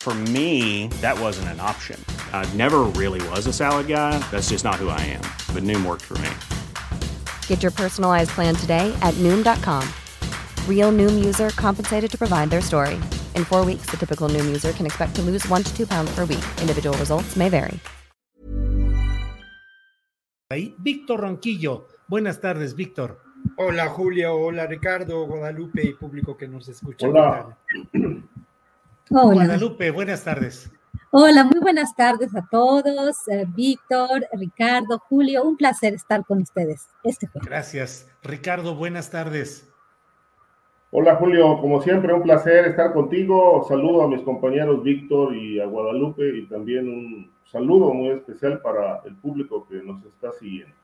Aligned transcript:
For 0.00 0.14
me, 0.32 0.88
that 1.02 1.20
wasn't 1.20 1.48
an 1.48 1.60
option. 1.60 2.02
I 2.32 2.48
never 2.54 2.84
really 2.96 3.20
was 3.28 3.46
a 3.46 3.52
salad 3.52 3.86
guy. 3.86 4.18
That's 4.30 4.48
just 4.48 4.64
not 4.64 4.76
who 4.76 4.88
I 4.88 5.00
am. 5.12 5.20
But 5.54 5.62
Noom 5.62 5.84
worked 5.84 6.02
for 6.02 6.16
me. 6.24 6.30
Get 7.46 7.62
your 7.62 7.70
personalized 7.70 8.30
plan 8.30 8.54
today 8.54 8.96
at 9.02 9.12
Noom.com. 9.18 9.86
Real 10.66 10.90
Noom 10.90 11.22
user 11.22 11.50
compensated 11.50 12.10
to 12.12 12.16
provide 12.16 12.48
their 12.48 12.62
story. 12.62 12.98
In 13.36 13.44
four 13.44 13.62
weeks, 13.62 13.90
the 13.90 13.98
typical 13.98 14.30
Noom 14.30 14.46
user 14.46 14.72
can 14.72 14.86
expect 14.86 15.14
to 15.16 15.22
lose 15.22 15.46
one 15.48 15.62
to 15.64 15.76
two 15.76 15.86
pounds 15.86 16.10
per 16.14 16.24
week. 16.24 16.44
Individual 16.62 16.96
results 16.96 17.36
may 17.36 17.50
vary. 17.50 17.78
Ahí, 20.50 20.74
Víctor 20.82 21.20
Ronquillo. 21.20 21.86
Buenas 22.08 22.40
tardes, 22.40 22.74
Víctor. 22.74 23.18
Hola 23.56 23.88
Julio, 23.88 24.34
hola 24.34 24.66
Ricardo, 24.66 25.24
Guadalupe 25.26 25.82
y 25.82 25.94
público 25.94 26.36
que 26.36 26.48
nos 26.48 26.68
escucha. 26.68 27.06
Hola. 27.06 27.56
Hola. 29.12 29.44
Guadalupe, 29.44 29.90
buenas 29.90 30.22
tardes. 30.22 30.70
Hola, 31.10 31.42
muy 31.42 31.58
buenas 31.58 31.96
tardes 31.96 32.32
a 32.36 32.46
todos. 32.48 33.16
Eh, 33.26 33.44
Víctor, 33.48 34.24
Ricardo, 34.34 35.00
Julio, 35.00 35.42
un 35.42 35.56
placer 35.56 35.94
estar 35.94 36.24
con 36.24 36.42
ustedes 36.42 36.86
este 37.02 37.26
jueves. 37.26 37.48
Gracias. 37.48 38.08
Ricardo, 38.22 38.76
buenas 38.76 39.10
tardes. 39.10 39.68
Hola 40.92 41.16
Julio, 41.16 41.60
como 41.60 41.82
siempre 41.82 42.12
un 42.12 42.22
placer 42.22 42.66
estar 42.66 42.92
contigo. 42.92 43.64
Saludo 43.68 44.02
a 44.02 44.08
mis 44.08 44.22
compañeros 44.22 44.84
Víctor 44.84 45.34
y 45.34 45.58
a 45.58 45.66
Guadalupe 45.66 46.28
y 46.38 46.46
también 46.46 46.88
un 46.88 47.32
saludo 47.50 47.92
muy 47.92 48.10
especial 48.10 48.60
para 48.60 49.02
el 49.06 49.16
público 49.16 49.66
que 49.68 49.82
nos 49.82 50.04
está 50.04 50.30
siguiendo. 50.38 50.74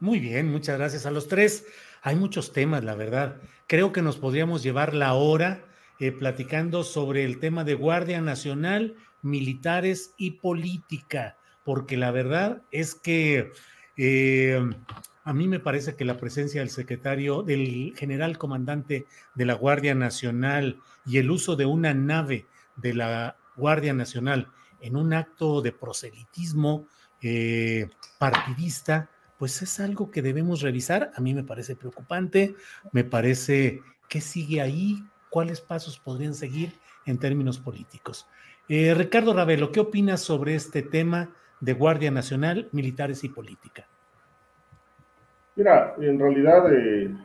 Muy 0.00 0.18
bien, 0.18 0.50
muchas 0.50 0.78
gracias 0.78 1.04
a 1.04 1.10
los 1.10 1.28
tres. 1.28 1.66
Hay 2.00 2.16
muchos 2.16 2.54
temas, 2.54 2.82
la 2.84 2.94
verdad. 2.94 3.36
Creo 3.66 3.92
que 3.92 4.00
nos 4.00 4.16
podríamos 4.16 4.62
llevar 4.62 4.94
la 4.94 5.12
hora 5.12 5.64
eh, 5.98 6.12
platicando 6.12 6.84
sobre 6.84 7.24
el 7.24 7.38
tema 7.38 7.64
de 7.64 7.74
Guardia 7.74 8.20
Nacional, 8.20 8.96
militares 9.22 10.14
y 10.16 10.32
política, 10.32 11.36
porque 11.64 11.96
la 11.96 12.10
verdad 12.10 12.62
es 12.70 12.94
que 12.94 13.52
eh, 13.96 14.60
a 15.24 15.32
mí 15.32 15.46
me 15.46 15.60
parece 15.60 15.94
que 15.94 16.04
la 16.04 16.16
presencia 16.16 16.60
del 16.60 16.70
secretario, 16.70 17.42
del 17.42 17.94
general 17.96 18.38
comandante 18.38 19.06
de 19.34 19.44
la 19.44 19.54
Guardia 19.54 19.94
Nacional 19.94 20.80
y 21.06 21.18
el 21.18 21.30
uso 21.30 21.54
de 21.54 21.66
una 21.66 21.94
nave 21.94 22.46
de 22.76 22.94
la 22.94 23.36
Guardia 23.56 23.92
Nacional 23.92 24.48
en 24.80 24.96
un 24.96 25.12
acto 25.12 25.62
de 25.62 25.72
proselitismo 25.72 26.86
eh, 27.20 27.88
partidista, 28.18 29.10
pues 29.38 29.62
es 29.62 29.78
algo 29.78 30.10
que 30.10 30.22
debemos 30.22 30.60
revisar. 30.60 31.12
A 31.14 31.20
mí 31.20 31.34
me 31.34 31.44
parece 31.44 31.76
preocupante, 31.76 32.56
me 32.90 33.04
parece 33.04 33.80
que 34.08 34.20
sigue 34.20 34.60
ahí, 34.60 35.04
cuáles 35.32 35.62
pasos 35.62 35.98
podrían 35.98 36.34
seguir 36.34 36.74
en 37.06 37.18
términos 37.18 37.58
políticos. 37.58 38.28
Eh, 38.68 38.92
Ricardo 38.94 39.32
Ravelo, 39.32 39.72
¿qué 39.72 39.80
opinas 39.80 40.20
sobre 40.20 40.54
este 40.54 40.82
tema 40.82 41.30
de 41.58 41.72
Guardia 41.72 42.10
Nacional, 42.10 42.68
militares 42.72 43.24
y 43.24 43.30
política? 43.30 43.88
Mira, 45.56 45.94
en 45.98 46.18
realidad 46.20 46.70
eh, 46.70 47.16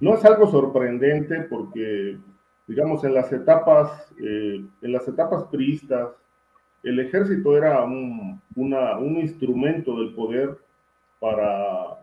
no 0.00 0.14
es 0.14 0.24
algo 0.24 0.50
sorprendente 0.50 1.42
porque, 1.42 2.18
digamos, 2.66 3.04
en 3.04 3.14
las 3.14 3.32
etapas, 3.32 4.12
eh, 4.20 4.64
en 4.82 4.92
las 4.92 5.06
etapas 5.06 5.44
priistas, 5.52 6.08
el 6.82 6.98
ejército 6.98 7.56
era 7.56 7.84
un, 7.84 8.40
instrumento 9.20 9.96
del 10.00 10.14
poder 10.14 10.58
para 11.20 12.00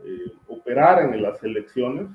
operar 0.47 1.03
en 1.03 1.21
las 1.21 1.43
elecciones. 1.43 2.07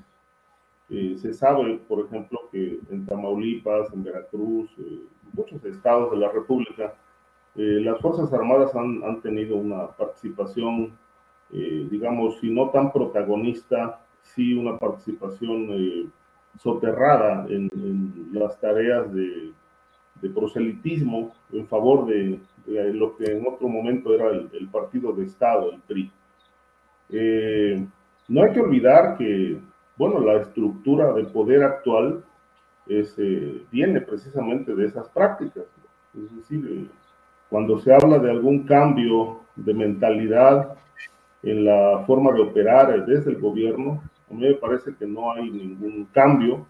Se 0.88 1.32
sabe, 1.32 1.80
por 1.88 2.04
ejemplo, 2.04 2.40
que 2.52 2.78
en 2.90 3.06
Tamaulipas, 3.06 3.90
en 3.94 4.04
Veracruz, 4.04 4.70
eh, 4.78 5.00
muchos 5.32 5.64
estados 5.64 6.10
de 6.10 6.18
la 6.18 6.30
República, 6.30 6.94
eh, 7.56 7.80
las 7.80 8.00
Fuerzas 8.00 8.30
Armadas 8.32 8.74
han, 8.76 9.02
han 9.02 9.22
tenido 9.22 9.56
una 9.56 9.88
participación, 9.88 10.92
eh, 11.52 11.88
digamos, 11.90 12.38
si 12.38 12.50
no 12.50 12.68
tan 12.68 12.92
protagonista, 12.92 14.00
sí 14.20 14.54
una 14.54 14.78
participación 14.78 16.12
soterrada 16.58 17.46
en, 17.48 17.70
las 18.32 18.60
tareas 18.60 19.12
de, 19.12 19.52
proselitismo 20.34 21.34
en 21.52 21.66
favor 21.66 22.06
de, 22.06 22.40
lo 22.66 23.16
que 23.16 23.24
en 23.24 23.46
otro 23.46 23.68
momento 23.68 24.14
era 24.14 24.30
el, 24.30 24.50
el 24.52 24.68
partido 24.68 25.12
de 25.12 25.24
Estado, 25.24 25.72
el 25.72 25.80
PRI. 25.80 26.10
No 28.28 28.42
hay 28.42 28.52
que 28.52 28.60
olvidar 28.60 29.18
que, 29.18 29.60
bueno, 29.96 30.20
la 30.20 30.40
estructura 30.40 31.12
de 31.12 31.24
poder 31.24 31.62
actual 31.62 32.24
es, 32.86 33.14
eh, 33.18 33.62
viene 33.70 34.00
precisamente 34.00 34.74
de 34.74 34.86
esas 34.86 35.08
prácticas. 35.08 35.64
Es 36.14 36.36
decir, 36.36 36.66
eh, 36.68 36.86
cuando 37.48 37.78
se 37.78 37.94
habla 37.94 38.18
de 38.18 38.30
algún 38.30 38.64
cambio 38.64 39.40
de 39.56 39.74
mentalidad 39.74 40.76
en 41.42 41.64
la 41.64 42.02
forma 42.06 42.32
de 42.32 42.42
operar 42.42 43.04
desde 43.06 43.30
el 43.30 43.40
gobierno, 43.40 44.02
a 44.30 44.34
mí 44.34 44.48
me 44.48 44.54
parece 44.54 44.94
que 44.96 45.06
no 45.06 45.32
hay 45.32 45.50
ningún 45.50 46.06
cambio, 46.06 46.66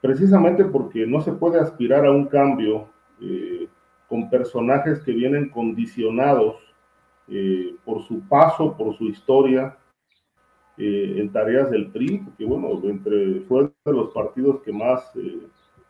precisamente 0.00 0.64
porque 0.64 1.06
no 1.06 1.20
se 1.20 1.32
puede 1.32 1.60
aspirar 1.60 2.06
a 2.06 2.10
un 2.10 2.26
cambio 2.26 2.88
eh, 3.20 3.68
con 4.08 4.30
personajes 4.30 5.00
que 5.00 5.12
vienen 5.12 5.50
condicionados 5.50 6.56
eh, 7.28 7.74
por 7.84 8.02
su 8.02 8.20
paso, 8.20 8.76
por 8.76 8.96
su 8.96 9.04
historia 9.04 9.76
eh, 10.80 11.14
en 11.16 11.32
tareas 11.32 11.70
del 11.72 11.90
PRI, 11.90 12.18
porque 12.18 12.44
bueno, 12.44 12.80
entre, 12.84 13.40
fue 13.40 13.64
de 13.84 13.92
los 13.92 14.10
partidos 14.10 14.62
que 14.62 14.72
más 14.72 15.10
eh, 15.16 15.40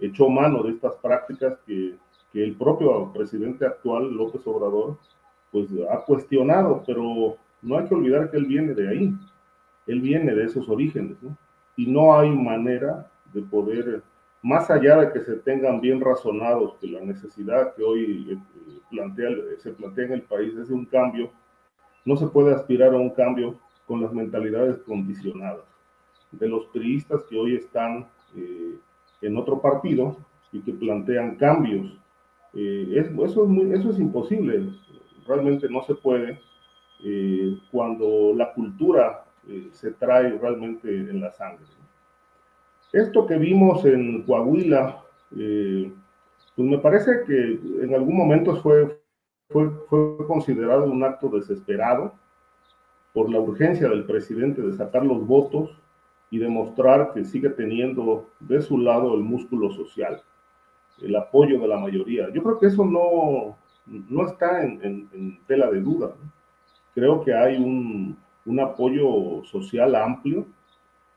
echó 0.00 0.31
mano 0.31 0.62
de 0.62 0.71
estas 0.71 0.94
prácticas 0.94 1.59
que, 1.66 1.94
que, 2.32 2.43
el 2.43 2.54
propio 2.54 3.12
presidente 3.12 3.66
actual, 3.66 4.10
López 4.10 4.47
Obrador, 4.47 4.97
pues 5.53 5.69
ha 5.91 5.99
cuestionado, 6.06 6.82
pero 6.87 7.37
no 7.60 7.78
hay 7.78 7.87
que 7.87 7.94
olvidar 7.94 8.31
que 8.31 8.38
él 8.38 8.47
viene 8.47 8.72
de 8.72 8.88
ahí, 8.88 9.15
él 9.87 10.00
viene 10.00 10.34
de 10.34 10.44
esos 10.44 10.66
orígenes, 10.71 11.22
¿no? 11.22 11.37
Y 11.76 11.87
no 11.87 12.19
hay 12.19 12.31
manera 12.31 13.10
de 13.34 13.43
poder, 13.43 14.03
más 14.43 14.70
allá 14.70 14.97
de 15.00 15.12
que 15.12 15.20
se 15.20 15.34
tengan 15.37 15.82
bien 15.82 16.00
razonados 16.00 16.76
que 16.81 16.87
la 16.87 17.00
necesidad 17.00 17.75
que 17.75 17.82
hoy 17.82 18.41
plantea, 18.91 19.28
se 19.59 19.72
plantea 19.72 20.06
en 20.06 20.12
el 20.12 20.22
país 20.22 20.56
es 20.56 20.69
de 20.69 20.75
un 20.75 20.87
cambio, 20.87 21.31
no 22.06 22.16
se 22.16 22.26
puede 22.26 22.55
aspirar 22.55 22.94
a 22.94 22.99
un 22.99 23.10
cambio 23.10 23.59
con 23.88 24.03
las 24.03 24.12
mentalidades 24.12 24.78
condicionadas 24.82 25.64
de 26.31 26.49
los 26.49 26.67
priistas 26.67 27.25
que 27.25 27.37
hoy 27.37 27.56
están 27.56 28.06
eh, 28.37 28.76
en 29.23 29.37
otro 29.37 29.61
partido 29.61 30.17
y 30.52 30.61
que 30.61 30.73
plantean 30.73 31.37
cambios. 31.37 31.99
Eh, 32.55 32.93
es, 32.94 33.06
eso, 33.08 33.44
es 33.44 33.49
muy, 33.49 33.73
eso 33.73 33.90
es 33.90 33.99
imposible, 33.99 34.70
realmente 35.26 35.69
no 35.69 35.82
se 35.82 35.94
puede 35.94 36.38
eh, 37.05 37.58
cuando 37.70 38.32
la 38.35 38.52
cultura 38.52 39.25
eh, 39.49 39.69
se 39.73 39.93
trae 39.93 40.37
realmente 40.38 40.88
en 40.88 41.20
la 41.20 41.32
sangre. 41.32 41.64
Esto 42.93 43.26
que 43.26 43.37
vimos 43.37 43.84
en 43.84 44.23
Coahuila, 44.23 45.02
eh, 45.37 45.93
pues 46.56 46.69
me 46.69 46.79
parece 46.79 47.23
que 47.26 47.61
en 47.82 47.94
algún 47.94 48.17
momento 48.17 48.56
fue, 48.56 48.99
fue, 49.50 49.70
fue 49.88 50.26
considerado 50.26 50.91
un 50.91 51.05
acto 51.05 51.29
desesperado 51.29 52.14
por 53.12 53.31
la 53.31 53.40
urgencia 53.40 53.88
del 53.88 54.05
presidente 54.05 54.62
de 54.62 54.76
sacar 54.76 55.05
los 55.05 55.26
votos 55.26 55.70
y 56.31 56.38
demostrar 56.38 57.12
que 57.14 57.25
sigue 57.25 57.50
teniendo 57.50 58.28
de 58.40 58.60
su 58.60 58.78
lado 58.78 59.14
el 59.14 59.22
músculo 59.22 59.70
social, 59.70 60.22
el 61.00 61.16
apoyo 61.16 61.58
de 61.60 61.69
la 61.69 61.78
mayoría. 61.78 62.28
Yo 62.32 62.43
creo 62.43 62.58
que 62.58 62.66
eso 62.66 62.84
no, 62.84 63.56
no 63.87 64.26
está 64.26 64.62
en, 64.62 64.81
en, 64.82 65.08
en 65.12 65.38
tela 65.46 65.70
de 65.70 65.81
duda. 65.81 66.14
Creo 66.94 67.25
que 67.25 67.32
hay 67.34 67.56
un, 67.56 68.16
un 68.49 68.60
apoyo 68.60 69.43
social 69.44 69.94
amplio, 69.94 70.46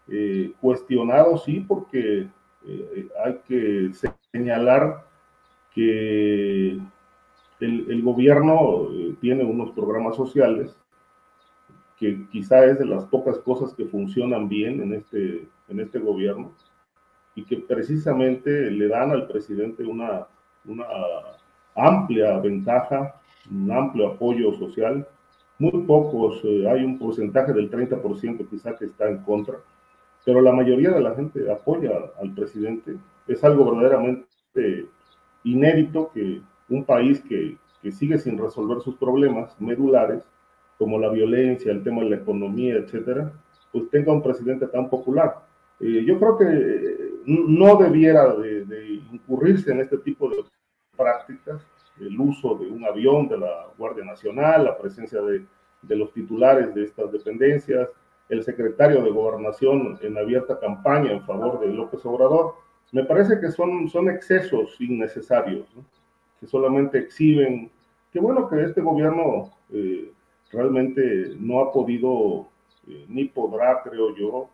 eh, 0.08 0.52
cuestionado 0.60 1.38
sí, 1.38 1.64
porque 1.66 2.28
eh, 2.68 3.08
hay 3.24 3.40
que 3.48 3.92
señalar 4.34 5.06
que 5.74 6.78
el, 7.62 8.02
gobierno 8.02 8.90
eh, 8.92 9.16
tiene 9.22 9.44
unos 9.44 9.72
programas 9.72 10.16
sociales 10.16 10.76
que 12.02 12.28
quizá 12.32 12.66
es 12.66 12.80
de 12.80 12.86
las 12.86 13.06
pocas 13.06 13.38
cosas 13.38 13.76
que 13.76 13.86
funcionan 13.86 14.50
bien 14.50 14.82
en 14.82 14.96
este, 14.96 15.48
en 15.70 15.80
este 15.80 16.00
gobierno 16.00 16.52
y 17.36 17.44
que 17.44 17.58
precisamente 17.58 18.72
le 18.72 18.88
dan 18.88 19.12
al 19.12 19.28
presidente 19.28 19.84
una, 19.84 20.26
una 20.66 20.86
amplia 21.76 22.40
ventaja, 22.40 23.22
un 23.52 23.72
amplio 23.72 24.14
apoyo 24.14 24.52
social. 24.56 25.08
Muy 25.60 25.84
pocos, 25.84 26.42
eh, 26.44 26.68
hay 26.68 26.84
un 26.84 26.98
porcentaje 26.98 27.54
del 27.54 27.70
30% 27.70 28.50
quizá 28.50 28.76
que 28.76 28.86
está 28.86 29.08
en 29.08 29.20
contra, 29.20 29.58
pero 30.26 30.42
la 30.42 30.54
mayoría 30.54 30.90
de 30.90 31.02
la 31.02 31.14
gente 31.14 31.52
apoya 31.52 31.92
al 32.20 32.34
presidente. 32.34 32.98
Es 33.28 33.44
algo 33.44 33.72
verdaderamente 33.72 34.88
inédito 35.44 36.10
que 36.12 36.42
un 36.68 36.84
país 36.84 37.22
que, 37.22 37.58
que 37.84 37.92
sigue 37.92 38.18
sin 38.18 38.40
resolver 38.40 38.82
sus 38.82 38.96
problemas 38.96 39.56
medulares, 39.62 40.24
como 40.82 40.98
la 40.98 41.10
violencia, 41.10 41.72
el 41.72 41.84
tema 41.84 42.02
de 42.02 42.10
la 42.10 42.16
economía, 42.16 42.74
etcétera, 42.74 43.32
pues 43.72 43.88
tenga 43.92 44.12
un 44.12 44.24
presidente 44.24 44.66
tan 44.66 44.90
popular. 44.90 45.46
Eh, 45.80 46.04
yo 46.08 46.18
creo 46.18 46.38
que 46.40 46.46
eh, 46.48 46.98
no 47.28 47.76
debiera 47.76 48.34
de, 48.34 48.66
de, 48.66 48.94
incurrirse 49.12 49.72
en 49.72 49.82
este 49.82 50.00
tipo 50.00 50.28
de 50.28 50.38
prácticas, 50.98 51.62
el 52.00 52.20
uso 52.20 52.56
de 52.56 52.66
un 52.66 52.84
avión 52.84 53.28
de 53.28 53.38
la 53.38 53.68
Guardia 53.78 54.04
Nacional, 54.04 54.64
la 54.64 54.76
presencia 54.76 55.22
de, 55.22 55.46
de 55.84 55.96
los 55.96 56.12
titulares 56.14 56.74
de 56.74 56.86
estas 56.86 57.12
dependencias, 57.12 57.88
el 58.28 58.44
secretario 58.44 59.04
de 59.04 59.12
Gobernación 59.12 60.00
en 60.02 60.18
abierta 60.18 60.60
campaña 60.60 61.12
en 61.12 61.22
favor 61.22 61.60
de 61.60 61.68
López 61.68 62.04
Obrador, 62.08 62.56
me 62.92 63.04
parece 63.04 63.40
que 63.40 63.52
son, 63.52 63.88
son 63.88 64.10
excesos 64.10 64.82
innecesarios, 64.82 65.68
que 66.40 66.48
solamente 66.48 66.98
exhiben, 66.98 67.70
que 68.12 68.20
bueno 68.20 68.50
que 68.50 68.64
este 68.64 68.82
gobierno 68.82 69.52
eh, 69.72 70.12
realmente 70.52 71.36
no 71.40 71.62
ha 71.62 71.72
podido, 71.72 72.48
eh, 72.88 73.06
ni 73.08 73.26
podrá, 73.26 73.82
creo 73.84 74.16
yo, 74.16 74.50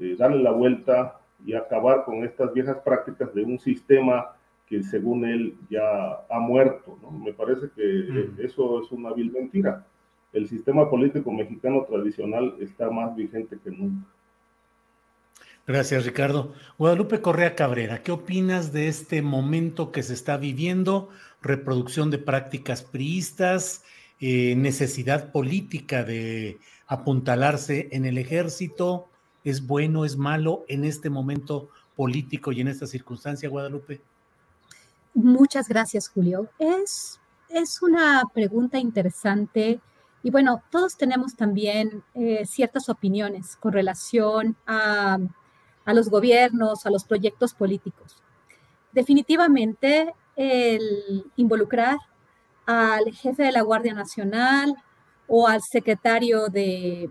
eh, 0.00 0.16
darle 0.18 0.42
la 0.42 0.52
vuelta 0.52 1.20
y 1.44 1.54
acabar 1.54 2.04
con 2.04 2.24
estas 2.24 2.52
viejas 2.52 2.78
prácticas 2.84 3.34
de 3.34 3.44
un 3.44 3.58
sistema 3.58 4.34
que 4.68 4.82
según 4.82 5.24
él 5.24 5.54
ya 5.70 6.20
ha 6.28 6.38
muerto. 6.38 6.98
¿no? 7.02 7.10
Me 7.10 7.32
parece 7.32 7.68
que 7.74 7.82
mm. 7.82 8.40
eso 8.44 8.82
es 8.82 8.92
una 8.92 9.12
vil 9.12 9.32
mentira. 9.32 9.84
El 10.32 10.46
sistema 10.48 10.90
político 10.90 11.32
mexicano 11.32 11.84
tradicional 11.84 12.54
está 12.60 12.90
más 12.90 13.16
vigente 13.16 13.58
que 13.62 13.70
nunca. 13.70 14.06
Gracias, 15.66 16.06
Ricardo. 16.06 16.54
Guadalupe 16.78 17.20
Correa 17.20 17.54
Cabrera, 17.54 18.02
¿qué 18.02 18.10
opinas 18.10 18.72
de 18.72 18.88
este 18.88 19.20
momento 19.20 19.92
que 19.92 20.02
se 20.02 20.14
está 20.14 20.38
viviendo? 20.38 21.10
Reproducción 21.42 22.10
de 22.10 22.16
prácticas 22.16 22.82
priistas, 22.82 23.84
eh, 24.20 24.54
necesidad 24.56 25.32
política 25.32 26.04
de 26.04 26.58
apuntalarse 26.86 27.88
en 27.92 28.04
el 28.04 28.18
ejército. 28.18 29.08
¿Es 29.44 29.66
bueno, 29.66 30.04
es 30.04 30.16
malo 30.16 30.64
en 30.68 30.84
este 30.84 31.10
momento 31.10 31.70
político 31.96 32.52
y 32.52 32.60
en 32.60 32.68
esta 32.68 32.86
circunstancia, 32.86 33.48
Guadalupe? 33.48 34.00
Muchas 35.14 35.68
gracias, 35.68 36.08
Julio. 36.08 36.48
Es, 36.58 37.20
es 37.48 37.82
una 37.82 38.24
pregunta 38.32 38.78
interesante. 38.78 39.80
Y 40.22 40.30
bueno, 40.30 40.62
todos 40.70 40.96
tenemos 40.96 41.36
también 41.36 42.02
eh, 42.14 42.44
ciertas 42.44 42.88
opiniones 42.88 43.56
con 43.56 43.72
relación 43.72 44.56
a 44.66 45.18
a 45.88 45.94
los 45.94 46.10
gobiernos, 46.10 46.84
a 46.84 46.90
los 46.90 47.04
proyectos 47.04 47.54
políticos. 47.54 48.22
Definitivamente 48.92 50.12
el 50.36 51.24
involucrar 51.36 51.96
al 52.68 53.10
jefe 53.14 53.44
de 53.44 53.52
la 53.52 53.62
Guardia 53.62 53.94
Nacional 53.94 54.74
o 55.26 55.48
al 55.48 55.62
secretario 55.62 56.48
de, 56.48 57.10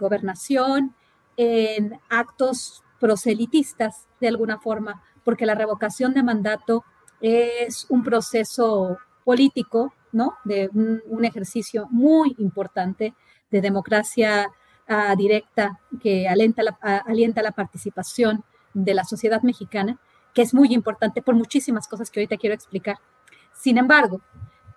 gobernación 0.00 0.94
en 1.36 2.00
actos 2.08 2.82
proselitistas 2.98 4.06
de 4.18 4.28
alguna 4.28 4.58
forma, 4.58 5.02
porque 5.24 5.44
la 5.44 5.54
revocación 5.54 6.14
de 6.14 6.22
mandato 6.22 6.84
es 7.20 7.84
un 7.90 8.02
proceso 8.02 8.96
político, 9.24 9.92
¿no? 10.10 10.38
De 10.44 10.70
un 10.72 11.24
ejercicio 11.26 11.86
muy 11.90 12.34
importante 12.38 13.14
de 13.50 13.60
democracia 13.60 14.50
directa 15.18 15.78
que 16.00 16.28
alienta 16.28 16.62
la, 16.62 16.78
alienta 17.04 17.42
la 17.42 17.52
participación 17.52 18.42
de 18.72 18.94
la 18.94 19.04
sociedad 19.04 19.42
mexicana, 19.42 19.98
que 20.32 20.40
es 20.40 20.54
muy 20.54 20.72
importante 20.72 21.20
por 21.20 21.34
muchísimas 21.34 21.86
cosas 21.88 22.10
que 22.10 22.20
ahorita 22.20 22.38
quiero 22.38 22.54
explicar. 22.54 22.96
Sin 23.52 23.76
embargo, 23.76 24.22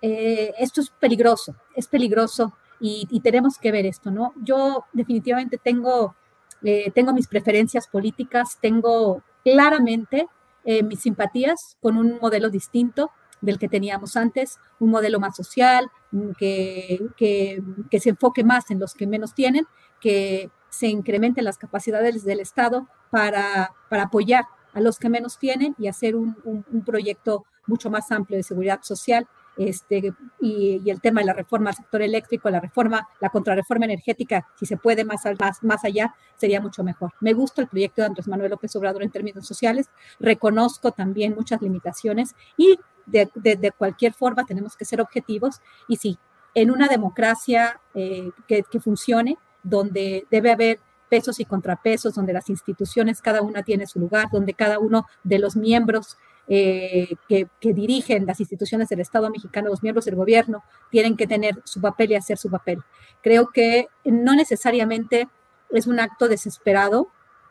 eh, 0.02 0.52
esto 0.58 0.80
es 0.80 0.90
peligroso, 0.90 1.56
es 1.74 1.88
peligroso 1.88 2.52
y, 2.80 3.20
tenemos 3.20 3.58
que 3.58 3.70
ver 3.70 3.86
esto, 3.86 4.10
¿no? 4.10 4.34
Yo 4.42 4.86
definitivamente 4.92 5.56
tengo, 5.56 6.16
eh, 6.64 6.90
tengo 6.92 7.12
mis 7.12 7.28
preferencias 7.28 7.86
políticas, 7.86 8.58
tengo 8.60 9.22
claramente 9.44 10.26
eh, 10.64 10.82
mis 10.82 11.00
simpatías 11.00 11.76
con 11.80 11.96
un 11.96 12.18
modelo 12.20 12.50
distinto 12.50 13.12
del 13.40 13.58
que 13.58 13.68
teníamos 13.68 14.16
antes, 14.16 14.58
un 14.80 14.90
modelo 14.90 15.20
más 15.20 15.36
social, 15.36 15.88
que, 16.36 17.00
que, 17.16 17.62
que, 17.90 18.00
se 18.00 18.10
enfoque 18.10 18.44
más 18.44 18.70
en 18.70 18.80
los 18.80 18.94
que 18.94 19.06
menos 19.06 19.34
tienen 19.34 19.66
que 20.02 20.50
se 20.68 20.88
incrementen 20.88 21.44
las 21.44 21.56
capacidades 21.56 22.24
del 22.24 22.40
Estado 22.40 22.88
para, 23.10 23.72
para 23.88 24.04
apoyar 24.04 24.44
a 24.74 24.80
los 24.80 24.98
que 24.98 25.08
menos 25.08 25.38
tienen 25.38 25.74
y 25.78 25.86
hacer 25.86 26.16
un, 26.16 26.36
un, 26.44 26.84
proyecto 26.84 27.44
mucho 27.66 27.88
más 27.90 28.10
amplio 28.10 28.36
de 28.36 28.42
seguridad 28.42 28.80
social. 28.82 29.28
Este, 29.56 30.14
y, 30.40 30.88
el 30.88 31.00
tema 31.00 31.20
de 31.20 31.26
la 31.26 31.34
reforma 31.34 31.70
al 31.70 31.76
sector 31.76 32.00
eléctrico, 32.02 32.48
la 32.48 32.60
reforma, 32.60 33.06
la 33.20 33.28
contrarreforma 33.28 33.84
energética, 33.84 34.48
si 34.58 34.66
se 34.66 34.76
puede 34.76 35.04
más, 35.04 35.22
más, 35.38 35.62
más 35.62 35.84
allá, 35.84 36.14
sería 36.36 36.60
mucho 36.60 36.82
mejor. 36.82 37.12
Me 37.20 37.34
gusta 37.34 37.62
el 37.62 37.68
proyecto 37.68 38.02
de 38.02 38.06
Andrés 38.06 38.28
Manuel 38.28 38.50
López 38.50 38.74
Obrador 38.76 39.02
en 39.02 39.10
términos 39.10 39.46
sociales, 39.46 39.90
reconozco 40.18 40.92
también 40.92 41.34
muchas 41.34 41.60
limitaciones 41.60 42.34
y 42.56 42.78
de, 43.04 43.30
de, 43.34 43.56
de 43.56 43.72
cualquier 43.72 44.14
forma 44.14 44.44
tenemos 44.44 44.76
que 44.76 44.84
ser 44.84 45.00
objetivos 45.00 45.60
y 45.88 45.96
sí, 45.96 46.18
en 46.54 46.70
una 46.70 46.88
democracia 46.88 47.80
eh, 47.94 48.30
que, 48.46 48.62
que 48.62 48.80
funcione, 48.80 49.38
donde 49.62 50.26
debe 50.30 50.50
haber 50.50 50.80
pesos 51.08 51.40
y 51.40 51.44
contrapesos, 51.44 52.14
donde 52.14 52.32
las 52.32 52.48
instituciones 52.48 53.20
cada 53.20 53.42
una 53.42 53.62
tiene 53.62 53.86
su 53.86 53.98
lugar, 54.00 54.28
donde 54.32 54.54
cada 54.54 54.78
uno 54.78 55.06
de 55.24 55.38
los 55.38 55.56
miembros 55.56 56.16
eh, 56.48 57.14
que, 57.28 57.48
dirigen 57.60 58.26
las 58.26 58.40
instituciones 58.40 58.88
del 58.88 59.00
Estado 59.00 59.30
mexicano, 59.30 59.68
los 59.68 59.82
miembros 59.82 60.04
del 60.04 60.16
gobierno, 60.16 60.62
tienen 60.90 61.16
que 61.16 61.26
tener 61.26 61.62
su 61.64 61.80
papel 61.80 62.10
y 62.10 62.14
hacer 62.16 62.38
su 62.38 62.50
papel. 62.50 62.80
Creo 63.22 63.48
que 63.48 63.88
no 64.04 64.34
necesariamente 64.34 65.28
es 65.70 65.86
un 65.86 66.00
acto 66.00 66.28
desesperado, 66.28 67.08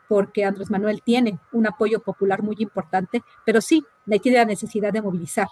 porque 0.08 0.44
Andrés 0.44 0.70
Manuel 0.70 1.02
tiene 1.02 1.38
un 1.52 1.66
apoyo 1.66 2.00
popular 2.00 2.42
muy 2.42 2.56
importante, 2.58 3.22
pero 3.46 3.60
sí, 3.60 3.84
tiene 4.20 4.38
la 4.38 4.44
necesidad 4.44 4.92
de 4.92 5.00
movilizar. 5.00 5.48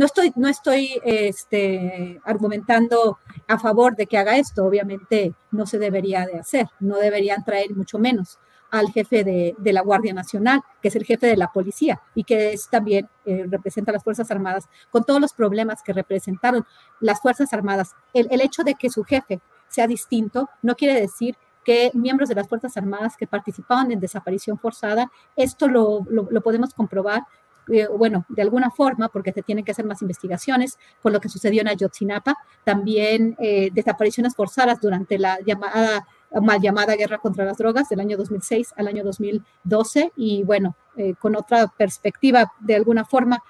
No 0.00 0.06
estoy, 0.06 0.32
no 0.34 0.48
estoy 0.48 0.98
este, 1.04 2.22
argumentando 2.24 3.18
a 3.46 3.58
favor 3.58 3.96
de 3.96 4.06
que 4.06 4.16
haga 4.16 4.38
esto, 4.38 4.64
obviamente 4.64 5.34
no 5.50 5.66
se 5.66 5.78
debería 5.78 6.24
de 6.24 6.38
hacer, 6.38 6.68
no 6.80 6.96
deberían 6.96 7.44
traer 7.44 7.76
mucho 7.76 7.98
menos 7.98 8.38
al 8.70 8.90
jefe 8.92 9.24
de, 9.24 9.54
de, 9.58 9.72
la 9.74 9.82
Guardia 9.82 10.14
Nacional, 10.14 10.62
que 10.80 10.88
es 10.88 10.96
el 10.96 11.04
jefe 11.04 11.26
de 11.26 11.36
la 11.36 11.52
policía 11.52 12.00
y 12.14 12.24
que 12.24 12.54
es 12.54 12.70
también 12.70 13.10
eh, 13.26 13.44
representa 13.46 13.90
a 13.90 13.92
las 13.92 14.02
Fuerzas 14.02 14.30
Armadas, 14.30 14.70
con 14.88 15.04
todos 15.04 15.20
los 15.20 15.34
problemas 15.34 15.82
que 15.82 15.92
representaron 15.92 16.64
las 17.00 17.20
Fuerzas 17.20 17.52
Armadas. 17.52 17.92
El, 18.14 18.26
el 18.30 18.40
hecho 18.40 18.62
de 18.62 18.76
que 18.76 18.88
su 18.88 19.04
jefe 19.04 19.42
sea 19.68 19.86
distinto 19.86 20.48
no 20.62 20.76
quiere 20.76 20.98
decir 20.98 21.36
que 21.62 21.90
miembros 21.92 22.30
de 22.30 22.36
las 22.36 22.48
Fuerzas 22.48 22.74
Armadas 22.78 23.18
que 23.18 23.26
participaban 23.26 23.92
en 23.92 24.00
desaparición 24.00 24.58
forzada, 24.58 25.10
esto 25.36 25.68
lo, 25.68 26.06
lo, 26.08 26.26
lo 26.30 26.40
podemos 26.40 26.72
comprobar 26.72 27.24
eh, 27.72 27.88
bueno, 27.96 28.26
de 28.28 28.42
alguna 28.42 28.70
forma, 28.70 29.08
porque 29.08 29.32
se 29.32 29.42
tienen 29.42 29.64
que 29.64 29.72
hacer 29.72 29.84
más 29.84 30.02
investigaciones, 30.02 30.78
por 31.02 31.12
lo 31.12 31.20
que 31.20 31.28
sucedió 31.28 31.60
en 31.60 31.68
Ayotzinapa, 31.68 32.36
también 32.64 33.36
eh, 33.38 33.70
desapariciones 33.72 34.34
forzadas 34.34 34.80
durante 34.80 35.18
la 35.18 35.38
llamada 35.40 36.06
mal 36.42 36.60
llamada 36.60 36.94
guerra 36.94 37.18
contra 37.18 37.44
las 37.44 37.58
drogas 37.58 37.88
del 37.88 37.98
año 37.98 38.16
2006 38.16 38.74
al 38.76 38.86
año 38.86 39.02
2012 39.02 40.12
y 40.14 40.44
bueno, 40.44 40.76
eh, 40.96 41.14
con 41.18 41.34
otra 41.34 41.66
perspectiva 41.66 42.52
de 42.60 42.76
alguna 42.76 43.04
forma 43.04 43.42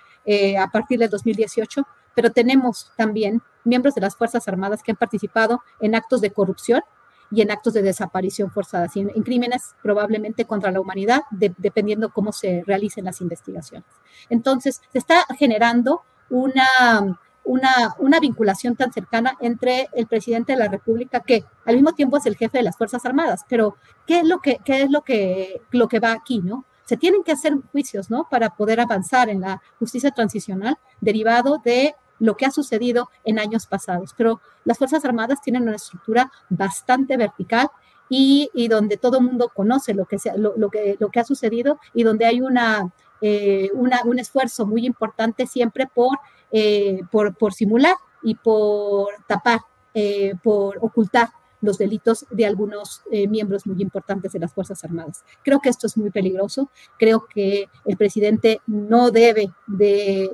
a 0.59 0.71
partir 0.71 1.01
del 1.01 1.11
2018, 1.11 1.85
pero 2.15 2.31
tenemos 2.31 2.93
también 2.97 3.43
miembros 3.65 3.95
de 3.97 4.01
las 4.01 4.17
Fuerzas 4.17 4.47
Armadas 4.47 4.83
que 4.83 4.93
han 4.93 4.97
participado 4.97 5.61
en 5.81 5.97
actos 5.97 6.21
de 6.21 6.31
corrupción 6.31 6.83
y 7.31 7.43
en 7.43 7.51
actos 7.51 7.75
de 7.75 7.83
desaparición 7.83 8.51
forzada, 8.51 8.89
en, 8.95 9.11
en 9.15 9.23
crímenes 9.23 9.75
probablemente 9.83 10.45
contra 10.45 10.71
la 10.71 10.81
humanidad, 10.81 11.23
dependiendo 11.31 12.13
cómo 12.13 12.33
se 12.33 12.65
realicen 12.67 13.05
las 13.05 13.21
investigaciones. 13.21 13.89
Entonces, 14.29 14.81
se 14.93 14.99
está 14.99 15.25
generando 15.39 16.03
una 16.29 17.19
una, 17.45 17.95
una 17.99 18.21
vinculación 18.21 18.77
tan 18.77 18.93
cercana 18.93 19.37
entre 19.41 19.89
el 19.95 20.07
presidente 20.07 20.53
de 20.53 20.59
la 20.59 20.69
República, 20.69 21.21
que 21.21 21.45
al 21.65 21.75
mismo 21.75 21.93
tiempo 21.95 22.17
es 22.17 22.27
el 22.27 22.37
jefe 22.37 22.59
de 22.59 22.65
las 22.65 22.77
Fuerzas 22.77 23.05
Armadas. 23.05 23.45
Pero, 23.49 23.77
¿qué 24.07 24.21
es 24.21 24.25
lo 24.29 24.41
que, 24.41 24.59
qué 24.65 24.83
es 24.83 24.91
lo 24.91 25.03
que, 25.03 25.63
lo 25.71 25.89
que 25.89 26.01
va 26.01 26.13
aquí, 26.13 26.41
no? 26.41 26.65
Se 26.85 26.97
tienen 26.97 27.23
que 27.23 27.33
hacer 27.33 27.55
juicios, 27.73 28.11
¿no? 28.11 28.29
Para 28.31 28.51
poder 28.51 28.81
avanzar 28.81 29.29
en 29.29 29.41
la 29.41 29.63
justicia 29.79 30.11
transicional 30.11 30.77
derivado 31.01 31.59
de 31.65 31.95
lo 32.21 32.37
que 32.37 32.47
ha 32.47 32.53
sucedido 32.53 33.11
en 33.25 33.41
años 33.41 33.67
pasados. 33.67 34.15
Pero 34.17 34.41
las 34.65 34.79
Fuerzas 34.79 35.05
Armadas 35.05 35.41
tienen 35.43 35.65
una 35.65 35.77
estructura 35.77 36.31
bastante 36.49 37.17
vertical 37.17 37.69
y, 38.09 38.51
y 38.55 38.69
donde 38.69 38.97
todo 38.97 39.19
el 39.19 39.25
mundo 39.25 39.51
conoce 39.53 39.95
lo 39.95 40.07
que, 40.07 40.19
lo, 40.37 40.55
lo, 40.57 40.71
que, 40.71 40.97
lo 41.01 41.11
que 41.11 41.21
ha 41.21 41.25
sucedido 41.25 41.81
y 41.95 42.05
donde 42.05 42.27
hay 42.27 42.41
una, 42.41 42.93
eh, 43.21 43.71
una, 43.75 44.03
un 44.05 44.21
esfuerzo 44.21 44.67
muy 44.67 44.87
importante 44.87 45.47
siempre 45.47 45.89
por 45.93 46.19
eh, 46.53 47.03
por, 47.13 47.37
por, 47.37 47.55
simular 47.55 47.95
y 48.25 48.35
por 48.35 49.09
tapar, 49.29 49.61
eh, 49.95 50.35
por 50.43 50.79
ocultar 50.81 51.29
los 51.61 51.79
delitos 51.79 52.27
de 52.31 52.47
algunos 52.47 53.03
eh, 53.11 53.29
miembros 53.29 53.67
muy 53.67 53.81
importantes 53.83 54.33
de 54.33 54.39
las 54.39 54.53
Fuerzas 54.53 54.83
Armadas. 54.85 55.25
Creo 55.43 55.61
que 55.61 55.69
esto 55.69 55.87
es 55.87 55.97
muy 55.97 56.11
peligroso. 56.11 56.71
Creo 56.99 57.27
que 57.27 57.69
el 57.85 57.97
presidente 57.97 58.61
no 58.67 59.11
debe 59.11 59.53
de, 59.67 60.31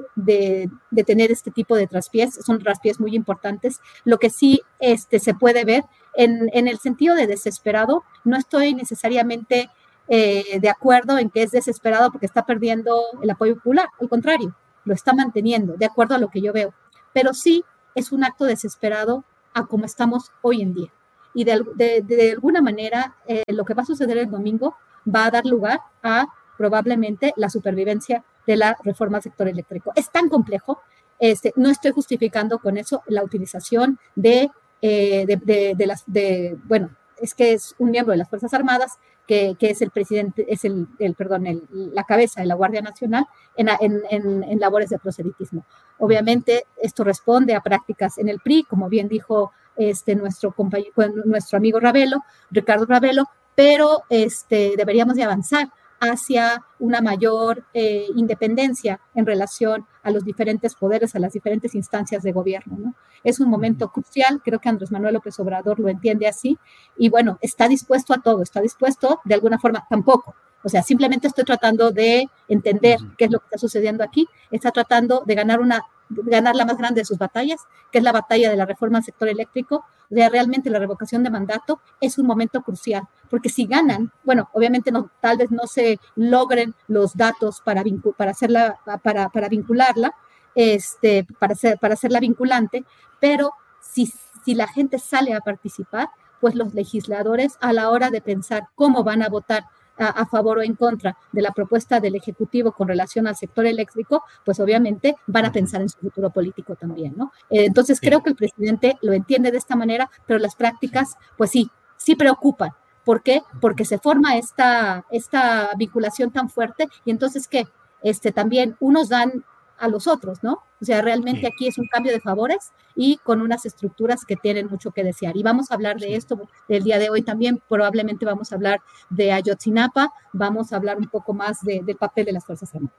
tener 1.07 1.31
este 1.31 1.51
tipo 1.51 1.77
de 1.77 1.87
traspiés. 1.87 2.35
Son 2.45 2.59
traspiés 2.59 3.01
muy 3.01 3.15
importantes. 3.15 3.81
Lo 4.05 4.19
que 4.19 4.31
sí 4.31 4.61
este, 4.79 5.19
se 5.19 5.35
puede 5.35 5.65
ver 5.65 5.85
en, 6.15 6.49
en 6.53 6.69
el 6.69 6.79
sentido 6.79 7.15
de 7.15 7.27
desesperado, 7.27 8.05
no 8.25 8.37
estoy 8.37 8.75
necesariamente 8.75 9.71
eh, 10.09 10.61
de 10.61 10.69
acuerdo 10.69 11.19
en 11.19 11.31
que 11.31 11.43
es 11.43 11.51
desesperado 11.51 12.13
porque 12.13 12.27
está 12.27 12.47
perdiendo 12.47 13.03
el 13.23 13.31
apoyo 13.31 13.57
popular. 13.57 13.89
Al 14.01 14.09
contrario, 14.09 14.57
lo 14.85 14.95
está 14.95 15.13
manteniendo, 15.13 15.75
de 15.77 15.87
acuerdo 15.87 16.15
a 16.15 16.19
lo 16.19 16.29
que 16.29 16.41
yo 16.41 16.53
veo. 16.53 16.73
Pero 17.13 17.35
sí 17.35 17.65
es 17.95 18.13
un 18.13 18.25
acto 18.25 18.45
desesperado 18.45 19.25
a 19.53 19.67
como 19.67 19.85
estamos 19.85 20.31
hoy 20.43 20.63
en 20.63 20.75
día. 20.75 20.93
Y 21.37 21.45
de, 21.45 22.03
de, 22.03 22.31
alguna 22.33 22.63
manera, 22.63 23.15
eh, 23.27 23.45
lo 23.49 23.67
que 23.67 23.75
va 23.75 23.83
a 23.83 23.87
suceder 23.87 24.17
el 24.17 24.31
domingo 24.31 24.75
va 25.07 25.27
a 25.27 25.31
dar 25.31 25.45
lugar 25.45 25.81
a 26.03 26.27
probablemente 26.57 27.35
la 27.37 27.51
supervivencia 27.51 28.25
de 28.47 28.57
la 28.57 28.75
reforma 28.83 29.19
al 29.19 29.23
sector 29.23 29.47
eléctrico. 29.47 29.93
Es 29.97 30.11
tan 30.11 30.31
complejo, 30.31 30.81
este, 31.19 31.53
no 31.57 31.69
estoy 31.69 31.91
justificando 31.91 32.59
con 32.59 32.79
eso 32.79 33.03
la 33.07 33.23
utilización 33.23 33.99
de, 34.15 34.51
eh, 34.81 35.27
de, 35.27 35.87
las, 35.87 36.05
de, 36.07 36.57
bueno, 36.65 36.89
es 37.21 37.35
que 37.35 37.53
es 37.53 37.75
un 37.79 37.91
miembro 37.91 38.13
de 38.13 38.19
las 38.19 38.31
Fuerzas 38.31 38.55
Armadas 38.55 38.99
que, 39.27 39.57
es 39.61 39.83
el 39.83 39.91
presidente, 39.91 40.47
es 40.49 40.65
el, 40.65 40.87
el 40.99 41.15
perdón, 41.15 41.45
la 41.71 42.05
cabeza 42.05 42.41
de 42.41 42.47
la 42.47 42.55
Guardia 42.55 42.81
Nacional 42.81 43.27
en, 43.57 43.69
en, 43.69 44.43
en, 44.43 44.59
labores 44.59 44.89
de 44.89 44.99
proselitismo. 44.99 45.67
Obviamente, 45.99 46.65
esto 46.81 47.05
responde 47.05 47.55
a 47.55 47.61
prácticas 47.61 48.17
en 48.17 48.31
el 48.31 48.41
PRI, 48.41 48.65
como 48.65 48.89
bien 48.89 49.09
dijo 49.09 49.53
este, 49.77 50.15
nuestro, 50.15 50.53
compañero, 50.53 50.93
nuestro 51.25 51.59
amigo 51.59 51.81
Ravelo, 51.81 52.25
Ricardo 52.51 52.87
Ravelo, 52.87 53.25
pero 53.55 54.03
este, 54.11 54.75
deberíamos 54.77 55.17
de 55.17 55.25
avanzar 55.25 55.69
hacia 56.01 56.63
una 56.79 57.01
mayor 57.01 57.65
eh, 57.73 58.07
independencia 58.15 59.01
en 59.15 59.27
relación 59.27 59.87
a 60.03 60.11
los 60.11 60.25
diferentes 60.25 60.75
poderes, 60.75 61.15
a 61.15 61.19
las 61.19 61.33
diferentes 61.33 61.75
instancias 61.75 62.23
de 62.23 62.33
gobierno. 62.33 62.77
¿no? 62.79 62.95
Es 63.25 63.41
un 63.41 63.49
momento 63.49 63.91
crucial, 63.91 64.43
creo 64.45 64.61
que 64.61 64.69
Andrés 64.69 64.93
Manuel 64.93 65.15
López 65.15 65.39
Obrador 65.41 65.81
lo 65.81 65.89
entiende 65.89 66.29
así, 66.29 66.59
y 66.99 67.09
bueno, 67.09 67.39
está 67.41 67.67
dispuesto 67.69 68.13
a 68.13 68.21
todo, 68.21 68.43
está 68.43 68.61
dispuesto 68.61 69.21
de 69.25 69.35
alguna 69.35 69.59
forma, 69.59 69.87
tampoco. 69.89 70.35
O 70.63 70.69
sea, 70.69 70.83
simplemente 70.83 71.29
estoy 71.29 71.45
tratando 71.45 71.93
de 71.93 72.29
entender 72.49 72.99
qué 73.17 73.27
es 73.27 73.31
lo 73.31 73.39
que 73.39 73.45
está 73.47 73.59
sucediendo 73.59 74.03
aquí, 74.03 74.27
está 74.51 74.73
tratando 74.73 75.23
de 75.25 75.35
ganar 75.35 75.61
una 75.61 75.83
ganar 76.09 76.55
la 76.55 76.65
más 76.65 76.77
grande 76.77 77.01
de 77.01 77.05
sus 77.05 77.19
batallas, 77.19 77.61
que 77.91 77.99
es 77.99 78.05
la 78.05 78.13
batalla 78.13 78.51
de 78.51 78.57
la 78.57 78.67
reforma 78.67 78.99
al 78.99 79.05
sector 79.05 79.29
eléctrico, 79.29 79.85
de 80.09 80.29
realmente 80.29 80.71
la 80.71 80.79
revocación 80.79 81.23
de 81.23 81.31
mandato, 81.31 81.81
es 82.01 82.19
un 82.19 82.27
momento 82.27 82.63
crucial, 82.63 83.03
porque 83.29 83.49
si 83.49 83.67
ganan, 83.67 84.13
bueno, 84.25 84.49
obviamente 84.53 84.93
no, 84.93 85.11
tal 85.21 85.39
vez 85.39 85.51
no 85.51 85.67
se 85.67 85.99
logren 86.15 86.75
los 86.87 87.17
datos 87.17 87.61
para, 87.61 87.83
para, 88.17 88.31
hacerla, 88.31 88.79
para, 89.03 89.29
para 89.31 89.49
vincularla, 89.49 90.15
este, 90.55 91.27
para, 91.39 91.55
ser, 91.55 91.79
para 91.79 91.95
hacerla 91.95 92.21
vinculante, 92.21 92.85
pero 93.21 93.53
si, 93.81 94.13
si 94.45 94.55
la 94.55 94.69
gente 94.69 94.99
sale 94.99 95.35
a 95.35 95.41
participar, 95.41 96.09
pues 96.41 96.55
los 96.55 96.75
legisladores 96.75 97.57
a 97.61 97.73
la 97.73 97.91
hora 97.91 98.11
de 98.11 98.21
pensar 98.21 98.69
cómo 98.75 99.03
van 99.05 99.23
a 99.23 99.29
votar 99.29 99.65
a, 99.99 100.27
favor 100.27 100.59
o 100.59 100.63
en 100.63 100.75
contra 100.75 101.17
de 101.33 101.43
la 101.43 101.53
propuesta 101.53 102.01
del 102.01 102.17
Ejecutivo 102.17 102.73
con 102.73 102.89
relación 102.89 103.27
al 103.27 103.37
sector 103.37 103.67
eléctrico, 103.67 104.25
pues 104.45 104.61
obviamente 104.61 105.17
van 105.27 105.47
a 105.47 105.53
pensar 105.53 105.81
en 105.81 105.89
su 105.89 105.99
futuro 105.99 106.31
político 106.31 106.77
también, 106.77 107.15
¿no? 107.17 107.33
Eh, 107.51 107.65
entonces 107.65 108.01
creo 108.01 108.23
que 108.23 108.31
el 108.31 108.37
presidente 108.37 108.97
lo 109.03 109.13
entiende 109.13 109.51
de 109.51 109.59
esta 109.59 109.77
manera, 109.77 110.11
pero 110.27 110.39
las 110.39 110.55
prácticas, 110.55 111.17
pues 111.37 111.51
sí, 111.51 111.71
sí 111.97 112.17
preocupan. 112.17 112.71
¿Por 113.05 113.23
qué? 113.23 113.43
Porque 113.61 113.85
se 113.85 113.99
forma 113.99 114.37
esta, 114.37 115.05
esta 115.11 115.71
vinculación 115.77 116.33
tan 116.33 116.51
fuerte 116.51 116.89
y 117.05 117.13
entonces 117.13 117.47
que 117.47 117.67
este, 118.03 118.33
también 118.33 118.77
unos 118.81 119.09
dan 119.09 119.45
a 119.79 119.89
los 119.89 120.07
otros, 120.07 120.43
¿no? 120.43 120.63
O 120.81 120.85
sea, 120.85 121.03
realmente 121.03 121.47
aquí 121.47 121.67
es 121.67 121.79
un 121.79 121.87
cambio 121.87 122.13
de 122.13 122.21
favores 122.21 122.73
y 122.95 123.19
con 123.19 123.41
unas 123.41 123.67
estructuras 123.67 124.25
que 124.25 124.37
tienen 124.37 124.67
mucho 124.69 124.91
que 124.91 125.05
desear. 125.05 125.37
Y 125.37 125.43
vamos 125.43 125.71
a 125.71 125.75
hablar 125.75 125.99
de 125.99 126.17
esto 126.17 126.49
el 126.69 126.85
día 126.85 126.99
de 126.99 127.11
hoy 127.11 127.23
también, 127.23 127.63
probablemente 127.69 128.25
vamos 128.25 128.53
a 128.53 128.57
hablar 128.57 128.81
de 129.11 129.33
Ayotzinapa, 129.33 130.13
vamos 130.33 130.73
a 130.73 130.77
hablar 130.77 130.99
un 130.99 131.09
poco 131.09 131.33
más 131.33 131.63
de, 131.63 131.83
del 131.85 131.97
papel 131.97 132.27
de 132.27 132.33
las 132.33 132.45
Fuerzas 132.45 132.75
Armadas. 132.75 132.97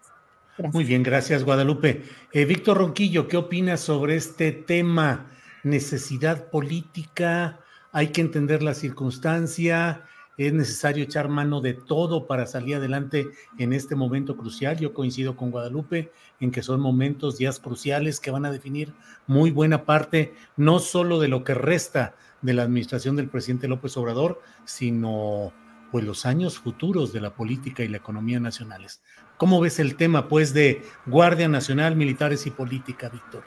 Gracias. 0.58 0.74
Muy 0.74 0.86
bien, 0.86 1.04
gracias 1.04 1.44
Guadalupe. 1.44 2.04
Eh, 2.32 2.46
Víctor 2.46 2.78
Ronquillo, 2.78 3.28
¿qué 3.28 3.38
opinas 3.38 3.80
sobre 3.80 4.16
este 4.16 4.52
tema? 4.52 5.32
Necesidad 5.64 6.50
política, 6.50 7.60
hay 7.92 8.08
que 8.08 8.22
entender 8.22 8.64
la 8.64 8.74
circunstancia, 8.74 10.04
es 10.38 10.54
necesario 10.54 11.04
echar 11.04 11.30
mano 11.30 11.62
de 11.62 11.74
todo 11.74 12.28
para 12.28 12.46
salir 12.46 12.76
adelante 12.76 13.28
en 13.58 13.74
este 13.74 13.96
momento 13.96 14.38
crucial. 14.38 14.78
Yo 14.78 14.94
coincido 14.94 15.36
con 15.36 15.50
Guadalupe 15.50 16.12
en 16.40 16.52
que 16.52 16.62
son 16.62 16.80
momentos, 16.80 17.38
días 17.38 17.60
cruciales 17.60 18.20
que 18.20 18.32
van 18.32 18.46
a 18.46 18.52
definir 18.52 18.94
muy 19.26 19.50
buena 19.50 19.86
parte, 19.86 20.36
no 20.56 20.80
solo 20.80 21.20
de 21.20 21.28
lo 21.28 21.44
que 21.44 21.56
resta 21.56 22.16
de 22.42 22.54
la 22.54 22.64
administración 22.64 23.16
del 23.16 23.30
presidente 23.30 23.68
López 23.68 23.98
Obrador, 23.98 24.42
sino 24.64 25.52
pues 25.92 26.06
los 26.06 26.26
años 26.26 26.60
futuros 26.60 27.14
de 27.14 27.22
la 27.22 27.34
política 27.34 27.84
y 27.84 27.88
la 27.88 27.98
economía 27.98 28.40
nacionales. 28.40 29.02
¿Cómo 29.38 29.60
ves 29.60 29.80
el 29.80 29.96
tema 29.96 30.28
pues 30.28 30.54
de 30.54 30.84
Guardia 31.06 31.48
Nacional, 31.48 31.96
Militares 31.96 32.46
y 32.46 32.52
Política, 32.52 33.10
Víctor? 33.10 33.44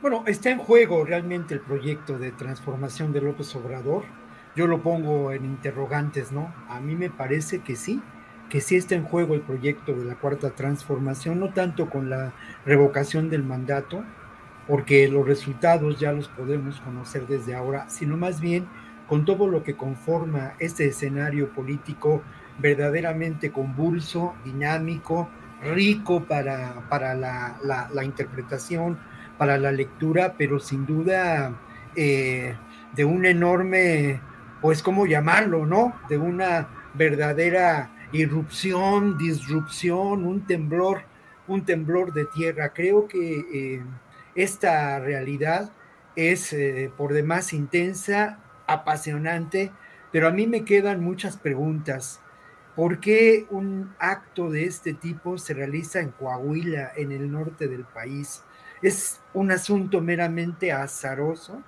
Bueno, 0.00 0.24
está 0.26 0.50
en 0.50 0.58
juego 0.58 1.04
realmente 1.04 1.52
el 1.52 1.60
proyecto 1.60 2.18
de 2.18 2.32
transformación 2.32 3.12
de 3.12 3.20
López 3.20 3.54
Obrador 3.54 4.04
yo 4.56 4.66
lo 4.66 4.82
pongo 4.82 5.32
en 5.32 5.44
interrogantes, 5.44 6.32
¿no? 6.32 6.52
A 6.68 6.80
mí 6.80 6.94
me 6.94 7.10
parece 7.10 7.60
que 7.60 7.76
sí, 7.76 8.02
que 8.48 8.60
sí 8.60 8.76
está 8.76 8.94
en 8.94 9.04
juego 9.04 9.34
el 9.34 9.42
proyecto 9.42 9.94
de 9.94 10.04
la 10.04 10.16
cuarta 10.16 10.50
transformación, 10.50 11.40
no 11.40 11.52
tanto 11.52 11.88
con 11.88 12.10
la 12.10 12.32
revocación 12.66 13.30
del 13.30 13.44
mandato, 13.44 14.04
porque 14.66 15.08
los 15.08 15.26
resultados 15.26 15.98
ya 15.98 16.12
los 16.12 16.28
podemos 16.28 16.80
conocer 16.80 17.26
desde 17.26 17.54
ahora, 17.54 17.88
sino 17.88 18.16
más 18.16 18.40
bien 18.40 18.66
con 19.08 19.24
todo 19.24 19.48
lo 19.48 19.62
que 19.62 19.76
conforma 19.76 20.54
este 20.58 20.86
escenario 20.86 21.50
político 21.50 22.22
verdaderamente 22.58 23.50
convulso, 23.50 24.34
dinámico, 24.44 25.28
rico 25.62 26.24
para, 26.24 26.88
para 26.88 27.14
la, 27.14 27.56
la, 27.64 27.88
la 27.92 28.04
interpretación, 28.04 28.98
para 29.38 29.58
la 29.58 29.72
lectura, 29.72 30.34
pero 30.36 30.60
sin 30.60 30.86
duda 30.86 31.54
eh, 31.96 32.54
de 32.94 33.04
un 33.04 33.26
enorme 33.26 34.20
pues, 34.60 34.82
¿cómo 34.82 35.06
llamarlo, 35.06 35.66
no? 35.66 35.94
De 36.08 36.18
una 36.18 36.68
verdadera 36.94 37.90
irrupción, 38.12 39.16
disrupción, 39.16 40.24
un 40.24 40.46
temblor, 40.46 41.02
un 41.46 41.64
temblor 41.64 42.12
de 42.12 42.26
tierra. 42.26 42.72
Creo 42.72 43.06
que 43.06 43.44
eh, 43.52 43.82
esta 44.34 44.98
realidad 44.98 45.72
es 46.16 46.52
eh, 46.52 46.90
por 46.96 47.12
demás 47.12 47.52
intensa, 47.52 48.38
apasionante, 48.66 49.72
pero 50.12 50.28
a 50.28 50.32
mí 50.32 50.46
me 50.46 50.64
quedan 50.64 51.02
muchas 51.02 51.36
preguntas. 51.36 52.20
¿Por 52.76 53.00
qué 53.00 53.46
un 53.50 53.94
acto 53.98 54.50
de 54.50 54.64
este 54.64 54.94
tipo 54.94 55.38
se 55.38 55.54
realiza 55.54 56.00
en 56.00 56.10
Coahuila, 56.10 56.92
en 56.96 57.12
el 57.12 57.30
norte 57.30 57.68
del 57.68 57.84
país? 57.84 58.42
¿Es 58.82 59.20
un 59.34 59.50
asunto 59.50 60.00
meramente 60.00 60.72
azaroso? 60.72 61.62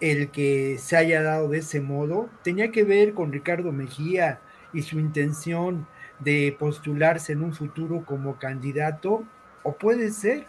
El 0.00 0.30
que 0.30 0.78
se 0.78 0.96
haya 0.96 1.22
dado 1.22 1.48
de 1.48 1.58
ese 1.58 1.80
modo 1.80 2.30
tenía 2.42 2.70
que 2.70 2.84
ver 2.84 3.14
con 3.14 3.32
Ricardo 3.32 3.72
Mejía 3.72 4.40
y 4.72 4.82
su 4.82 4.98
intención 5.00 5.86
de 6.18 6.56
postularse 6.58 7.32
en 7.32 7.42
un 7.42 7.54
futuro 7.54 8.04
como 8.04 8.38
candidato, 8.38 9.24
o 9.62 9.76
puede 9.76 10.10
ser 10.10 10.46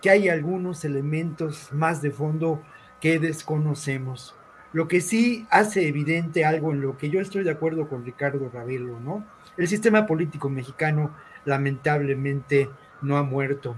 que 0.00 0.10
hay 0.10 0.28
algunos 0.28 0.84
elementos 0.84 1.72
más 1.72 2.02
de 2.02 2.10
fondo 2.10 2.62
que 3.00 3.18
desconocemos. 3.18 4.34
Lo 4.72 4.86
que 4.88 5.00
sí 5.00 5.46
hace 5.50 5.88
evidente 5.88 6.44
algo 6.44 6.72
en 6.72 6.80
lo 6.82 6.96
que 6.98 7.10
yo 7.10 7.20
estoy 7.20 7.42
de 7.44 7.50
acuerdo 7.50 7.88
con 7.88 8.04
Ricardo 8.04 8.50
Ravelo, 8.52 9.00
¿no? 9.00 9.26
El 9.56 9.68
sistema 9.68 10.06
político 10.06 10.48
mexicano 10.50 11.14
lamentablemente 11.44 12.70
no 13.00 13.16
ha 13.16 13.22
muerto. 13.22 13.76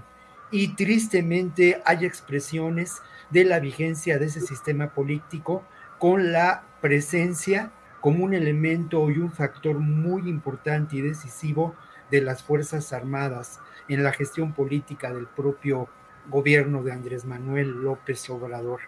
y 0.51 0.75
tristemente 0.75 1.81
hay 1.85 2.05
expresiones 2.05 3.01
de 3.31 3.45
la 3.45 3.59
vigencia 3.59 4.19
de 4.19 4.25
ese 4.25 4.41
sistema 4.41 4.93
político 4.93 5.63
con 5.99 6.31
la 6.31 6.63
presencia 6.81 7.71
como 8.01 8.25
un 8.25 8.33
elemento 8.33 9.09
y 9.09 9.19
un 9.19 9.31
factor 9.31 9.77
muy 9.77 10.27
importante 10.27 10.97
y 10.97 11.01
decisivo 11.01 11.75
de 12.09 12.21
las 12.21 12.43
Fuerzas 12.43 12.93
Armadas 12.93 13.59
en 13.87 14.03
la 14.03 14.11
gestión 14.11 14.53
política 14.53 15.13
del 15.13 15.27
propio 15.27 15.87
gobierno 16.29 16.83
de 16.83 16.91
Andrés 16.91 17.25
Manuel 17.25 17.69
López 17.83 18.29
Obrador. 18.29 18.81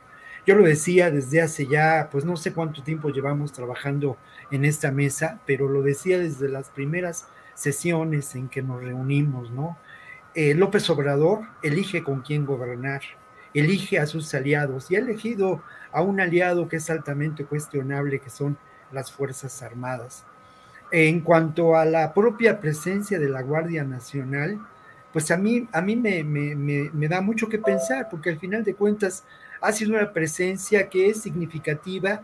Yo 0.46 0.56
lo 0.56 0.66
decía 0.66 1.10
desde 1.10 1.42
hace 1.42 1.68
ya, 1.68 2.10
pues 2.12 2.26
no 2.26 2.36
sé 2.36 2.54
cuánto 2.54 2.84
tiempo 2.84 3.10
llevamos 3.10 3.54
trabajando 3.54 4.18
en 4.52 4.66
esta 4.66 4.92
mesa, 4.92 5.40
pero 5.46 5.70
lo 5.70 5.82
decía 5.82 6.20
desde 6.20 6.50
las 6.50 6.70
primeras 6.70 7.28
sesiones 7.54 8.36
en 8.36 8.50
que 8.50 8.62
nos 8.62 8.84
reunimos, 8.84 9.52
¿no? 9.52 9.78
Eh, 10.36 10.54
López 10.56 10.90
Obrador 10.90 11.42
elige 11.62 12.04
con 12.04 12.22
quién 12.22 12.46
gobernar, 12.46 13.02
elige 13.54 14.00
a 14.00 14.06
sus 14.06 14.34
aliados 14.34 14.90
y 14.90 14.96
ha 14.96 15.00
elegido 15.00 15.62
a 15.92 16.02
un 16.02 16.20
aliado 16.20 16.68
que 16.68 16.78
es 16.78 16.90
altamente 16.90 17.46
cuestionable, 17.46 18.20
que 18.20 18.30
son 18.30 18.58
las 18.92 19.12
Fuerzas 19.12 19.62
Armadas. 19.62 20.26
En 20.92 21.22
cuanto 21.22 21.76
a 21.76 21.86
la 21.86 22.14
propia 22.14 22.60
presencia 22.60 23.20
de 23.20 23.30
la 23.30 23.42
Guardia 23.42 23.84
Nacional, 23.84 24.60
pues 25.12 25.30
a 25.32 25.38
mí, 25.38 25.68
a 25.72 25.82
mí 25.82 25.96
me, 25.96 26.24
me, 26.24 27.08
da 27.08 27.22
mucho 27.22 27.48
que 27.48 27.60
pensar, 27.60 28.08
porque 28.10 28.32
al 28.32 28.40
final 28.40 28.64
de 28.64 28.74
cuentas 28.74 29.24
ha 29.62 29.72
sido 29.72 29.96
una 29.96 30.12
presencia 30.12 30.90
que 30.90 31.10
es 31.10 31.22
significativa, 31.22 32.22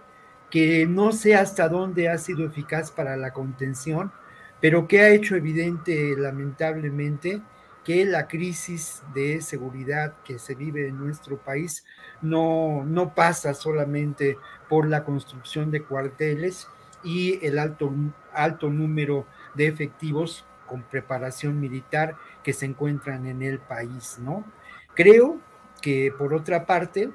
que 0.49 0.87
no 0.87 1.11
sé 1.11 1.35
hasta 1.35 1.69
dónde 1.69 2.09
ha 2.09 2.17
sido 2.17 2.45
eficaz 2.45 2.91
para 2.91 3.15
la 3.15 3.31
contención, 3.31 4.11
pero 4.59 4.87
que 4.87 5.01
ha 5.01 5.09
hecho 5.09 5.35
evidente, 5.35 6.15
lamentablemente, 6.17 7.41
que 7.83 8.05
la 8.05 8.27
crisis 8.27 9.03
de 9.13 9.41
seguridad 9.41 10.15
que 10.23 10.39
se 10.39 10.55
vive 10.55 10.87
en 10.87 10.97
nuestro 10.97 11.37
país 11.37 11.85
no, 12.21 12.83
no 12.85 13.15
pasa 13.15 13.53
solamente 13.53 14.37
por 14.67 14.87
la 14.87 15.03
construcción 15.03 15.71
de 15.71 15.83
cuarteles 15.83 16.67
y 17.03 17.43
el 17.45 17.57
alto, 17.57 17.91
alto 18.33 18.69
número 18.69 19.25
de 19.55 19.67
efectivos 19.67 20.45
con 20.67 20.83
preparación 20.83 21.59
militar 21.59 22.15
que 22.43 22.53
se 22.53 22.65
encuentran 22.65 23.25
en 23.25 23.41
el 23.41 23.59
país, 23.59 24.17
¿no? 24.19 24.45
Creo 24.93 25.39
que 25.81 26.13
por 26.15 26.33
otra 26.33 26.65
parte, 26.65 27.09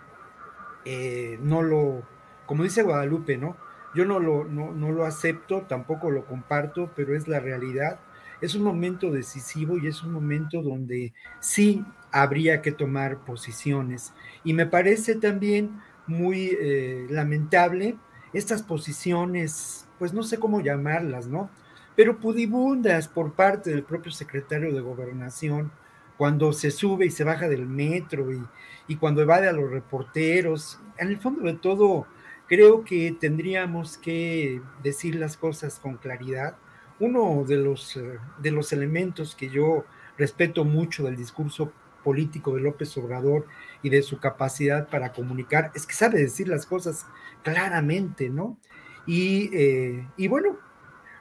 eh, 0.85 1.39
no 1.41 1.63
lo, 1.63 2.03
como 2.47 2.65
dice 2.65 2.83
Guadalupe, 2.83 3.37
¿no? 3.37 3.57
Yo 3.95 4.05
no 4.05 4.19
lo, 4.19 4.45
no, 4.45 4.73
no 4.73 4.91
lo 4.91 5.05
acepto, 5.05 5.63
tampoco 5.63 6.11
lo 6.11 6.25
comparto, 6.25 6.91
pero 6.97 7.15
es 7.15 7.29
la 7.29 7.39
realidad. 7.39 8.01
Es 8.45 8.55
un 8.55 8.63
momento 8.63 9.11
decisivo 9.11 9.79
y 9.79 9.87
es 9.87 10.03
un 10.03 10.13
momento 10.13 10.61
donde 10.61 11.15
sí 11.41 11.83
habría 12.13 12.61
que 12.61 12.73
tomar 12.73 13.25
posiciones. 13.25 14.13
Y 14.45 14.53
me 14.53 14.67
parece 14.67 15.15
también 15.15 15.81
muy 16.07 16.55
eh, 16.61 17.07
lamentable 17.09 17.97
estas 18.35 18.63
posiciones, 18.63 19.89
pues 19.99 20.13
no 20.13 20.23
sé 20.23 20.39
cómo 20.39 20.61
llamarlas, 20.61 21.27
¿no? 21.27 21.49
Pero 21.97 22.19
pudibundas 22.19 23.09
por 23.09 23.33
parte 23.33 23.71
del 23.71 23.83
propio 23.83 24.13
secretario 24.13 24.75
de 24.75 24.81
gobernación, 24.83 25.73
cuando 26.19 26.53
se 26.53 26.71
sube 26.71 27.07
y 27.07 27.11
se 27.11 27.25
baja 27.25 27.49
del 27.49 27.65
metro 27.65 28.31
y, 28.31 28.43
y 28.89 28.97
cuando 28.97 29.23
evade 29.23 29.49
a 29.49 29.53
los 29.53 29.71
reporteros. 29.71 30.79
En 30.99 31.09
el 31.09 31.19
fondo 31.19 31.47
de 31.47 31.55
todo, 31.55 32.07
creo 32.47 32.85
que 32.85 33.17
tendríamos 33.19 33.97
que 33.97 34.61
decir 34.83 35.15
las 35.15 35.39
cosas 35.39 35.79
con 35.81 35.97
claridad. 35.97 36.59
Uno 37.01 37.45
de 37.45 37.57
los, 37.57 37.97
eh, 37.97 38.19
de 38.39 38.51
los 38.51 38.73
elementos 38.73 39.35
que 39.35 39.49
yo 39.49 39.85
respeto 40.17 40.65
mucho 40.65 41.05
del 41.05 41.17
discurso 41.17 41.73
político 42.05 42.55
de 42.55 42.61
López 42.61 42.97
Obrador 42.99 43.47
y 43.83 43.89
de 43.89 44.03
su 44.03 44.19
capacidad 44.21 44.89
para 44.89 45.13
comunicar, 45.13 45.73
es 45.75 45.87
que 45.87 45.95
sabe 45.95 46.21
decir 46.21 46.49
las 46.49 46.67
cosas 46.67 47.07
claramente, 47.43 48.29
¿no? 48.29 48.59
Y, 49.07 49.51
eh, 49.53 50.07
y 50.17 50.29
bueno, 50.29 50.59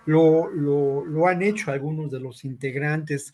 lo, 0.06 0.50
lo, 0.50 1.28
han 1.28 1.42
hecho 1.42 1.72
algunos 1.72 2.12
de 2.12 2.20
los 2.20 2.44
integrantes 2.44 3.34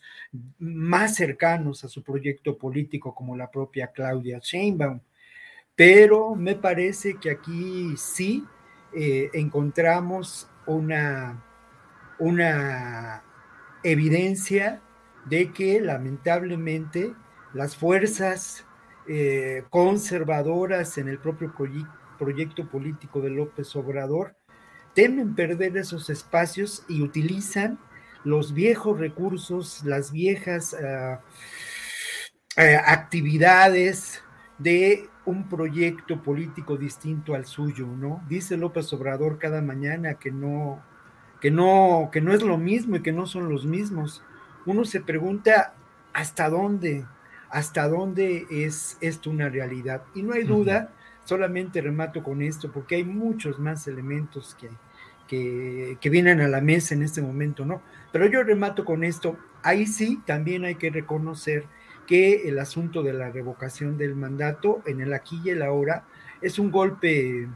más 0.58 1.16
cercanos 1.16 1.84
a 1.84 1.88
su 1.88 2.02
proyecto 2.02 2.56
político, 2.56 3.14
como 3.14 3.36
la 3.36 3.50
propia 3.50 3.88
Claudia 3.88 4.38
Sheinbaum. 4.40 5.00
Pero 5.74 6.34
me 6.34 6.54
parece 6.54 7.16
que 7.16 7.30
aquí 7.30 7.94
sí 7.96 8.44
eh, 8.94 9.30
encontramos 9.32 10.48
una, 10.66 11.42
una 12.20 13.24
evidencia 13.82 14.80
de 15.24 15.52
que 15.52 15.80
lamentablemente 15.80 17.14
las 17.52 17.76
fuerzas 17.76 18.64
eh, 19.08 19.64
conservadoras 19.70 20.98
en 20.98 21.08
el 21.08 21.18
propio 21.18 21.52
proyecto 22.18 22.68
político 22.68 23.20
de 23.20 23.30
López 23.30 23.74
Obrador 23.74 24.36
temen 24.94 25.34
perder 25.34 25.76
esos 25.76 26.10
espacios 26.10 26.84
y 26.88 27.02
utilizan 27.02 27.78
los 28.22 28.52
viejos 28.52 28.98
recursos, 28.98 29.82
las 29.84 30.12
viejas 30.12 30.74
ah, 30.74 31.20
eh, 32.56 32.76
actividades 32.76 34.22
de 34.58 35.08
un 35.24 35.48
proyecto 35.48 36.22
político 36.22 36.76
distinto 36.76 37.34
al 37.34 37.46
suyo, 37.46 37.86
¿no? 37.86 38.22
Dice 38.28 38.56
López 38.56 38.92
Obrador 38.92 39.38
cada 39.38 39.62
mañana 39.62 40.14
que 40.14 40.30
no, 40.30 40.82
que 41.40 41.50
no, 41.50 42.10
que 42.12 42.20
no 42.20 42.32
es 42.32 42.42
lo 42.42 42.58
mismo 42.58 42.96
y 42.96 43.02
que 43.02 43.12
no 43.12 43.26
son 43.26 43.48
los 43.48 43.64
mismos. 43.64 44.22
Uno 44.66 44.84
se 44.84 45.00
pregunta 45.00 45.74
hasta 46.12 46.48
dónde, 46.48 47.06
hasta 47.48 47.88
dónde 47.88 48.46
es 48.50 48.98
esto 49.00 49.30
una 49.30 49.48
realidad. 49.48 50.02
Y 50.14 50.22
no 50.22 50.34
hay 50.34 50.44
duda, 50.44 50.92
solamente 51.24 51.80
remato 51.80 52.22
con 52.22 52.42
esto, 52.42 52.70
porque 52.70 52.96
hay 52.96 53.04
muchos 53.04 53.58
más 53.58 53.86
elementos 53.88 54.54
que, 54.60 54.68
que, 55.26 55.96
que, 56.00 56.10
vienen 56.10 56.40
a 56.40 56.48
la 56.48 56.60
mesa 56.60 56.94
en 56.94 57.02
este 57.02 57.22
momento, 57.22 57.64
¿no? 57.64 57.80
Pero 58.12 58.26
yo 58.26 58.42
remato 58.42 58.84
con 58.84 59.04
esto, 59.04 59.38
ahí 59.62 59.86
sí 59.86 60.20
también 60.26 60.64
hay 60.64 60.74
que 60.74 60.90
reconocer 60.90 61.64
que 62.06 62.48
el 62.48 62.58
asunto 62.58 63.02
de 63.02 63.12
la 63.12 63.30
revocación 63.30 63.96
del 63.96 64.16
mandato 64.16 64.82
en 64.84 65.00
el 65.00 65.12
aquí 65.14 65.40
y 65.44 65.50
el 65.50 65.62
ahora 65.62 66.04
es 66.40 66.58
un 66.58 66.70
golpe 66.70 67.48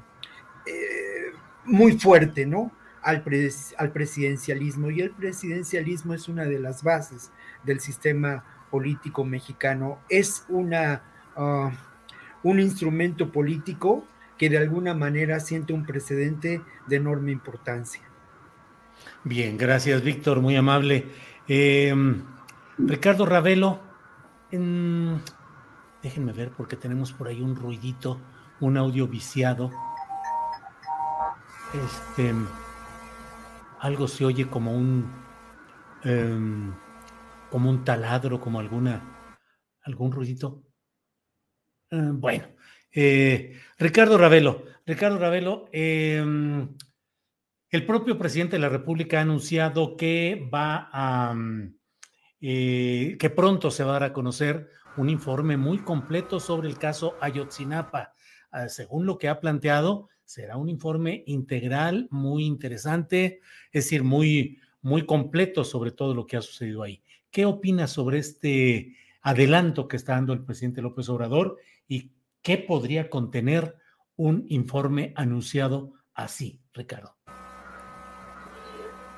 eh, 0.67 1.33
muy 1.65 1.99
fuerte, 1.99 2.47
¿no? 2.47 2.71
Al, 3.05 3.23
al, 3.79 3.93
presidencialismo. 3.93 4.91
Y 4.91 5.03
el 5.03 5.11
presidencialismo 5.11 6.15
es 6.15 6.29
una 6.29 6.45
de 6.45 6.59
las 6.59 6.83
bases 6.83 7.31
del 7.63 7.81
sistema 7.81 8.45
político 8.71 9.25
mexicano. 9.25 10.01
Es 10.09 10.45
una, 10.49 11.03
uh, 11.37 11.71
un 12.43 12.61
instrumento 12.61 13.31
político 13.31 14.07
que 14.39 14.51
de 14.51 14.59
alguna 14.59 14.95
manera 14.95 15.39
siente 15.41 15.73
un 15.73 15.85
precedente 15.85 16.61
de 16.87 16.97
enorme 16.97 17.31
importancia. 17.31 18.03
Bien, 19.23 19.57
gracias 19.57 20.03
Víctor, 20.03 20.41
muy 20.41 20.57
amable. 20.57 21.07
Eh, 21.47 21.95
Ricardo 22.79 23.27
Ravelo, 23.27 23.81
déjenme 26.03 26.33
ver 26.33 26.51
porque 26.51 26.77
tenemos 26.77 27.13
por 27.13 27.29
ahí 27.29 27.41
un 27.41 27.55
ruidito, 27.55 28.21
un 28.61 28.77
audio 28.77 29.07
viciado. 29.07 29.71
Este, 31.73 32.33
algo 33.85 34.09
se 34.09 34.25
oye 34.25 34.49
como 34.49 34.75
un, 34.75 35.13
em, 36.05 36.75
como 37.51 37.69
un 37.69 37.85
taladro, 37.85 38.41
como 38.41 38.59
alguna, 38.59 39.37
algún 39.83 40.11
ruidito. 40.11 40.65
Ah, 41.91 42.13
bueno, 42.15 42.49
eh, 42.91 43.61
Ricardo 43.79 44.17
Ravelo, 44.17 44.65
Ricardo 44.87 45.19
Ravelo, 45.19 45.69
em, 45.71 46.75
el 47.69 47.85
propio 47.85 48.17
presidente 48.17 48.57
de 48.57 48.61
la 48.61 48.71
República 48.71 49.19
ha 49.19 49.23
anunciado 49.23 49.99
que 49.99 50.49
va 50.53 50.89
a 50.91 51.35
eh, 52.41 53.17
que 53.19 53.31
pronto 53.31 53.71
se 53.71 53.85
va 53.85 53.91
a 53.91 54.01
dar 54.01 54.05
a 54.05 54.13
conocer 54.15 54.71
un 54.97 55.11
informe 55.11 55.59
muy 55.59 55.81
completo 55.81 56.41
sobre 56.41 56.69
el 56.69 56.79
caso 56.79 57.17
Ayotzinapa. 57.21 58.15
Ah, 58.51 58.69
según 58.71 59.05
lo 59.05 59.19
que 59.19 59.29
ha 59.29 59.41
planteado, 59.41 60.09
será 60.25 60.57
un 60.57 60.69
informe 60.69 61.23
integral, 61.27 62.09
muy 62.11 62.45
interesante, 62.45 63.41
es 63.73 63.85
decir, 63.85 64.03
muy, 64.03 64.59
muy 64.83 65.07
completo 65.07 65.65
sobre 65.65 65.91
todo 65.91 66.15
lo 66.15 66.27
que 66.27 66.37
ha 66.37 66.43
sucedido 66.43 66.83
ahí. 66.83 67.03
¿Qué 67.31 67.47
opinas 67.47 67.91
sobre 67.91 68.19
este 68.19 68.97
adelanto 69.23 69.89
que 69.89 69.97
está 69.97 70.15
dando 70.15 70.33
el 70.33 70.45
presidente 70.45 70.83
López 70.83 71.09
Obrador 71.09 71.57
y 71.89 72.13
qué 72.43 72.59
podría 72.59 73.11
contener 73.11 73.77
un 74.17 74.45
informe 74.49 75.13
anunciado 75.17 75.93
así, 76.15 76.61
Ricardo? 76.73 77.17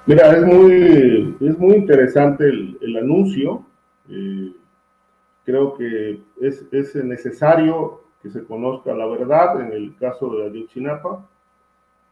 Mira, 0.07 0.37
es 0.37 0.47
muy, 0.47 1.37
es 1.41 1.59
muy 1.59 1.75
interesante 1.75 2.49
el, 2.49 2.97
anuncio. 2.97 3.67
Eh, 4.09 4.53
creo 5.45 5.77
que 5.77 6.23
es, 6.41 6.65
es, 6.71 6.95
necesario 6.95 8.06
se 8.31 8.45
conozca 8.45 8.95
la 8.95 9.07
verdad 9.07 9.61
en 9.61 9.73
el 9.73 9.97
caso 9.97 10.31
de 10.31 10.47
Ayotzinapa, 10.47 11.27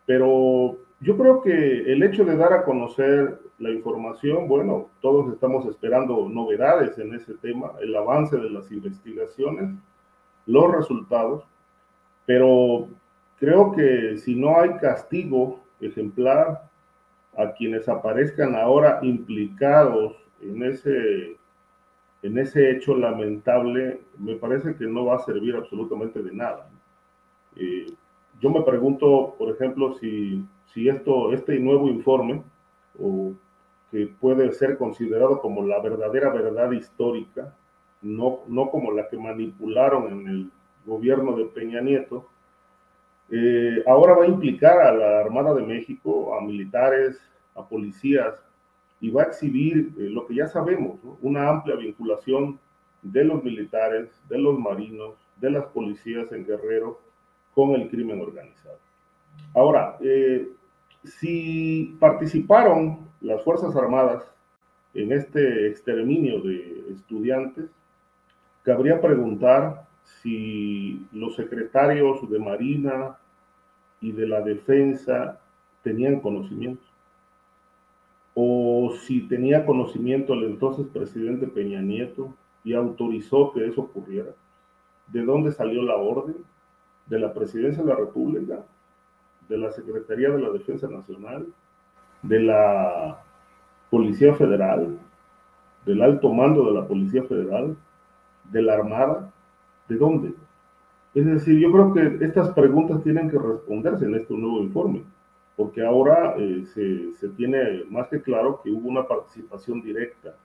pero 0.06 0.76
yo 1.00 1.16
creo 1.16 1.42
que 1.42 1.92
el 1.92 2.02
hecho 2.02 2.24
de 2.24 2.36
dar 2.36 2.52
a 2.52 2.64
conocer 2.64 3.40
la 3.58 3.70
información, 3.70 4.48
bueno, 4.48 4.88
todos 5.00 5.32
estamos 5.32 5.66
esperando 5.66 6.28
novedades 6.28 6.98
en 6.98 7.14
ese 7.14 7.34
tema, 7.34 7.72
el 7.80 7.94
avance 7.94 8.36
de 8.36 8.50
las 8.50 8.70
investigaciones, 8.72 9.70
los 10.46 10.72
resultados, 10.72 11.44
pero 12.26 12.88
creo 13.38 13.72
que 13.72 14.16
si 14.18 14.34
no 14.34 14.58
hay 14.58 14.74
castigo 14.74 15.60
ejemplar 15.80 16.68
a 17.36 17.52
quienes 17.52 17.88
aparezcan 17.88 18.54
ahora 18.54 19.00
implicados 19.02 20.14
en 20.40 20.62
ese, 20.62 21.36
en 22.24 22.38
ese 22.38 22.70
hecho 22.70 22.96
lamentable, 22.96 24.00
me 24.18 24.36
parece 24.36 24.74
que 24.76 24.86
no 24.86 25.04
va 25.04 25.16
a 25.16 25.24
servir 25.26 25.54
absolutamente 25.56 26.22
de 26.22 26.32
nada. 26.32 26.70
Eh, 27.54 27.92
yo 28.40 28.48
me 28.48 28.62
pregunto, 28.62 29.34
por 29.38 29.50
ejemplo, 29.50 29.92
si, 29.98 30.42
si 30.72 30.88
esto, 30.88 31.34
este 31.34 31.58
nuevo 31.60 31.86
informe, 31.86 32.42
que 33.90 34.06
puede 34.06 34.52
ser 34.52 34.78
considerado 34.78 35.42
como 35.42 35.66
la 35.66 35.80
verdadera 35.80 36.30
verdad 36.30 36.72
histórica, 36.72 37.54
no, 38.00 38.40
no 38.48 38.70
como 38.70 38.90
la 38.90 39.06
que 39.08 39.18
manipularon 39.18 40.10
en 40.10 40.26
el 40.26 40.50
gobierno 40.86 41.36
de 41.36 41.44
Peña 41.44 41.82
Nieto, 41.82 42.26
eh, 43.30 43.82
ahora 43.86 44.14
va 44.14 44.24
a 44.24 44.28
implicar 44.28 44.80
a 44.80 44.94
la 44.94 45.20
Armada 45.20 45.52
de 45.52 45.62
México, 45.62 46.34
a 46.34 46.40
militares, 46.40 47.20
a 47.54 47.68
policías, 47.68 48.34
y 49.04 49.10
va 49.10 49.24
a 49.24 49.26
exhibir 49.26 49.92
eh, 49.98 50.08
lo 50.08 50.26
que 50.26 50.36
ya 50.36 50.48
sabemos, 50.48 50.98
una 51.20 51.46
amplia 51.50 51.76
vinculación 51.76 52.58
de 53.02 53.22
los 53.22 53.44
militares, 53.44 54.08
de 54.30 54.38
los 54.38 54.58
marinos, 54.58 55.12
de 55.36 55.50
las 55.50 55.66
policías 55.66 56.32
en 56.32 56.46
Guerrero 56.46 56.98
con 57.54 57.72
el 57.72 57.90
crimen 57.90 58.22
organizado. 58.22 58.78
Ahora, 59.52 59.98
eh, 60.00 60.48
si 61.04 61.94
participaron 62.00 63.00
las 63.20 63.44
Fuerzas 63.44 63.76
Armadas 63.76 64.24
en 64.94 65.12
este 65.12 65.68
exterminio 65.68 66.40
de 66.40 66.86
estudiantes, 66.94 67.66
cabría 68.62 69.02
preguntar 69.02 69.86
si 70.22 71.06
los 71.12 71.36
secretarios 71.36 72.26
de 72.30 72.38
Marina 72.38 73.18
y 74.00 74.12
de 74.12 74.26
la 74.26 74.40
Defensa 74.40 75.38
tenían 75.82 76.20
conocimiento, 76.20 76.93
o 78.34 78.92
si 79.00 79.28
tenía 79.28 79.64
conocimiento 79.64 80.34
el 80.34 80.44
entonces 80.44 80.86
presidente 80.92 81.46
Peña 81.46 81.80
Nieto 81.80 82.34
y 82.64 82.74
autorizó 82.74 83.52
que 83.52 83.66
eso 83.66 83.82
ocurriera. 83.82 84.32
¿De 85.08 85.22
dónde 85.22 85.52
salió 85.52 85.82
la 85.82 85.96
orden? 85.96 86.36
¿De 87.06 87.18
la 87.18 87.32
Presidencia 87.32 87.82
de 87.82 87.90
la 87.90 87.96
República? 87.96 88.64
¿De 89.48 89.58
la 89.58 89.70
Secretaría 89.70 90.30
de 90.30 90.40
la 90.40 90.50
Defensa 90.50 90.88
Nacional? 90.88 91.46
¿De 92.22 92.40
la 92.40 93.22
Policía 93.90 94.34
Federal? 94.34 94.98
¿Del 95.84 96.02
alto 96.02 96.32
mando 96.32 96.64
de 96.64 96.72
la 96.72 96.86
Policía 96.86 97.22
Federal? 97.24 97.76
¿De 98.50 98.62
la 98.62 98.74
Armada? 98.74 99.30
¿De 99.88 99.96
dónde? 99.96 100.34
Es 101.14 101.26
decir, 101.26 101.60
yo 101.60 101.70
creo 101.70 101.92
que 101.92 102.24
estas 102.24 102.50
preguntas 102.50 103.02
tienen 103.04 103.30
que 103.30 103.38
responderse 103.38 104.06
en 104.06 104.16
este 104.16 104.34
nuevo 104.34 104.60
informe, 104.62 105.04
porque 105.56 105.84
ahora 105.84 106.34
eh, 106.38 106.64
se, 106.66 107.12
se, 107.12 107.28
tiene 107.30 107.84
más 107.88 108.08
que 108.08 108.20
claro 108.20 108.60
que 108.62 108.70
hubo 108.70 108.88
una 108.88 109.06
participación 109.06 109.82
directa. 109.82 110.36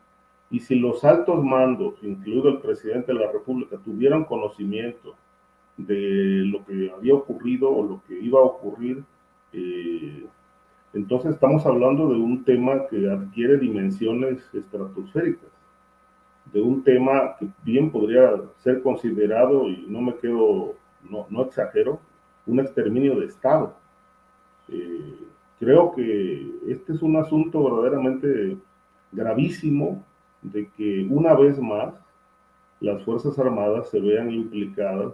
Y 0.52 0.60
si 0.60 0.76
los 0.76 1.04
altos 1.04 1.44
mandos, 1.44 1.96
incluido 2.02 2.50
el 2.50 2.60
presidente 2.60 3.14
de 3.14 3.20
la 3.20 3.32
República, 3.32 3.78
tuvieran 3.84 4.26
conocimiento 4.26 5.16
de 5.78 6.44
lo 6.46 6.66
que 6.66 6.92
había 6.92 7.16
ocurrido 7.16 7.70
o 7.70 7.84
lo 7.84 8.02
que 8.08 8.20
iba 8.20 8.40
a 8.40 8.44
ocurrir, 8.44 9.04
eh, 9.54 10.26
entonces 10.94 11.34
estamos 11.34 11.66
hablando 11.66 12.10
de 12.10 12.16
un 12.16 12.44
tema 12.44 12.88
que 12.88 13.10
adquiere 13.10 13.58
dimensiones 13.58 14.44
estratosféricas 14.54 15.50
de 16.52 16.62
un 16.62 16.84
tema 16.84 17.36
que 17.38 17.48
bien 17.64 17.92
podría 17.92 18.32
ser 18.58 18.82
considerado, 18.82 19.68
y 19.68 19.86
no 19.88 20.02
me 20.02 20.16
quedo, 20.16 20.76
no, 21.10 21.28
no 21.30 21.44
exagero, 21.44 22.00
un 22.46 22.60
exterminio 22.60 23.20
de 23.20 23.28
Estado. 23.28 23.76
Eh, 24.72 25.16
creo 25.60 25.94
que 25.94 26.52
este 26.68 26.94
es 26.94 27.02
un 27.02 27.16
asunto 27.16 27.64
verdaderamente 27.64 28.58
gravísimo 29.12 30.04
de 30.42 30.70
que 30.78 31.06
una 31.10 31.34
vez 31.34 31.60
más 31.60 31.94
las 32.80 33.04
Fuerzas 33.04 33.38
Armadas 33.38 33.90
se 33.90 34.00
vean 34.00 34.32
implicadas 34.32 35.14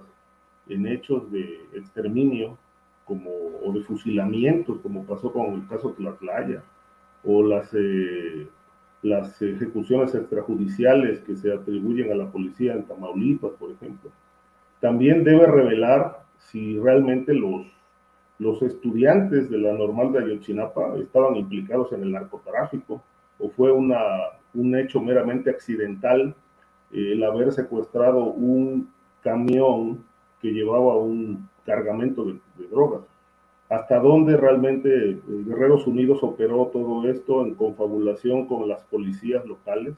en 0.67 0.87
hechos 0.87 1.31
de 1.31 1.61
exterminio 1.73 2.57
como, 3.05 3.31
o 3.63 3.71
de 3.73 3.81
fusilamiento, 3.81 4.81
como 4.81 5.03
pasó 5.05 5.31
con 5.31 5.53
el 5.53 5.67
caso 5.67 5.95
de 5.97 6.03
la 6.03 6.13
playa, 6.15 6.63
o 7.23 7.43
las 7.43 7.73
eh, 7.73 8.47
las 9.05 9.39
ejecuciones 9.39 10.15
extrajudiciales 10.15 11.19
que 11.19 11.35
se 11.35 11.53
atribuyen 11.53 12.11
a 12.11 12.15
la 12.15 12.25
policía 12.25 12.73
en 12.73 12.83
Tamaulipas, 12.85 13.51
por 13.51 13.71
ejemplo. 13.71 14.09
También 14.79 15.23
debe 15.23 15.45
revelar 15.45 16.23
si 16.39 16.79
realmente 16.79 17.33
los, 17.33 17.67
los 18.39 18.61
estudiantes 18.61 19.49
de 19.49 19.57
la 19.57 19.73
normal 19.73 20.11
de 20.11 20.19
Ayotzinapa 20.19 20.97
estaban 20.97 21.35
implicados 21.35 21.91
en 21.93 22.03
el 22.03 22.11
narcotráfico 22.11 23.01
o 23.39 23.49
fue 23.49 23.71
una, 23.71 23.99
un 24.53 24.75
hecho 24.77 25.01
meramente 25.01 25.49
accidental 25.49 26.35
eh, 26.91 27.13
el 27.13 27.23
haber 27.23 27.51
secuestrado 27.51 28.23
un 28.25 28.89
camión 29.21 30.03
que 30.41 30.51
llevaba 30.51 30.97
un 30.97 31.49
cargamento 31.65 32.25
de, 32.25 32.39
drogas 32.69 33.01
hasta 33.69 33.99
dónde 33.99 34.37
realmente 34.37 35.19
Guerreros 35.27 35.87
Unidos 35.87 36.19
operó 36.21 36.67
todo 36.67 37.07
esto 37.09 37.43
en 37.43 37.55
confabulación 37.55 38.45
con 38.45 38.67
las 38.69 38.83
policías 38.83 39.43
locales. 39.45 39.95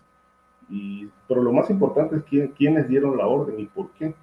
Pero 1.27 1.43
lo 1.43 1.51
más 1.51 1.69
importante 1.69 2.15
es 2.15 2.23
quién, 2.23 2.47
quiénes 2.49 2.87
dieron 2.87 3.17
la 3.17 3.27
orden 3.27 3.59
y 3.59 3.65
por 3.65 3.91
qué. 3.91 4.15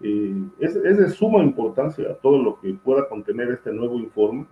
Eh, 0.00 0.42
es, 0.58 0.74
de 0.74 1.10
suma 1.10 1.42
importancia 1.42 2.14
todo 2.16 2.42
lo 2.42 2.60
que 2.60 2.74
pueda 2.74 3.08
contener 3.08 3.50
este 3.50 3.72
nuevo 3.72 3.98
informe, 3.98 4.46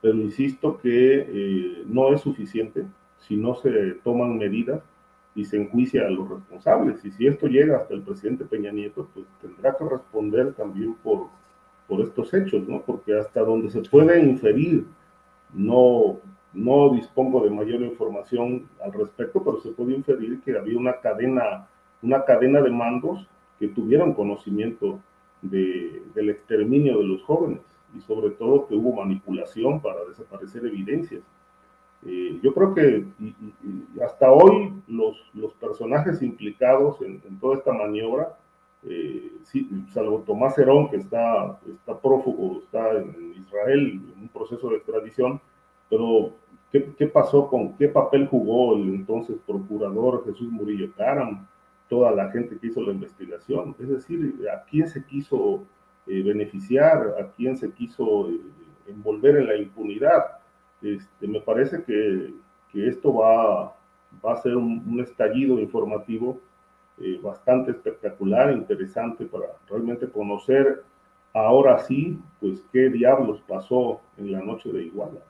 pero 0.00 0.14
insisto 0.14 0.78
que 0.78 1.26
eh, 1.28 1.84
no 1.86 2.12
es 2.12 2.20
suficiente 2.20 2.86
si 3.18 3.36
no 3.36 3.54
se 3.54 3.94
toman 4.04 4.38
medidas 4.38 4.82
y 5.34 5.44
se 5.44 5.56
enjuicia 5.56 6.06
a 6.06 6.10
los 6.10 6.28
responsables. 6.28 7.04
Y 7.04 7.10
si 7.10 7.26
esto 7.26 7.46
llega 7.46 7.78
hasta 7.78 7.94
el 7.94 8.02
presidente 8.02 8.44
Peña 8.44 8.72
Nieto, 8.72 9.08
pues 9.12 9.26
tendrá 9.40 9.76
que 9.76 9.84
responder 9.84 10.54
también 10.54 10.94
por 11.02 11.28
por 11.86 12.00
estos 12.00 12.32
hechos, 12.34 12.66
¿no? 12.68 12.82
Porque 12.82 13.16
hasta 13.18 13.40
donde 13.40 13.70
se 13.70 13.82
puede 13.82 14.20
inferir, 14.20 14.86
no, 15.52 16.18
no 16.52 16.90
dispongo 16.90 17.44
de 17.44 17.50
mayor 17.50 17.82
información 17.82 18.68
al 18.82 18.92
respecto, 18.92 19.42
pero 19.44 19.60
se 19.60 19.70
puede 19.70 19.94
inferir 19.94 20.40
que 20.40 20.56
había 20.56 20.78
una 20.78 21.00
cadena, 21.00 21.68
una 22.02 22.24
cadena 22.24 22.60
de 22.60 22.70
mandos 22.70 23.26
que 23.58 23.68
tuvieron 23.68 24.14
conocimiento 24.14 25.00
de, 25.42 26.02
del 26.14 26.30
exterminio 26.30 26.98
de 26.98 27.04
los 27.04 27.22
jóvenes 27.22 27.60
y 27.96 28.00
sobre 28.00 28.30
todo 28.30 28.66
que 28.66 28.74
hubo 28.74 28.94
manipulación 28.94 29.80
para 29.80 30.04
desaparecer 30.04 30.66
evidencias. 30.66 31.22
Eh, 32.04 32.38
yo 32.42 32.52
creo 32.54 32.74
que 32.74 33.04
hasta 34.04 34.30
hoy 34.30 34.72
los, 34.86 35.16
los 35.34 35.52
personajes 35.54 36.22
implicados 36.22 37.00
en, 37.00 37.20
toda 37.40 37.56
esta 37.56 37.72
maniobra 37.72 38.36
eh, 38.84 39.32
salvo 39.88 40.20
Tomás 40.20 40.56
Herón, 40.58 40.90
que 40.90 40.96
está, 40.96 41.58
está 41.66 41.98
prófugo, 41.98 42.60
está 42.62 42.92
en 42.92 43.34
Israel 43.34 44.00
en 44.14 44.22
un 44.22 44.28
proceso 44.28 44.68
de 44.68 44.76
extradición, 44.76 45.40
pero 45.88 46.34
¿qué, 46.70 46.92
¿qué, 46.96 47.06
pasó 47.06 47.48
con 47.48 47.76
qué 47.76 47.88
papel 47.88 48.28
jugó 48.28 48.76
el 48.76 48.94
entonces 48.94 49.38
procurador 49.44 50.24
Jesús 50.26 50.52
Murillo 50.52 50.92
Caram, 50.96 51.48
toda 51.88 52.12
la 52.12 52.30
gente 52.30 52.58
que 52.58 52.68
hizo 52.68 52.80
la 52.82 52.92
investigación? 52.92 53.74
Es 53.78 53.88
decir, 53.88 54.34
¿a 54.52 54.64
quién 54.64 54.88
se 54.88 55.04
quiso 55.04 55.64
eh, 56.06 56.22
beneficiar? 56.22 57.14
¿A 57.20 57.32
quién 57.32 57.56
se 57.56 57.70
quiso 57.72 58.30
eh, 58.30 58.40
envolver 58.88 59.36
en 59.36 59.46
la 59.46 59.56
impunidad? 59.56 60.38
Este, 60.82 61.26
me 61.26 61.40
parece 61.40 61.82
que, 61.82 62.34
que 62.72 62.88
esto 62.88 63.14
va, 63.14 63.76
va 64.24 64.34
a 64.34 64.42
ser 64.42 64.56
un, 64.56 65.00
estallido 65.00 65.58
informativo 65.58 66.40
eh, 66.98 67.18
bastante 67.22 67.72
espectacular, 67.72 68.52
interesante 68.52 69.26
para 69.26 69.46
realmente 69.68 70.08
conocer 70.08 70.82
ahora 71.34 71.78
sí, 71.78 72.18
pues 72.40 72.64
qué 72.72 72.88
diablos 72.88 73.42
pasó 73.46 74.00
en 74.16 74.32
la 74.32 74.40
noche 74.40 74.72
de 74.72 74.84
Iguala. 74.84 75.20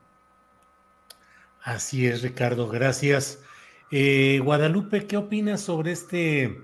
Así 1.63 2.07
es, 2.07 2.23
Ricardo, 2.23 2.69
gracias. 2.69 3.43
Eh, 3.91 4.41
Guadalupe, 4.43 5.07
¿qué 5.07 5.17
opinas 5.17 5.61
sobre 5.61 5.93
este, 5.93 6.57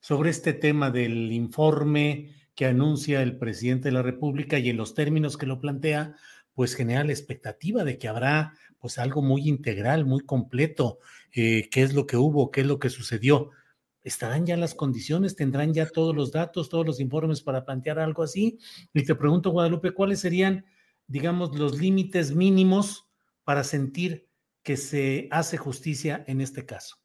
sobre 0.00 0.30
este 0.30 0.52
tema 0.52 0.90
del 0.90 1.32
informe 1.32 2.34
que 2.54 2.66
anuncia 2.66 3.22
el 3.22 3.38
presidente 3.38 3.88
de 3.88 3.92
la 3.92 4.02
República 4.02 4.58
y 4.58 4.68
en 4.68 4.76
los 4.76 4.94
términos 4.94 5.36
que 5.36 5.46
lo 5.46 5.60
plantea, 5.60 6.16
pues 6.52 6.74
genera 6.74 7.04
la 7.04 7.12
expectativa 7.12 7.84
de 7.84 7.98
que 7.98 8.08
habrá 8.08 8.54
pues 8.78 8.98
algo 8.98 9.22
muy 9.22 9.48
integral, 9.48 10.04
muy 10.04 10.20
completo, 10.20 10.98
eh, 11.32 11.68
qué 11.70 11.82
es 11.82 11.94
lo 11.94 12.06
que 12.06 12.16
hubo, 12.16 12.50
qué 12.50 12.62
es 12.62 12.66
lo 12.66 12.78
que 12.78 12.90
sucedió. 12.90 13.50
¿Estarán 14.02 14.46
ya 14.46 14.56
las 14.56 14.74
condiciones? 14.74 15.36
¿Tendrán 15.36 15.74
ya 15.74 15.86
todos 15.86 16.14
los 16.14 16.32
datos, 16.32 16.68
todos 16.68 16.86
los 16.86 17.00
informes 17.00 17.42
para 17.42 17.64
plantear 17.64 17.98
algo 17.98 18.22
así? 18.22 18.58
Y 18.94 19.04
te 19.04 19.14
pregunto, 19.14 19.50
Guadalupe, 19.50 19.92
¿cuáles 19.92 20.20
serían 20.20 20.64
digamos, 21.10 21.58
los 21.58 21.80
límites 21.80 22.32
mínimos 22.32 23.08
para 23.42 23.64
sentir 23.64 24.28
que 24.62 24.76
se 24.76 25.28
hace 25.30 25.56
justicia 25.56 26.24
en 26.26 26.40
este 26.40 26.66
caso? 26.66 26.96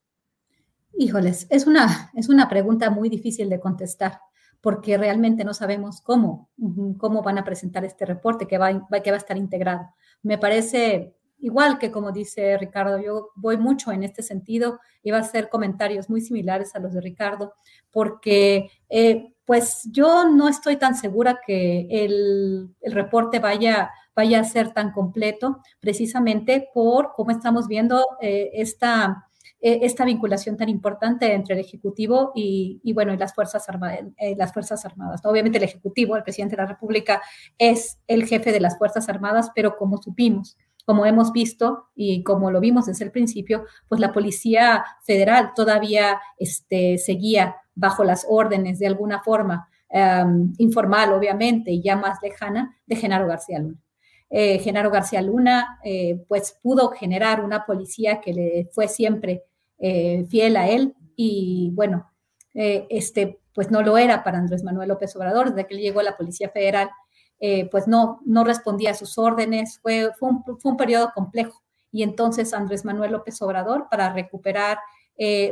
Híjoles, 0.98 1.48
es 1.50 1.68
una, 1.68 2.12
es 2.16 2.30
una 2.30 2.48
pregunta 2.48 2.90
muy 2.90 3.10
difícil 3.10 3.50
de 3.50 3.60
contestar 3.60 4.20
porque 4.62 4.98
realmente 4.98 5.44
no 5.44 5.54
sabemos 5.54 6.02
cómo, 6.02 6.50
cómo 6.98 7.22
van 7.22 7.38
a 7.38 7.44
presentar 7.44 7.86
este 7.86 8.04
reporte 8.04 8.48
que 8.48 8.58
va, 8.58 8.88
que 9.04 9.12
va 9.12 9.18
a 9.18 9.20
estar 9.20 9.38
integrado. 9.38 9.94
Me 10.24 10.40
parece 10.40 11.14
igual 11.38 11.78
que 11.78 11.92
como 11.92 12.12
dice 12.12 12.58
Ricardo, 12.58 13.00
yo 13.00 13.30
voy 13.36 13.58
mucho 13.58 13.92
en 13.92 14.04
este 14.04 14.24
sentido, 14.24 14.80
iba 15.04 15.18
a 15.18 15.22
hacer 15.22 15.50
comentarios 15.50 16.10
muy 16.10 16.22
similares 16.22 16.76
a 16.76 16.80
los 16.80 16.94
de 16.94 17.02
Ricardo, 17.02 17.54
porque 17.92 18.72
eh, 18.90 19.34
pues 19.46 19.88
yo 19.92 20.28
no 20.30 20.50
estoy 20.50 20.78
tan 20.78 20.96
segura 20.96 21.40
que 21.46 21.88
el, 21.92 22.76
el, 22.82 22.92
reporte 22.92 23.38
vaya, 23.38 23.92
vaya 24.16 24.40
a 24.40 24.44
ser 24.44 24.72
tan 24.72 24.92
completo, 24.92 25.62
precisamente 25.80 26.70
por 26.74 27.12
cómo 27.14 27.32
estamos 27.32 27.68
viendo 27.68 28.06
eh, 28.22 28.52
esta 28.54 29.28
eh, 29.62 29.80
esta 29.84 30.06
vinculación 30.06 30.58
tan 30.58 30.70
importante 30.70 31.34
entre 31.34 31.56
el 31.56 31.62
Ejecutivo 31.62 32.34
y, 32.36 32.94
bueno, 32.94 33.14
y 33.14 33.18
las 33.18 33.34
Fuerzas, 33.34 33.68
Armadas, 33.68 34.02
eh, 34.18 34.36
las 34.38 34.54
Fuerzas 34.54 34.86
Armadas. 34.86 35.22
Obviamente 35.24 35.58
el 35.58 35.64
Ejecutivo, 35.64 36.16
el 36.16 36.24
presidente 36.24 36.56
de 36.56 36.62
la 36.62 36.68
República, 36.68 37.22
es 37.58 37.98
el 38.06 38.28
jefe 38.28 38.52
de 38.52 38.60
las 38.60 38.78
Fuerzas 38.78 39.10
Armadas, 39.10 39.50
pero 39.56 39.76
como 39.76 39.98
supimos, 39.98 40.58
como 40.86 41.06
hemos 41.06 41.32
visto 41.32 41.88
y 41.96 42.22
como 42.22 42.52
lo 42.52 42.60
vimos 42.60 42.86
desde 42.86 43.06
el 43.06 43.12
principio, 43.12 43.64
pues 43.88 44.00
la 44.00 44.14
Policía 44.14 44.86
Federal 45.02 45.54
todavía 45.56 46.20
este, 46.38 47.00
seguía 47.00 47.56
bajo 47.74 48.04
las 48.04 48.28
órdenes 48.30 48.78
de 48.78 48.88
alguna 48.88 49.24
forma 49.24 49.68
informal, 50.58 51.14
obviamente, 51.14 51.72
y 51.72 51.82
ya 51.82 51.96
más 51.96 52.20
lejana, 52.22 52.76
de 52.86 52.98
Genaro 52.98 53.28
García 53.28 53.60
Luna. 53.60 53.85
Eh, 54.38 54.60
Genaro 54.60 54.92
García 54.92 55.22
Luna, 55.22 55.80
pues 56.28 56.60
pudo 56.62 56.90
generar 56.90 57.40
una 57.40 57.66
policía 57.66 58.20
que 58.20 58.34
le 58.34 58.70
fue 58.74 58.90
siempre 58.90 59.44
eh, 59.78 60.26
fiel 60.30 60.56
a 60.56 60.70
él 60.70 60.96
y 61.18 61.72
bueno, 61.74 62.10
eh, 62.54 62.88
este, 62.90 63.42
pues 63.54 63.72
no 63.72 63.82
lo 63.82 63.98
era 63.98 64.24
para 64.24 64.38
Andrés 64.38 64.64
Manuel 64.64 64.90
López 64.90 65.16
Obrador, 65.16 65.50
desde 65.50 65.68
que 65.68 65.76
él 65.76 65.82
llegó 65.82 66.00
a 66.00 66.04
la 66.04 66.18
Policía 66.18 66.50
Federal, 66.50 66.90
eh, 67.40 67.70
pues 67.70 67.88
no, 67.88 68.22
no 68.26 68.44
respondía 68.46 68.92
a 68.92 68.96
sus 68.96 69.18
órdenes, 69.18 69.80
fue, 69.82 70.12
fue 70.18 70.30
un, 70.64 70.78
periodo 70.78 71.12
complejo. 71.14 71.62
Y 71.92 72.04
entonces 72.04 72.54
Andrés 72.54 72.86
Manuel 72.86 73.12
López 73.12 73.42
Obrador, 73.42 73.88
para 73.90 74.14
recuperar, 74.14 74.78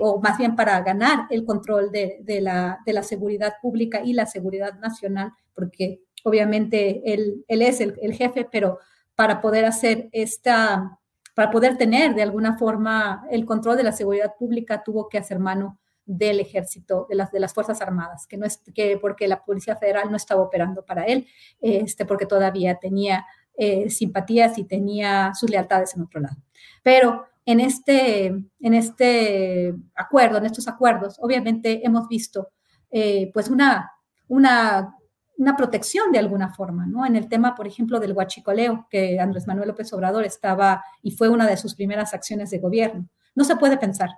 o 0.01 0.19
más 0.19 0.37
bien 0.37 0.57
para 0.57 0.81
ganar 0.81 1.27
el 1.29 1.45
control 1.45 1.89
de, 1.89 2.21
la, 2.41 2.79
de, 2.85 2.91
la, 2.91 3.03
seguridad 3.03 3.53
pública 3.61 4.01
y 4.03 4.11
la 4.11 4.25
seguridad 4.25 4.77
nacional, 4.79 5.31
porque 5.55 6.01
obviamente 6.23 7.13
él, 7.13 7.45
él 7.47 7.61
es 7.61 7.79
el, 7.79 7.95
el 8.01 8.13
jefe, 8.13 8.47
pero 8.51 8.79
para 9.15 9.41
poder 9.41 9.65
hacer 9.65 10.09
esta, 10.11 10.99
para 11.35 11.51
poder 11.51 11.77
tener 11.77 12.15
de 12.15 12.23
alguna 12.23 12.57
forma 12.57 13.25
el 13.29 13.45
control 13.45 13.77
de 13.77 13.83
la 13.83 13.91
seguridad 13.91 14.33
pública, 14.37 14.83
tuvo 14.83 15.07
que 15.07 15.17
hacer 15.17 15.39
mano 15.39 15.79
del 16.05 16.39
ejército, 16.39 17.05
de 17.09 17.15
las, 17.15 17.31
de 17.31 17.39
las 17.39 17.53
Fuerzas 17.53 17.81
Armadas, 17.81 18.27
que 18.27 18.37
no 18.37 18.45
es 18.45 18.61
que 18.73 18.97
porque 18.97 19.27
la 19.27 19.43
Policía 19.43 19.75
Federal 19.75 20.09
no 20.09 20.17
estaba 20.17 20.41
operando 20.41 20.83
para 20.83 21.05
él, 21.05 21.27
este, 21.61 22.05
porque 22.05 22.25
todavía 22.25 22.75
tenía 22.75 23.25
eh, 23.55 23.89
simpatías 23.89 24.57
y 24.57 24.65
tenía 24.65 25.33
sus 25.33 25.49
lealtades 25.49 25.95
en 25.95 26.03
otro 26.03 26.19
lado. 26.19 26.37
Pero 26.81 27.25
en 27.45 27.59
este, 27.59 28.25
en 28.25 28.73
este 28.73 29.73
acuerdo, 29.95 30.37
en 30.37 30.45
estos 30.45 30.67
acuerdos, 30.67 31.17
obviamente 31.19 31.85
hemos 31.85 32.07
visto 32.07 32.49
eh, 32.91 33.31
pues 33.33 33.49
una, 33.49 33.91
una 34.27 34.95
una 35.37 35.55
protección 35.55 36.11
de 36.11 36.19
alguna 36.19 36.53
forma, 36.53 36.85
¿no? 36.85 37.05
En 37.05 37.15
el 37.15 37.27
tema, 37.27 37.55
por 37.55 37.67
ejemplo, 37.67 37.99
del 37.99 38.13
huachicoleo, 38.13 38.87
que 38.89 39.19
Andrés 39.19 39.47
Manuel 39.47 39.69
López 39.69 39.91
Obrador 39.93 40.25
estaba 40.25 40.83
y 41.01 41.11
fue 41.11 41.29
una 41.29 41.47
de 41.47 41.57
sus 41.57 41.75
primeras 41.75 42.13
acciones 42.13 42.49
de 42.51 42.59
gobierno. 42.59 43.07
No 43.35 43.43
se 43.43 43.55
puede 43.55 43.77
pensar 43.77 44.09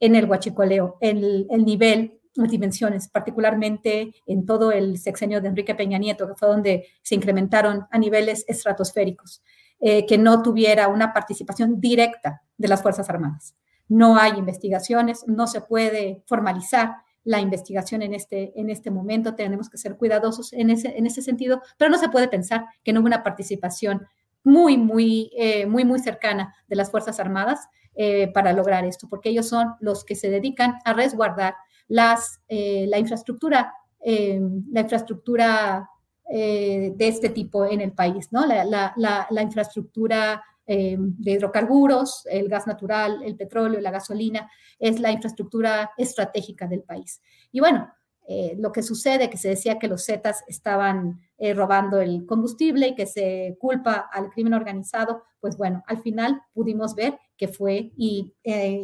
en 0.00 0.16
el 0.16 0.28
huachicoleo, 0.28 0.98
en 1.00 1.18
el, 1.48 1.64
nivel, 1.64 2.20
las 2.34 2.50
dimensiones, 2.50 3.08
particularmente 3.08 4.12
en 4.26 4.44
todo 4.44 4.72
el 4.72 4.98
sexenio 4.98 5.40
de 5.40 5.48
Enrique 5.48 5.74
Peña 5.74 5.98
Nieto, 5.98 6.26
que 6.26 6.34
fue 6.34 6.48
donde 6.48 6.86
se 7.02 7.14
incrementaron 7.14 7.86
a 7.90 7.98
niveles 7.98 8.44
estratosféricos, 8.48 9.42
eh, 9.80 10.04
que 10.04 10.18
no 10.18 10.42
tuviera 10.42 10.88
una 10.88 11.12
participación 11.12 11.80
directa 11.80 12.42
de 12.56 12.68
las 12.68 12.82
Fuerzas 12.82 13.08
Armadas. 13.08 13.54
No 13.88 14.16
hay 14.18 14.32
investigaciones, 14.32 15.24
no 15.28 15.46
se 15.46 15.60
puede 15.60 16.22
formalizar 16.26 16.96
la 17.26 17.40
investigación 17.40 18.02
en 18.02 18.14
este, 18.14 18.52
en 18.58 18.70
este 18.70 18.92
momento, 18.92 19.34
tenemos 19.34 19.68
que 19.68 19.78
ser 19.78 19.96
cuidadosos 19.96 20.52
en 20.52 20.70
ese, 20.70 20.96
en 20.96 21.06
ese 21.06 21.22
sentido, 21.22 21.60
pero 21.76 21.90
no 21.90 21.98
se 21.98 22.08
puede 22.08 22.28
pensar 22.28 22.66
que 22.84 22.92
no 22.92 23.00
hubo 23.00 23.08
una 23.08 23.24
participación 23.24 24.06
muy, 24.44 24.78
muy, 24.78 25.32
eh, 25.36 25.66
muy, 25.66 25.84
muy 25.84 25.98
cercana 25.98 26.54
de 26.68 26.76
las 26.76 26.92
Fuerzas 26.92 27.18
Armadas 27.18 27.68
eh, 27.96 28.28
para 28.28 28.52
lograr 28.52 28.84
esto, 28.84 29.08
porque 29.08 29.30
ellos 29.30 29.48
son 29.48 29.74
los 29.80 30.04
que 30.04 30.14
se 30.14 30.30
dedican 30.30 30.76
a 30.84 30.92
resguardar 30.92 31.56
las, 31.88 32.40
eh, 32.46 32.86
la 32.88 32.98
infraestructura, 32.98 33.74
la 34.04 34.80
infraestructura 34.80 35.90
de 36.28 36.94
este 36.98 37.28
tipo 37.30 37.64
en 37.64 37.80
el 37.80 37.92
país, 37.92 38.28
¿no? 38.30 38.46
La, 38.46 38.94
la, 38.96 39.42
infraestructura 39.42 40.44
eh, 40.68 40.96
de 40.98 41.30
hidrocarburos, 41.30 42.26
el 42.26 42.48
gas 42.48 42.66
natural, 42.66 43.22
el 43.22 43.36
petróleo, 43.36 43.80
la 43.80 43.92
gasolina, 43.92 44.50
es 44.80 44.98
la 44.98 45.12
infraestructura 45.12 45.92
estratégica 45.96 46.66
del 46.66 46.82
país. 46.82 47.20
Y 47.52 47.60
bueno, 47.60 47.88
eh, 48.26 48.56
lo 48.58 48.72
que 48.72 48.82
sucede, 48.82 49.30
que 49.30 49.36
se 49.36 49.50
decía 49.50 49.78
que 49.78 49.86
los 49.86 50.04
Zetas 50.04 50.42
estaban 50.48 51.20
eh, 51.38 51.54
robando 51.54 52.00
el 52.00 52.26
combustible 52.26 52.88
y 52.88 52.94
que 52.96 53.06
se 53.06 53.56
culpa 53.60 54.08
al 54.12 54.30
crimen 54.30 54.54
organizado, 54.54 55.22
pues 55.38 55.56
bueno, 55.56 55.84
al 55.86 55.98
final 56.02 56.42
pudimos 56.52 56.96
ver 56.96 57.16
que 57.36 57.46
fue, 57.46 57.92
y, 57.96 58.34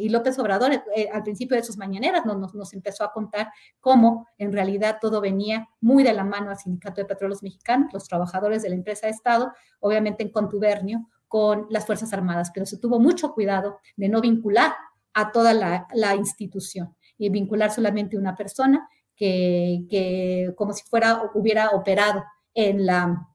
López 0.09 0.39
Obrador 0.39 0.71
al 1.11 1.23
principio 1.23 1.57
de 1.57 1.63
sus 1.63 1.75
mañaneras 1.75 2.23
nos, 2.25 2.53
nos, 2.53 2.73
empezó 2.73 3.03
a 3.03 3.11
contar 3.11 3.49
cómo 3.81 4.27
en 4.37 4.53
realidad 4.53 4.99
todo 5.01 5.19
venía 5.19 5.67
muy 5.81 6.03
de 6.03 6.13
la 6.13 6.23
mano 6.23 6.51
al 6.51 6.57
Sindicato 6.57 7.01
de 7.01 7.07
Petróleos 7.07 7.43
Mexicanos, 7.43 7.91
los 7.91 8.07
trabajadores 8.07 8.61
de 8.61 8.69
la 8.69 8.75
empresa 8.75 9.07
de 9.07 9.13
Estado, 9.13 9.51
obviamente 9.79 10.23
en 10.23 10.29
contubernio 10.29 11.09
con 11.33 11.65
las 11.71 11.87
Fuerzas 11.87 12.13
Armadas, 12.13 12.51
pero 12.53 12.67
se 12.67 12.77
tuvo 12.77 12.99
mucho 12.99 13.33
cuidado 13.33 13.79
de 13.95 14.07
no 14.07 14.21
vincular 14.21 14.71
a 15.15 15.31
toda 15.31 15.51
la, 15.51 16.15
institución 16.15 16.95
y 17.17 17.29
vincular 17.29 17.71
solamente 17.71 18.19
una 18.19 18.35
persona 18.35 18.87
que, 19.15 20.53
como 20.55 20.73
si 20.73 20.83
fuera 20.83 21.23
hubiera 21.33 21.71
operado 21.71 22.23
en, 22.53 22.85
la, 22.85 23.27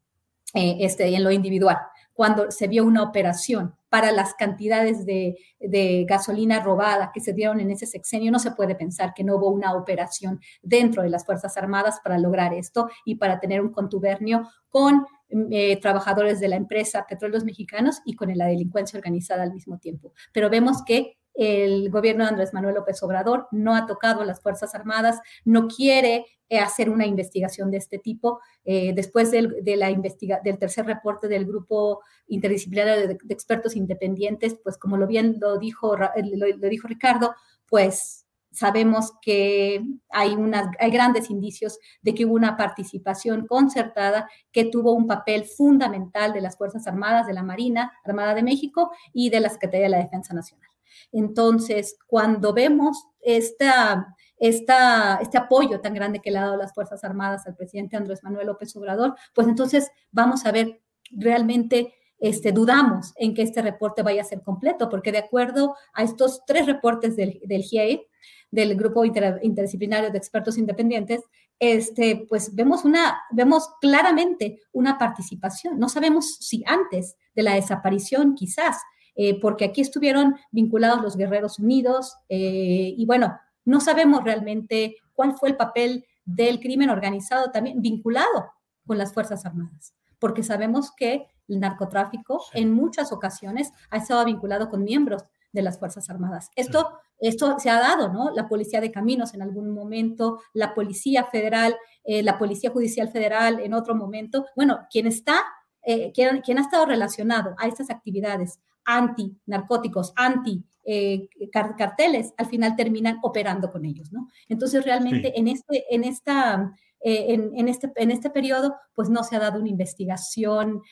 eh, 0.55 0.77
este, 0.79 1.13
en 1.13 1.25
lo 1.25 1.33
individual. 1.33 1.77
Cuando 2.13 2.53
se 2.53 2.69
vio 2.69 2.85
una 2.85 3.03
operación 3.03 3.75
para 3.89 4.13
las 4.13 4.33
cantidades 4.35 5.05
de, 5.05 5.37
de, 5.59 6.07
gasolina 6.09 6.61
robada 6.61 7.11
que 7.13 7.19
se 7.19 7.33
dieron 7.33 7.59
en 7.59 7.73
ese 7.73 7.87
sexenio, 7.87 8.31
no 8.31 8.39
se 8.39 8.53
puede 8.53 8.77
pensar 8.77 9.13
que 9.13 9.25
no 9.25 9.35
hubo 9.35 9.51
una 9.51 9.75
operación 9.75 10.39
dentro 10.63 11.03
de 11.03 11.11
las 11.11 11.27
Fuerzas 11.27 11.57
Armadas 11.57 11.99
para 12.05 12.17
lograr 12.17 12.55
esto 12.55 12.89
y 13.05 13.17
para 13.17 13.41
tener 13.41 13.61
un 13.61 13.73
contubernio 13.73 14.49
con 14.69 15.05
eh, 15.51 15.79
trabajadores 15.81 16.41
de 16.41 16.49
la 16.49 16.57
empresa 16.57 17.07
Petróleos 17.09 17.45
Mexicanos 17.45 18.01
y 18.05 18.15
con 18.15 18.37
la 18.37 18.47
delincuencia 18.47 18.97
organizada 18.97 19.43
al 19.43 19.53
mismo 19.53 19.79
tiempo. 19.79 20.13
Pero 20.33 20.49
vemos 20.49 20.83
que 20.85 21.19
el 21.35 21.91
gobierno 21.91 22.25
de 22.25 22.31
Andrés 22.31 22.53
Manuel 22.53 22.75
López 22.75 23.01
Obrador 23.03 23.47
no 23.53 23.77
ha 23.77 23.87
tocado 23.87 24.23
a 24.23 24.25
las 24.25 24.41
Fuerzas 24.41 24.75
Armadas, 24.75 25.21
no 25.45 25.69
quiere 25.69 26.27
eh, 26.49 26.59
hacer 26.59 26.91
una 26.91 27.07
investigación 27.07 27.71
de 27.71 27.77
este 27.77 27.99
tipo. 27.99 28.41
Eh, 28.65 28.93
después 28.95 29.31
del, 29.31 29.55
investiga 29.91 30.41
del 30.43 30.59
tercer 30.59 30.87
reporte 30.87 31.29
del 31.29 31.47
grupo 31.47 32.01
interdisciplinario 32.27 33.07
de, 33.07 33.19
expertos 33.29 33.77
independientes, 33.77 34.59
pues 34.65 34.79
como 34.79 34.97
lo 34.97 35.07
bien 35.07 35.37
lo 35.41 35.59
dijo, 35.59 35.97
lo 35.97 36.69
dijo 36.69 36.89
Ricardo, 36.89 37.35
pues 37.69 38.28
sabemos 38.51 39.13
que 39.23 39.83
hay, 40.11 40.35
unas, 40.35 40.69
hay 40.79 40.91
grandes 40.91 41.31
indicios 41.31 41.79
de 42.03 42.15
que 42.15 42.25
hubo 42.25 42.35
una 42.35 42.57
participación 42.57 43.47
concertada 43.47 44.29
que 44.53 44.65
tuvo 44.65 44.93
un 44.93 45.07
papel 45.07 45.45
fundamental 45.45 46.33
de 46.33 46.41
las 46.41 46.57
Fuerzas 46.57 46.87
Armadas, 46.87 47.27
de 47.27 47.35
la 47.35 47.43
Marina 47.43 47.93
Armada 48.05 48.35
de 48.35 48.43
México 48.43 48.91
y 49.13 49.31
de 49.31 49.41
la 49.41 49.49
Secretaría 49.49 49.87
de 49.87 49.91
la 49.91 49.99
Defensa 49.99 50.35
Nacional. 50.35 50.69
Entonces, 51.13 51.97
cuando 52.07 52.53
vemos 52.53 53.07
esta, 53.21 54.15
esta, 54.39 55.19
este 55.21 55.39
apoyo 55.39 55.81
tan 55.81 55.95
grande 55.95 56.21
que 56.21 56.31
le 56.31 56.39
ha 56.39 56.43
dado 56.43 56.57
las 56.57 56.75
Fuerzas 56.75 57.05
Armadas 57.05 57.47
al 57.47 57.57
presidente 57.57 57.97
Andrés 57.97 58.23
Manuel 58.23 58.47
López 58.47 58.75
Obrador, 58.77 59.15
pues 59.35 59.49
entonces 59.49 59.91
vamos 60.11 60.45
a 60.47 60.53
ver 60.53 60.81
realmente 61.11 61.95
este, 62.19 62.53
dudamos 62.53 63.13
en 63.17 63.35
que 63.35 63.43
este 63.43 63.63
reporte 63.63 64.03
vaya 64.03 64.23
a 64.23 64.25
ser 64.25 64.43
completo, 64.43 64.89
porque 64.89 65.13
de 65.13 65.19
acuerdo 65.19 65.77
a 65.93 66.03
estos 66.03 66.45
tres 66.47 66.67
reportes 66.67 67.17
del, 67.17 67.41
del 67.45 67.63
GIE, 67.63 68.09
del 68.51 68.77
Grupo 68.77 69.05
Interdisciplinario 69.05 70.11
de 70.11 70.19
Expertos 70.19 70.59
Independientes, 70.59 71.23
este, 71.59 72.27
pues 72.29 72.55
vemos, 72.55 72.85
una, 72.85 73.21
vemos 73.31 73.69
claramente 73.81 74.61
una 74.73 74.97
participación. 74.97 75.79
No 75.79 75.89
sabemos 75.89 76.37
si 76.41 76.63
antes 76.67 77.17
de 77.35 77.43
la 77.43 77.55
desaparición, 77.55 78.35
quizás, 78.35 78.77
eh, 79.17 79.41
porque 79.41 79.65
aquí 79.67 79.81
estuvieron 79.81 80.37
vinculados 80.51 81.03
los 81.03 81.17
Guerreros 81.17 81.59
Unidos 81.59 82.17
eh, 82.29 82.95
y 82.97 83.05
bueno, 83.07 83.39
no 83.65 83.81
sabemos 83.81 84.25
realmente 84.25 84.97
cuál 85.13 85.37
fue 85.37 85.51
el 85.51 85.57
papel 85.57 86.07
del 86.25 86.61
crimen 86.61 86.91
organizado 86.91 87.51
también 87.51 87.83
vinculado 87.83 88.53
con 88.87 88.97
las 88.97 89.13
Fuerzas 89.13 89.45
Armadas, 89.45 89.95
porque 90.19 90.43
sabemos 90.43 90.93
que 90.97 91.27
el 91.49 91.61
narcotráfico 91.61 92.43
en 92.55 92.73
muchas 92.73 93.13
ocasiones 93.13 93.73
ha 93.91 93.97
estado 93.97 94.25
vinculado 94.25 94.69
con 94.71 94.85
miembros 94.85 95.25
de 95.53 95.63
las 95.63 95.79
Fuerzas 95.79 96.11
Armadas. 96.11 96.51
Esto, 96.57 96.99
esto 97.19 97.59
se 97.59 97.71
ha 97.71 97.81
dado, 97.81 98.13
¿no? 98.13 98.31
La 98.35 98.49
Policía 98.49 98.81
de 98.81 98.93
Caminos 98.93 99.35
en 99.35 99.43
algún 99.43 99.71
momento, 99.71 100.41
la 100.53 100.75
Policía 100.75 101.25
Federal, 101.25 101.77
eh, 102.05 102.23
la 102.23 102.39
Policía 102.39 102.71
Judicial 102.71 103.09
Federal 103.09 103.61
en 103.61 103.75
otro 103.75 103.95
momento. 103.95 104.47
Bueno, 104.55 104.87
quien 104.91 105.07
está, 105.07 105.41
eh, 105.83 106.13
quien, 106.13 106.59
ha 106.59 106.61
estado 106.61 106.87
relacionado 106.87 107.55
a 107.59 107.67
estas 107.67 107.91
actividades 107.91 108.61
anti-narcóticos, 108.85 110.13
anti 110.17 110.65
eh, 110.85 111.29
carteles, 111.53 112.33
al 112.39 112.47
final 112.47 112.77
terminan 112.77 113.19
operando 113.23 113.71
con 113.71 113.85
ellos, 113.85 114.11
¿no? 114.13 114.29
Entonces, 114.49 114.85
realmente 114.85 115.39
en, 115.39 115.49
este, 115.49 115.85
en, 115.95 116.05
esta, 116.05 116.75
en, 117.01 117.69
este, 117.69 117.93
en 117.97 118.11
este 118.11 118.31
periodo, 118.31 118.77
pues 118.95 119.11
no 119.11 119.23
se 119.25 119.37
ha 119.37 119.41
dado 119.41 119.61
una 119.61 119.69
investigación 119.69 120.83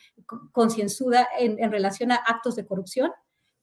concienzuda 0.51 1.27
en, 1.39 1.57
en 1.57 1.71
relación 1.71 2.11
a 2.11 2.15
actos 2.15 2.55
de 2.55 2.67
corrupción, 2.67 3.11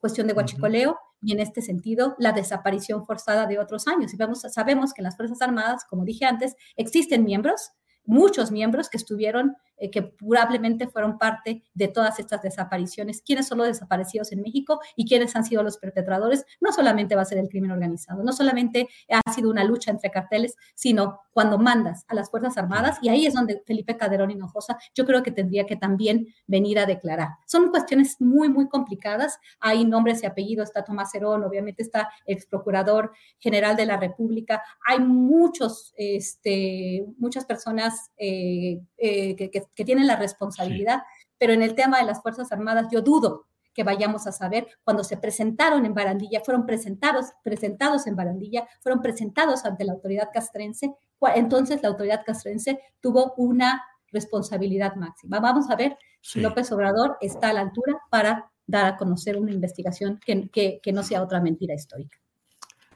cuestión 0.05 0.27
de 0.27 0.35
guachicoleo 0.35 0.99
y 1.23 1.33
en 1.33 1.41
este 1.41 1.63
sentido 1.63 2.15
la 2.19 2.33
desaparición 2.33 3.07
forzada 3.07 3.47
de 3.47 3.59
otros 3.59 3.89
años. 3.89 4.13
Y 4.13 4.19
vemos, 4.19 4.43
sabemos 4.43 4.93
que 4.93 5.01
en 5.01 5.05
las 5.05 5.17
Fuerzas 5.17 5.41
Armadas, 5.41 5.87
como 5.89 6.05
dije 6.05 6.27
antes, 6.27 6.57
existen 6.77 7.25
miembros 7.25 7.71
muchos 8.05 8.51
miembros 8.51 8.89
que 8.89 8.99
estuvieron, 8.99 9.57
eh, 9.85 9.91
que 9.91 10.03
probablemente 10.03 10.89
fueron 10.89 11.19
parte 11.19 11.63
de 11.75 11.89
todas 11.89 12.19
estas 12.19 12.41
desapariciones. 12.41 13.21
¿Quiénes 13.21 13.47
son 13.47 13.59
los 13.59 13.67
desaparecidos 13.67 14.33
en 14.33 14.41
México 14.41 14.81
y 14.97 15.07
quiénes 15.07 15.37
han 15.37 15.45
sido 15.45 15.63
los 15.63 15.77
perpetradores? 15.77 16.47
No 16.59 16.73
solamente 16.73 17.15
va 17.15 17.21
a 17.21 17.27
ser 17.27 17.37
el 17.37 17.51
crimen 17.51 17.71
organizado, 17.71 18.23
no 18.23 18.33
solamente 18.33 18.89
ha 19.11 19.31
sido 19.31 19.51
una 19.51 19.63
lucha 19.63 19.91
entre 19.91 20.11
carteles, 20.11 20.57
sino 20.75 21.21
cuando 21.33 21.59
mandas 21.59 22.07
a 22.09 22.15
las 22.15 22.31
Fuerzas 22.31 22.57
Armadas, 22.57 22.99
y 23.03 23.11
ahí 23.11 23.27
es 23.27 23.35
donde 23.35 23.63
Felipe 23.67 23.97
Calderón 23.97 24.31
Hinojosa 24.31 24.79
yo 24.95 25.05
creo 25.05 25.23
que 25.23 25.33
tendría 25.33 25.67
que 25.67 25.77
también 25.77 26.29
venir 26.47 26.79
a 26.79 26.87
declarar. 26.87 27.29
Son 27.47 27.71
cuestiones 27.71 28.21
muy, 28.21 28.49
muy 28.49 28.69
complicadas. 28.69 29.39
Hay 29.61 29.85
nombres 29.85 30.23
y 30.23 30.27
apellidos, 30.27 30.69
está 30.69 30.85
Tomás 30.85 31.15
Herón, 31.15 31.45
obviamente 31.45 31.83
está 31.83 32.09
ex 32.25 32.47
procurador 32.47 33.13
general 33.39 33.77
de 33.77 33.85
la 33.85 33.99
República. 33.99 34.63
Hay 34.87 35.01
muchos, 35.01 35.93
este, 35.97 37.05
muchas 37.19 37.45
personas 37.45 38.11
eh, 38.17 38.81
eh, 38.97 39.37
que, 39.37 39.51
tienen 39.83 40.07
la 40.07 40.15
responsabilidad, 40.15 41.03
pero 41.39 41.53
en 41.53 41.63
el 41.63 41.75
tema 41.75 41.99
de 41.99 42.05
las 42.05 42.23
Fuerzas 42.23 42.53
Armadas 42.53 42.87
yo 42.93 43.01
dudo 43.01 43.47
que 43.75 43.83
vayamos 43.83 44.27
a 44.27 44.33
saber 44.33 44.69
cuando 44.85 45.03
se 45.03 45.17
presentaron 45.17 45.85
en 45.85 45.95
Barandilla, 45.95 46.41
fueron 46.45 46.65
presentados, 46.65 47.33
presentados 47.43 48.07
en 48.07 48.15
Barandilla, 48.15 48.69
fueron 48.81 49.03
presentados 49.03 49.65
ante 49.65 49.85
la 49.85 49.93
autoridad 49.93 50.31
castrense, 50.33 50.95
entonces 51.35 51.83
la 51.83 51.89
autoridad 51.89 52.23
castrense 52.25 52.79
tuvo 53.01 53.35
una 53.37 53.83
responsabilidad 54.13 54.95
máxima. 54.95 55.41
Vamos 55.41 55.69
a 55.71 55.77
ver 55.77 55.99
si 56.21 56.41
López 56.41 56.71
Obrador 56.71 57.17
está 57.21 57.49
a 57.49 57.53
la 57.53 57.63
altura 57.63 57.99
para 58.11 58.51
dar 58.67 58.87
a 58.87 58.97
conocer 58.97 59.37
una 59.37 59.51
investigación 59.51 60.21
que, 60.25 60.81
que 60.81 60.93
no 60.93 61.03
sea 61.03 61.23
otra 61.23 61.41
mentira 61.41 61.75
histórica. 61.75 62.19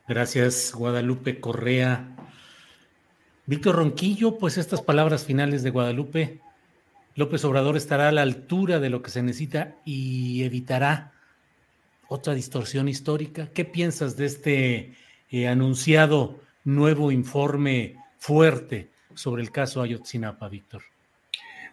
Gracias, 0.06 0.72
Guadalupe 0.74 1.40
Correa. 1.40 2.16
Víctor 3.44 3.76
Ronquillo, 3.76 4.38
pues 4.38 4.56
estas 4.56 4.80
palabras 4.80 5.24
finales 5.24 5.62
de 5.62 5.70
Guadalupe, 5.70 6.40
López 7.18 7.44
Obrador 7.44 7.76
estará 7.76 8.07
a 8.07 8.12
la 8.12 8.22
altura 8.22 8.78
de 8.78 8.90
lo 8.90 9.02
que 9.02 9.11
se 9.11 9.24
necesita 9.24 9.76
y 9.85 10.44
evitará 10.44 11.14
otra 12.07 12.33
distorsión 12.33 12.88
histórica. 12.88 13.50
¿Qué 13.52 13.64
piensas 13.64 14.16
de 14.16 14.26
este 14.26 14.92
eh, 15.28 15.48
anunciado 15.48 16.38
nuevo 16.62 17.11
informe 17.11 17.96
fuerte 18.18 18.90
sobre 19.14 19.42
el 19.42 19.50
caso 19.50 19.83
Ayotzinapa, 19.83 20.48
Víctor? 20.48 20.83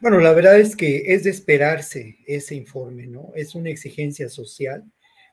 Bueno, 0.01 0.19
la 0.19 0.33
verdad 0.33 0.59
es 0.59 0.75
que 0.75 1.13
es 1.13 1.25
de 1.25 1.29
esperarse 1.29 2.17
ese 2.25 2.55
informe, 2.55 3.05
¿no? 3.05 3.31
Es 3.35 3.53
una 3.53 3.69
exigencia 3.69 4.29
social 4.29 4.83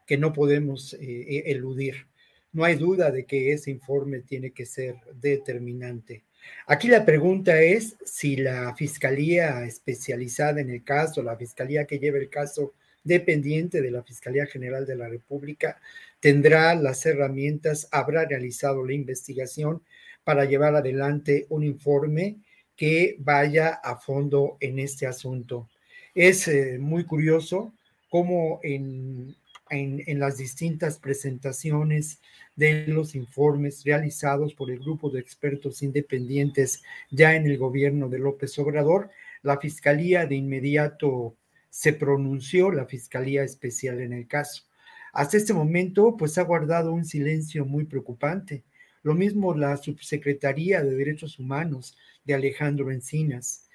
que 0.07 0.19
no 0.19 0.35
podemos 0.35 0.93
eh, 0.93 1.45
eludir. 1.47 2.07
No 2.53 2.65
hay 2.65 2.75
duda 2.75 3.11
de 3.11 3.25
que 3.25 3.55
ese 3.55 3.71
informe 3.71 4.21
tiene 4.21 4.51
que 4.51 4.67
ser 4.67 4.97
determinante. 5.15 6.23
Aquí 6.67 6.89
la 6.89 7.05
pregunta 7.05 7.61
es 7.61 7.97
si 8.05 8.37
la 8.37 8.75
fiscalía 8.75 9.65
especializada 9.65 10.61
en 10.61 10.71
el 10.71 10.85
caso, 10.85 11.23
la 11.23 11.37
fiscalía 11.37 11.87
que 11.87 11.99
lleva 11.99 12.19
el 12.19 12.29
caso 12.29 12.73
dependiente 13.05 13.83
de 13.83 13.91
la 13.91 14.03
Fiscalía 14.03 14.47
General 14.47 14.87
de 14.87 14.97
la 14.97 15.09
República, 15.09 15.81
tendrá 16.21 16.75
las 16.75 17.05
herramientas, 17.05 17.89
habrá 17.91 18.25
realizado 18.27 18.85
la 18.85 18.93
investigación 18.93 19.83
para 20.25 20.45
llevar 20.45 20.77
adelante 20.77 21.47
un 21.49 21.65
informe 21.65 22.37
que 22.77 23.17
vaya 23.19 23.81
a 23.83 23.97
fondo 23.97 24.57
en 24.61 24.79
este 24.79 25.07
asunto. 25.07 25.69
Es 26.15 26.47
eh, 26.49 26.79
muy 26.79 27.05
curioso 27.05 27.73
cómo 28.09 28.61
en, 28.63 29.35
en 29.73 30.19
las 30.19 30.37
distintas 30.37 30.99
presentaciones 30.99 32.21
de 32.57 32.87
los 32.87 33.15
informes 33.15 33.83
realizados 33.85 34.55
por 34.55 34.71
el 34.71 34.79
grupo 34.79 35.11
de 35.11 35.21
expertos 35.21 35.83
independientes 35.83 36.83
ya 37.11 37.35
en 37.35 37.47
el 37.47 37.59
gobierno 37.59 38.09
de 38.09 38.19
López 38.19 38.59
Obrador, 38.59 39.11
la 39.43 39.59
Fiscalía 39.59 40.27
de 40.27 40.37
inmediato 40.37 41.35
se 41.71 41.93
pronunció, 41.95 42.71
la 42.71 42.87
Fiscalía 42.87 43.43
Especial 43.43 44.01
en 44.01 44.13
el 44.13 44.29
caso. 44.29 44.65
Hasta 45.13 45.37
este 45.37 45.55
momento, 45.55 46.17
pues 46.17 46.39
ha 46.39 46.43
guardado 46.43 46.93
un 46.93 47.05
silencio 47.05 47.65
muy 47.65 47.85
preocupante. 47.85 48.65
Lo 49.03 49.15
mismo 49.15 49.55
la 49.55 49.77
Subsecretaría 49.77 50.83
de 50.83 50.95
Derechos 50.95 51.39
Humanos 51.39 51.97
de 52.25 52.35
Alejandro 52.35 52.91
Encinas. 52.91 53.69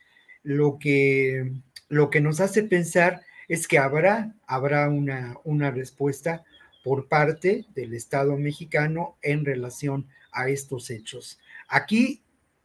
Lo 0.44 0.78
que, 0.80 1.52
lo 1.90 2.10
que 2.10 2.22
nos 2.22 2.40
hace 2.40 2.64
pensar 2.64 3.22
es 3.48 3.68
que 3.68 3.78
habrá, 3.78 4.34
habrá 4.46 4.90
una, 4.90 5.38
una 5.44 5.72
respuesta 5.72 6.44
por 6.84 7.08
parte 7.08 7.66
del 7.76 7.94
Estado 7.94 8.38
mexicano 8.38 9.18
en 9.22 9.46
relación 9.46 10.08
a 10.32 10.50
estos 10.50 10.90
hechos. 10.90 11.40
Aquí 11.68 12.22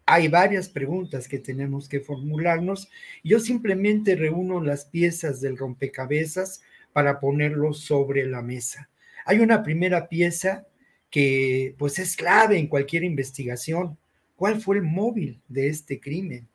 hay 0.07 0.29
varias 0.29 0.69
preguntas 0.69 1.29
que 1.29 1.39
tenemos 1.39 1.89
que 1.89 2.01
formularnos. 2.01 2.89
Yo 3.25 3.41
simplemente 3.41 4.17
reúno 4.17 4.61
las 4.61 4.85
piezas 4.85 5.41
del 5.41 5.57
rompecabezas 5.57 6.63
para 6.93 7.21
ponerlos 7.21 7.81
sobre 7.81 8.27
la 8.27 8.43
mesa. 8.43 8.91
Hay 9.25 9.39
una 9.39 9.63
primera 9.63 10.09
pieza 10.09 10.67
que 11.11 11.75
pues 11.79 11.99
es 11.99 12.17
clave 12.17 12.59
en 12.59 12.67
cualquier 12.67 13.05
investigación. 13.05 13.99
¿Cuál 14.37 14.61
fue 14.61 14.77
el 14.77 14.83
móvil 14.83 15.41
de 15.49 15.69
este 15.69 16.01
crimen? 16.01 16.49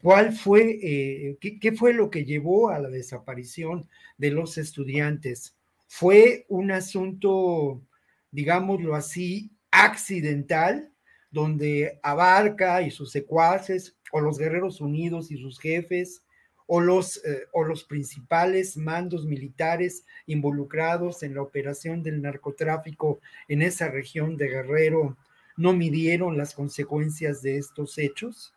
¿Cuál 0.00 0.32
fue, 0.32 0.78
eh, 0.82 1.38
qué, 1.40 1.72
fue 1.72 1.92
lo 1.92 2.10
que 2.10 2.24
llevó 2.24 2.70
a 2.70 2.78
la 2.78 2.88
desaparición 2.88 3.88
de 4.16 4.30
los 4.30 4.56
estudiantes? 4.56 5.56
fue 5.94 6.46
un 6.48 6.70
asunto, 6.70 7.82
digámoslo 8.30 8.94
así, 8.94 9.50
accidental, 9.70 10.90
donde 11.30 12.00
Abarca 12.02 12.80
y 12.80 12.90
sus 12.90 13.12
secuaces, 13.12 13.94
o 14.10 14.22
los 14.22 14.38
Guerreros 14.38 14.80
Unidos 14.80 15.30
y 15.30 15.36
sus 15.36 15.60
jefes, 15.60 16.24
o 16.66 16.80
los, 16.80 17.22
eh, 17.26 17.42
o 17.52 17.64
los 17.64 17.84
principales 17.84 18.78
mandos 18.78 19.26
militares 19.26 20.06
involucrados 20.24 21.22
en 21.22 21.34
la 21.34 21.42
operación 21.42 22.02
del 22.02 22.22
narcotráfico 22.22 23.20
en 23.46 23.60
esa 23.60 23.90
región 23.90 24.38
de 24.38 24.48
Guerrero, 24.48 25.18
no 25.58 25.74
midieron 25.74 26.38
las 26.38 26.54
consecuencias 26.54 27.42
de 27.42 27.58
estos 27.58 27.98
hechos? 27.98 28.54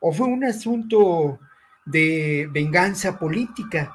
¿O 0.00 0.12
fue 0.12 0.26
un 0.26 0.44
asunto 0.44 1.38
de 1.86 2.48
venganza 2.52 3.18
política? 3.18 3.92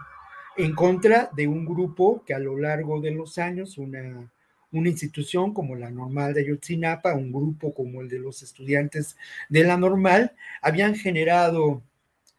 en 0.58 0.74
contra 0.74 1.30
de 1.36 1.48
un 1.48 1.66
grupo 1.66 2.24
que 2.26 2.34
a 2.34 2.40
lo 2.40 2.58
largo 2.58 3.02
de 3.02 3.12
los 3.12 3.38
años, 3.38 3.78
una, 3.78 4.32
una 4.72 4.90
institución 4.90 5.54
como 5.54 5.76
la 5.76 5.92
normal 5.92 6.34
de 6.34 6.42
Ayotzinapa, 6.42 7.14
un 7.14 7.32
grupo 7.32 7.74
como 7.74 8.02
el 8.02 8.10
de 8.10 8.20
los 8.20 8.42
estudiantes 8.42 9.18
de 9.50 9.64
la 9.64 9.78
normal, 9.78 10.34
habían 10.62 10.96
generado 10.96 11.84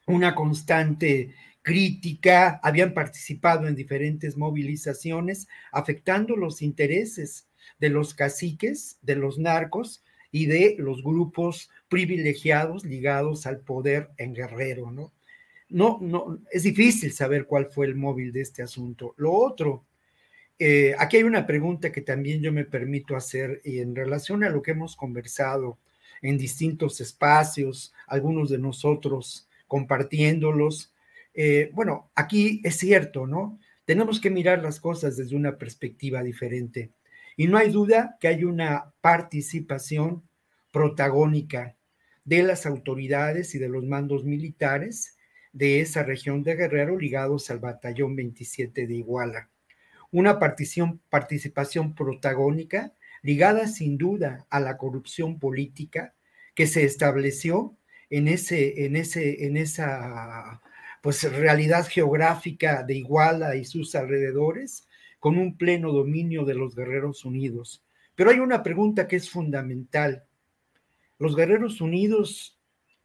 una 0.07 0.35
constante 0.35 1.35
crítica, 1.62 2.61
habían 2.62 2.94
participado 2.94 3.66
en 3.66 3.74
diferentes 3.74 4.37
movilizaciones, 4.37 5.48
afectando 5.72 6.37
los 6.37 6.62
intereses 6.62 7.48
de 7.81 7.90
los 7.90 8.14
caciques, 8.14 8.98
de 9.02 9.16
los 9.16 9.38
narcos 9.38 10.05
y 10.31 10.46
de 10.46 10.76
los 10.79 11.02
grupos 11.02 11.70
privilegiados 11.88 12.85
ligados 12.85 13.47
al 13.47 13.61
poder 13.61 14.11
en 14.16 14.34
Guerrero, 14.34 14.91
¿no? 14.91 15.12
no, 15.68 15.99
no, 16.01 16.39
es 16.51 16.62
difícil 16.62 17.12
saber 17.12 17.47
cuál 17.47 17.66
fue 17.66 17.87
el 17.87 17.97
móvil 17.97 18.32
de 18.32 18.43
este 18.43 18.62
asunto. 18.62 19.14
Lo 19.16 19.32
otro, 19.32 19.84
eh, 20.59 20.95
aquí 20.99 21.18
hay 21.18 21.22
una 21.24 21.47
pregunta 21.47 21.93
que 21.93 22.01
también 22.01 22.41
yo 22.41 22.53
me 22.53 22.64
permito 22.64 23.16
hacer 23.16 23.61
y 23.64 23.80
en 23.80 23.95
relación 23.95 24.45
a 24.45 24.51
lo 24.51 24.62
que 24.62 24.70
hemos 24.72 24.97
conversado 24.97 25.78
en 26.22 26.39
distintos 26.39 27.01
espacios, 27.01 27.93
algunos 28.07 28.51
de 28.51 28.59
nosotros 28.59 29.49
compartiéndolos. 29.66 30.93
Eh, 31.34 31.70
bueno, 31.74 32.11
aquí 32.14 32.61
es 32.64 32.76
cierto, 32.76 33.26
¿no? 33.26 33.59
Tenemos 33.84 34.20
que 34.20 34.30
mirar 34.30 34.62
las 34.62 34.80
cosas 34.80 35.16
desde 35.16 35.37
una 35.37 35.59
perspectiva 35.59 36.22
diferente. 36.22 36.91
Y 37.37 37.49
no 37.49 37.59
hay 37.59 37.70
duda 37.70 38.16
que 38.18 38.28
hay 38.28 38.45
una 38.45 38.93
participación 39.01 40.22
protagónica 40.77 41.74
de 42.27 42.43
las 42.43 42.66
autoridades 42.66 43.55
y 43.55 43.59
de 43.59 43.70
los 43.70 43.83
mandos 43.87 44.24
militares 44.24 45.16
de 45.55 45.81
esa 45.81 46.03
región 46.03 46.43
de 46.43 46.55
Guerrero 46.55 46.99
ligados 46.99 47.51
al 47.51 47.61
batallón 47.61 48.14
27 48.14 48.87
de 48.87 48.95
Iguala. 48.95 49.49
Una 50.11 50.39
participación, 50.39 51.95
protagónica 51.95 52.93
ligada 53.22 53.68
sin 53.68 53.97
duda 53.97 54.47
a 54.51 54.61
la 54.61 54.77
corrupción 54.77 55.39
política 55.39 56.12
que 56.55 56.66
se 56.66 56.85
estableció 56.85 57.74
en, 58.11 58.29
ese, 58.29 58.85
en, 58.85 58.97
ese, 58.97 59.47
en 59.47 59.57
esa 59.57 60.61
pues, 61.01 61.22
realidad 61.22 61.87
geográfica 61.89 62.83
de 62.83 62.97
Iguala 62.97 63.57
y 63.57 63.64
sus 63.64 63.95
alrededores, 63.95 64.87
con 65.20 65.39
un 65.39 65.57
pleno 65.57 65.91
dominio 65.91 66.45
de 66.45 66.55
los 66.55 66.77
Guerreros 66.77 67.24
Unidos. 67.24 67.83
Pero 68.14 68.29
hay 68.29 68.41
una 68.41 68.62
pregunta 68.62 69.09
que 69.09 69.16
es 69.16 69.31
fundamental. 69.31 70.26
¿Los 71.19 71.35
Guerreros 71.35 71.81
Unidos 71.81 72.57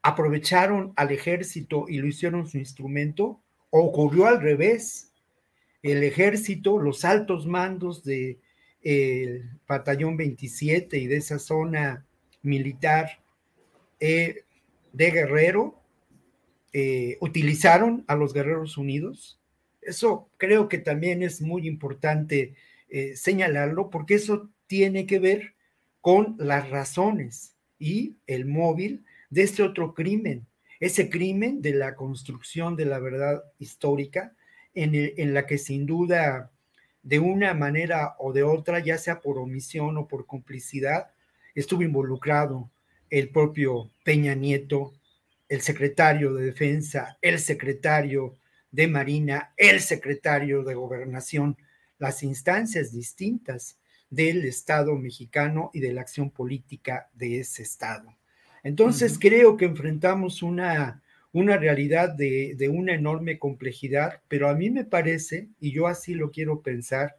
aprovecharon 0.02 0.94
al 0.96 1.12
ejército 1.12 1.86
y 1.88 1.98
lo 1.98 2.08
hicieron 2.08 2.48
su 2.48 2.58
instrumento, 2.58 3.42
ocurrió 3.70 4.26
al 4.26 4.42
revés. 4.42 5.14
El 5.84 6.04
ejército, 6.04 6.80
los 6.80 7.06
altos 7.06 7.46
mandos 7.46 8.04
del 8.04 8.40
de, 8.84 9.46
batallón 9.68 10.18
27 10.18 10.98
y 10.98 11.08
de 11.08 11.18
esa 11.18 11.40
zona 11.40 12.06
militar 12.42 13.24
eh, 14.00 14.44
de 14.94 15.12
Guerrero, 15.12 15.80
eh, 16.74 17.18
utilizaron 17.22 18.04
a 18.08 18.16
los 18.16 18.34
Guerreros 18.34 18.78
Unidos. 18.78 19.40
Eso 19.82 20.30
creo 20.38 20.70
que 20.70 20.78
también 20.78 21.22
es 21.24 21.42
muy 21.42 21.68
importante 21.68 22.56
eh, 22.90 23.16
señalarlo 23.16 23.90
porque 23.90 24.16
eso 24.16 24.50
tiene 24.68 25.06
que 25.06 25.20
ver 25.20 25.56
con 26.02 26.36
las 26.40 26.70
razones 26.70 27.51
y 27.82 28.18
el 28.28 28.46
móvil 28.46 29.04
de 29.32 29.42
este 29.42 29.64
otro 29.64 29.96
crimen, 29.96 30.46
ese 30.80 31.10
crimen 31.10 31.64
de 31.64 31.74
la 31.74 31.96
construcción 31.96 32.76
de 32.76 32.86
la 32.86 33.00
verdad 33.00 33.44
histórica, 33.58 34.36
en, 34.76 34.94
en 34.94 35.34
la 35.34 35.48
que 35.48 35.58
sin 35.58 35.88
duda, 35.88 36.52
de 37.02 37.18
una 37.18 37.56
manera 37.56 38.16
o 38.20 38.32
de 38.34 38.44
otra, 38.44 38.80
ya 38.80 39.00
sea 39.00 39.20
por 39.20 39.40
omisión 39.40 39.98
o 39.98 40.08
por 40.08 40.28
complicidad, 40.28 41.12
estuvo 41.56 41.82
involucrado 41.82 42.70
el 43.10 43.30
propio 43.30 43.90
Peña 44.04 44.36
Nieto, 44.36 44.94
el 45.50 45.62
secretario 45.62 46.36
de 46.36 46.46
Defensa, 46.46 47.18
el 47.20 47.40
secretario 47.40 48.38
de 48.70 48.88
Marina, 48.88 49.54
el 49.58 49.82
secretario 49.82 50.64
de 50.64 50.76
Gobernación, 50.76 51.58
las 51.98 52.22
instancias 52.22 52.92
distintas 52.94 53.81
del 54.12 54.46
Estado 54.46 54.96
mexicano 54.96 55.72
y 55.74 55.80
de 55.80 55.94
la 55.94 56.02
acción 56.02 56.30
política 56.30 57.10
de 57.14 57.40
ese 57.40 57.64
Estado. 57.64 58.16
Entonces 58.62 59.18
creo 59.18 59.58
que 59.58 59.66
enfrentamos 59.66 60.44
una, 60.44 61.02
una 61.32 61.58
realidad 61.58 62.10
de, 62.10 62.54
de, 62.56 62.70
una 62.70 62.94
enorme 62.94 63.40
complejidad, 63.40 64.22
pero 64.28 64.50
a 64.50 64.54
mí 64.54 64.70
me 64.70 64.86
parece, 64.86 65.48
y 65.60 65.72
yo 65.72 65.88
así 65.88 66.14
lo 66.14 66.30
quiero 66.30 66.62
pensar, 66.62 67.16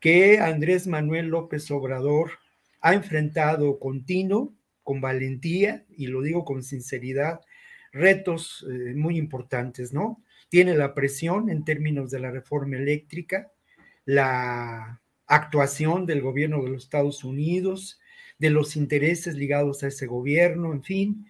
que 0.00 0.40
Andrés 0.40 0.88
Manuel 0.88 1.28
López 1.28 1.70
Obrador 1.70 2.32
ha 2.80 2.94
enfrentado 2.94 3.78
continuo, 3.78 4.52
con 4.82 5.00
valentía, 5.00 5.84
y 5.96 6.08
lo 6.08 6.22
digo 6.22 6.44
con 6.44 6.64
sinceridad, 6.64 7.40
retos 7.92 8.66
eh, 8.68 8.94
muy 8.94 9.18
importantes, 9.18 9.92
¿no? 9.92 10.24
Tiene 10.48 10.74
la 10.74 10.94
presión 10.94 11.50
en 11.50 11.64
términos 11.64 12.10
de 12.10 12.20
la 12.20 12.30
reforma 12.30 12.78
eléctrica, 12.78 13.52
la 14.04 15.01
actuación 15.34 16.04
del 16.04 16.20
gobierno 16.20 16.62
de 16.62 16.70
los 16.70 16.84
Estados 16.84 17.24
Unidos, 17.24 17.98
de 18.38 18.50
los 18.50 18.76
intereses 18.76 19.34
ligados 19.34 19.82
a 19.82 19.88
ese 19.88 20.06
gobierno, 20.06 20.72
en 20.72 20.82
fin, 20.82 21.26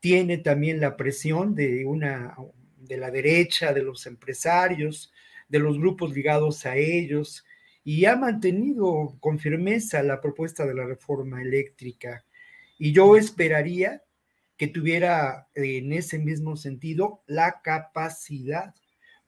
tiene 0.00 0.38
también 0.38 0.80
la 0.80 0.96
presión 0.96 1.54
de 1.54 1.84
una 1.84 2.34
de 2.76 2.96
la 2.96 3.10
derecha, 3.10 3.72
de 3.72 3.82
los 3.82 4.06
empresarios, 4.06 5.12
de 5.48 5.58
los 5.58 5.78
grupos 5.78 6.14
ligados 6.14 6.64
a 6.64 6.76
ellos, 6.76 7.44
y 7.84 8.06
ha 8.06 8.16
mantenido 8.16 9.16
con 9.20 9.38
firmeza 9.38 10.02
la 10.02 10.20
propuesta 10.20 10.64
de 10.64 10.74
la 10.74 10.86
reforma 10.86 11.42
eléctrica. 11.42 12.24
Y 12.78 12.92
yo 12.92 13.16
esperaría 13.16 14.02
que 14.56 14.68
tuviera 14.68 15.48
en 15.54 15.92
ese 15.92 16.18
mismo 16.18 16.56
sentido 16.56 17.22
la 17.26 17.60
capacidad 17.62 18.74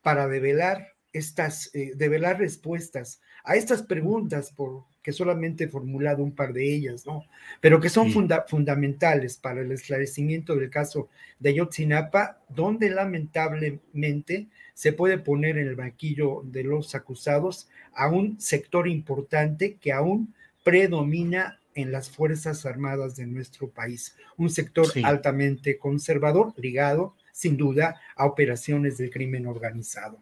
para 0.01 0.29
develar 0.29 0.95
estas, 1.13 1.75
eh, 1.75 1.93
develar 1.95 2.39
respuestas 2.39 3.21
a 3.45 3.57
estas 3.57 3.83
preguntas 3.83 4.51
por 4.51 4.85
que 5.05 5.13
solamente 5.13 5.65
he 5.65 5.69
formulado 5.69 6.25
un 6.25 6.35
par 6.35 6.55
de 6.55 6.75
ellas, 6.75 7.05
¿no? 7.05 7.27
Pero 7.61 7.79
que 7.79 7.91
son 7.91 8.11
fundamentales 8.11 9.37
para 9.37 9.61
el 9.61 9.71
esclarecimiento 9.71 10.57
del 10.57 10.71
caso 10.71 11.11
de 11.39 11.51
Ayotzinapa, 11.51 12.41
donde 12.49 12.89
lamentablemente 12.89 14.49
se 14.73 14.95
puede 14.95 15.19
poner 15.19 15.59
en 15.59 15.69
el 15.69 15.77
banquillo 15.77 16.41
de 16.45 16.65
los 16.65 16.95
acusados 16.95 17.69
a 17.95 18.09
un 18.09 18.41
sector 18.41 18.89
importante 18.89 19.75
que 19.75 19.93
aún 19.93 20.35
predomina 20.63 21.61
en 21.75 21.93
las 21.93 22.09
Fuerzas 22.09 22.65
Armadas 22.65 23.15
de 23.15 23.27
nuestro 23.27 23.69
país, 23.69 24.17
un 24.39 24.49
sector 24.49 24.87
altamente 25.03 25.77
conservador, 25.77 26.55
ligado 26.57 27.15
sin 27.31 27.59
duda 27.59 28.01
a 28.17 28.25
operaciones 28.25 28.97
del 28.97 29.11
crimen 29.11 29.47
organizado. 29.47 30.19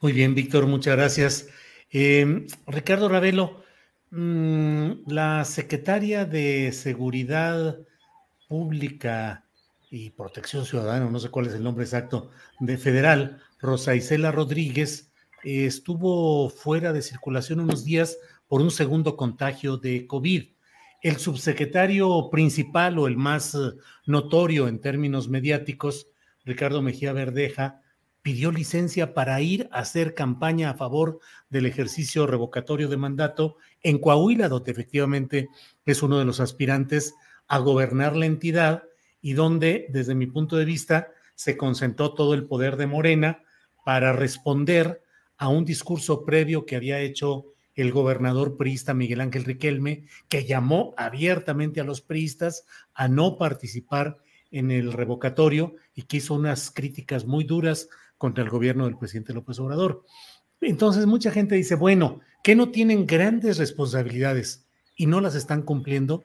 Muy 0.00 0.12
bien, 0.12 0.34
Víctor, 0.34 0.66
muchas 0.66 0.96
gracias. 0.96 1.48
Eh, 1.92 2.46
Ricardo 2.66 3.06
Ravelo, 3.06 3.62
mm, 4.10 5.08
la 5.08 5.44
secretaria 5.44 6.24
de 6.24 6.72
Seguridad 6.72 7.80
Pública 8.48 9.44
y 9.90 10.08
Protección 10.10 10.64
Ciudadana, 10.64 11.10
no 11.10 11.20
sé 11.20 11.28
cuál 11.28 11.48
es 11.48 11.54
el 11.54 11.62
nombre 11.62 11.84
exacto, 11.84 12.30
de 12.60 12.78
federal, 12.78 13.42
Rosa 13.60 13.94
Isela 13.94 14.32
Rodríguez, 14.32 15.12
estuvo 15.44 16.48
fuera 16.48 16.94
de 16.94 17.02
circulación 17.02 17.60
unos 17.60 17.84
días 17.84 18.16
por 18.48 18.62
un 18.62 18.70
segundo 18.70 19.14
contagio 19.14 19.76
de 19.76 20.06
COVID. 20.06 20.48
El 21.02 21.16
subsecretario 21.16 22.30
principal 22.30 22.98
o 22.98 23.06
el 23.06 23.18
más 23.18 23.54
eh, 23.54 23.58
notorio 24.06 24.66
en 24.66 24.80
términos 24.80 25.28
mediáticos, 25.28 26.08
Ricardo 26.46 26.80
Mejía 26.80 27.12
Verdeja, 27.12 27.81
pidió 28.22 28.52
licencia 28.52 29.14
para 29.14 29.40
ir 29.40 29.68
a 29.72 29.80
hacer 29.80 30.14
campaña 30.14 30.70
a 30.70 30.74
favor 30.74 31.18
del 31.50 31.66
ejercicio 31.66 32.26
revocatorio 32.26 32.88
de 32.88 32.96
mandato 32.96 33.56
en 33.82 33.98
Coahuila, 33.98 34.48
donde 34.48 34.70
efectivamente 34.70 35.48
es 35.84 36.02
uno 36.02 36.18
de 36.18 36.24
los 36.24 36.40
aspirantes 36.40 37.14
a 37.48 37.58
gobernar 37.58 38.16
la 38.16 38.26
entidad 38.26 38.84
y 39.20 39.34
donde, 39.34 39.86
desde 39.90 40.14
mi 40.14 40.26
punto 40.26 40.56
de 40.56 40.64
vista, 40.64 41.08
se 41.34 41.56
concentró 41.56 42.14
todo 42.14 42.34
el 42.34 42.44
poder 42.44 42.76
de 42.76 42.86
Morena 42.86 43.42
para 43.84 44.12
responder 44.12 45.02
a 45.36 45.48
un 45.48 45.64
discurso 45.64 46.24
previo 46.24 46.64
que 46.64 46.76
había 46.76 47.00
hecho 47.00 47.46
el 47.74 47.90
gobernador 47.90 48.56
priista 48.56 48.94
Miguel 48.94 49.20
Ángel 49.20 49.44
Riquelme, 49.44 50.04
que 50.28 50.44
llamó 50.44 50.94
abiertamente 50.96 51.80
a 51.80 51.84
los 51.84 52.00
priistas 52.00 52.64
a 52.94 53.08
no 53.08 53.38
participar 53.38 54.18
en 54.50 54.70
el 54.70 54.92
revocatorio 54.92 55.74
y 55.94 56.02
que 56.02 56.18
hizo 56.18 56.34
unas 56.34 56.70
críticas 56.70 57.24
muy 57.24 57.44
duras 57.44 57.88
contra 58.22 58.44
el 58.44 58.50
gobierno 58.50 58.84
del 58.84 58.96
presidente 58.96 59.34
López 59.34 59.58
Obrador. 59.58 60.04
Entonces 60.60 61.06
mucha 61.06 61.32
gente 61.32 61.56
dice, 61.56 61.74
bueno, 61.74 62.20
que 62.44 62.54
no 62.54 62.70
tienen 62.70 63.04
grandes 63.04 63.58
responsabilidades 63.58 64.64
y 64.94 65.06
no 65.06 65.20
las 65.20 65.34
están 65.34 65.62
cumpliendo. 65.62 66.22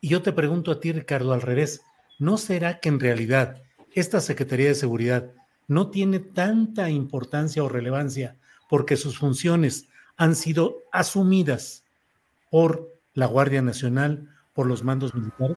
Y 0.00 0.10
yo 0.10 0.22
te 0.22 0.32
pregunto 0.32 0.70
a 0.70 0.78
ti, 0.78 0.92
Ricardo, 0.92 1.32
al 1.32 1.42
revés, 1.42 1.80
¿no 2.20 2.38
será 2.38 2.78
que 2.78 2.88
en 2.88 3.00
realidad 3.00 3.64
esta 3.96 4.20
Secretaría 4.20 4.68
de 4.68 4.76
Seguridad 4.76 5.32
no 5.66 5.90
tiene 5.90 6.20
tanta 6.20 6.88
importancia 6.88 7.64
o 7.64 7.68
relevancia 7.68 8.36
porque 8.68 8.96
sus 8.96 9.18
funciones 9.18 9.88
han 10.16 10.36
sido 10.36 10.84
asumidas 10.92 11.82
por 12.48 12.94
la 13.12 13.26
Guardia 13.26 13.60
Nacional, 13.60 14.28
por 14.54 14.68
los 14.68 14.84
mandos 14.84 15.16
militares? 15.16 15.56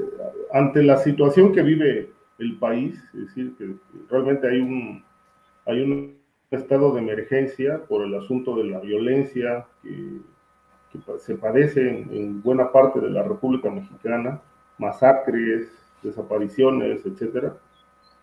ante 0.51 0.83
la 0.83 0.97
situación 0.97 1.53
que 1.53 1.61
vive 1.61 2.11
el 2.39 2.57
país, 2.57 3.01
es 3.13 3.27
decir, 3.27 3.55
que 3.57 3.75
realmente 4.09 4.47
hay 4.47 4.61
un, 4.61 5.03
hay 5.65 5.81
un 5.81 6.17
estado 6.49 6.93
de 6.93 7.01
emergencia 7.01 7.81
por 7.87 8.03
el 8.03 8.15
asunto 8.15 8.55
de 8.55 8.65
la 8.65 8.79
violencia 8.79 9.65
que, 9.81 10.19
se 11.19 11.35
padece 11.35 11.87
en, 11.87 12.41
buena 12.41 12.69
parte 12.69 12.99
de 12.99 13.09
la 13.09 13.23
República 13.23 13.69
Mexicana, 13.69 14.41
masacres, 14.77 15.71
desapariciones, 16.03 17.05
etcétera. 17.05 17.55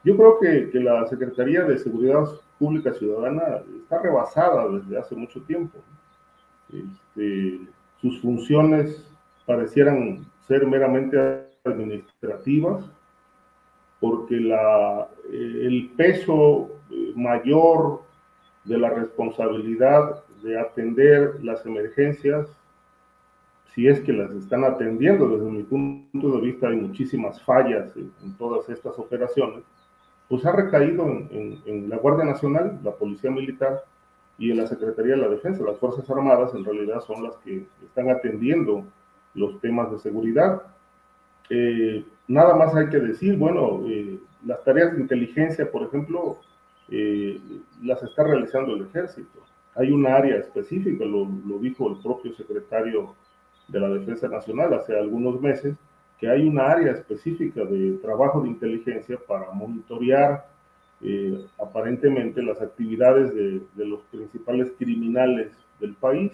Yo 0.05 0.17
creo 0.19 0.39
que, 0.39 0.71
que, 0.71 0.81
la 0.81 1.07
Secretaría 1.07 1.65
de 1.65 1.79
Seguridad 1.79 2.25
Pública 2.59 2.93
Ciudadana 2.93 3.63
está 3.81 4.03
rebasada 4.03 4.69
desde 4.69 4.99
hace 4.99 5.15
mucho 5.15 5.41
tiempo. 5.43 5.79
Este, 6.71 7.61
sus 8.03 8.21
funciones 8.21 9.03
parecieran 9.47 10.27
ser 10.47 10.67
meramente 10.67 11.48
administrativas, 11.69 12.85
porque 14.01 14.37
la, 14.37 15.09
eh, 15.33 15.61
el 15.67 15.91
peso 15.97 16.71
eh, 16.91 17.13
mayor 17.17 18.03
de 18.65 18.79
la 18.79 18.91
responsabilidad 18.91 20.23
de 20.43 20.59
atender 20.59 21.43
las 21.43 21.65
emergencias, 21.67 22.49
si 23.75 23.87
es 23.87 24.01
que 24.01 24.13
las 24.13 24.31
están 24.33 24.65
atendiendo, 24.65 25.29
desde 25.29 25.51
mi 25.51 25.63
punto 25.63 26.33
de 26.33 26.41
vista 26.41 26.69
hay 26.69 26.77
muchísimas 26.77 27.43
fallas 27.43 27.97
en, 27.97 28.13
todas 28.37 28.69
estas 28.69 28.99
operaciones, 28.99 29.65
pues 30.29 30.45
ha 30.45 30.53
recaído 30.53 31.07
en, 31.07 31.61
en, 31.65 31.89
la 31.89 31.97
Guardia 31.97 32.25
Nacional, 32.25 32.79
la 32.83 32.93
Policía 32.93 33.31
Militar 33.31 33.85
y 34.37 34.51
en 34.51 34.59
la 34.59 34.67
Secretaría 34.67 35.15
de 35.15 35.23
la 35.23 35.29
Defensa. 35.29 35.65
Las 35.65 35.79
Fuerzas 35.79 36.09
Armadas 36.11 36.55
en 36.55 36.65
realidad 36.65 37.01
son 37.01 37.25
las 37.25 37.37
que 37.39 37.67
están 37.83 38.11
atendiendo 38.11 38.85
los 39.35 39.61
temas 39.61 39.91
de 39.91 39.99
seguridad 39.99 40.63
eh, 41.51 42.05
nada 42.27 42.55
más 42.55 42.75
hay 42.75 42.89
que 42.89 42.99
decir, 42.99 43.37
bueno, 43.37 43.83
eh, 43.87 44.19
las 44.45 44.63
tareas 44.65 44.95
de 44.95 45.01
inteligencia, 45.01 45.71
por 45.71 45.83
ejemplo, 45.83 46.39
eh, 46.91 47.41
las 47.83 48.03
está 48.03 48.25
realizando 48.25 48.75
el 48.75 48.87
ejército. 48.87 49.41
Hay 49.75 49.91
un 49.91 50.07
área 50.07 50.37
específica, 50.37 51.05
lo, 51.05 51.27
dijo 51.61 51.89
el 51.89 52.03
propio 52.03 52.33
secretario 52.35 53.15
de 53.69 53.81
la 53.81 53.89
Defensa 53.91 54.29
Nacional 54.29 54.75
hace 54.75 54.97
algunos 54.97 55.41
meses, 55.41 55.77
que 56.19 56.29
hay 56.29 56.49
una 56.49 56.67
área 56.67 56.93
específica 56.93 57.65
de 57.65 57.93
trabajo 58.03 58.41
de 58.41 58.49
inteligencia 58.49 59.19
para 59.27 59.53
monitorear 59.53 60.47
aparentemente 61.63 62.43
las 62.43 62.61
actividades 62.61 63.33
de, 63.33 63.85
los 63.85 64.01
principales 64.11 64.73
criminales 64.79 65.53
del 65.79 65.95
país 65.95 66.33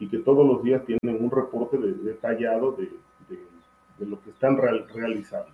y 0.00 0.08
que 0.08 0.18
todos 0.18 0.44
los 0.44 0.64
días 0.64 0.84
tienen 0.84 1.22
un 1.22 1.30
reporte 1.30 1.78
detallado 1.78 2.72
de, 2.72 2.90
de 4.02 4.10
lo 4.10 4.20
que 4.20 4.30
están 4.30 4.56
realizando. 4.56 5.52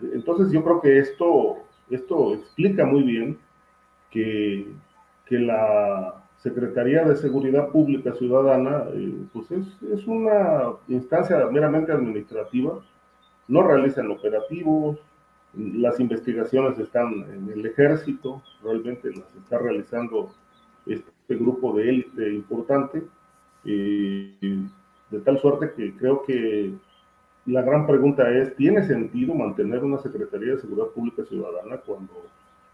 Entonces 0.00 0.50
yo 0.50 0.64
creo 0.64 0.80
que 0.80 0.98
esto, 0.98 1.58
esto 1.90 2.34
explica 2.34 2.86
muy 2.86 3.02
bien 3.02 3.38
que, 4.10 4.66
que 5.26 5.38
la 5.38 6.24
Secretaría 6.38 7.04
de 7.04 7.16
Seguridad 7.16 7.68
Pública 7.68 8.14
Ciudadana 8.14 8.84
eh, 8.94 9.12
pues 9.32 9.50
es, 9.50 9.66
es, 9.92 10.06
una 10.06 10.72
instancia 10.88 11.44
meramente 11.50 11.92
administrativa, 11.92 12.80
no 13.46 13.62
realizan 13.62 14.10
operativos, 14.10 14.98
las 15.54 15.98
investigaciones 16.00 16.78
están 16.78 17.12
en 17.32 17.50
el 17.52 17.66
ejército, 17.66 18.42
realmente 18.62 19.10
las 19.10 19.34
está 19.34 19.58
realizando 19.58 20.30
este 20.86 21.34
grupo 21.34 21.76
de 21.76 21.88
élite 21.88 22.32
importante, 22.32 23.02
eh, 23.64 24.66
de 25.10 25.20
tal 25.20 25.38
suerte 25.40 25.72
que 25.76 25.94
creo 25.96 26.22
que 26.22 26.72
la 27.48 27.62
gran 27.62 27.86
pregunta 27.86 28.28
es, 28.30 28.54
¿tiene 28.56 28.86
sentido 28.86 29.34
mantener 29.34 29.82
una 29.82 29.98
Secretaría 29.98 30.52
de 30.52 30.60
Seguridad 30.60 30.88
Pública 30.88 31.24
Ciudadana 31.24 31.78
cuando, 31.78 32.12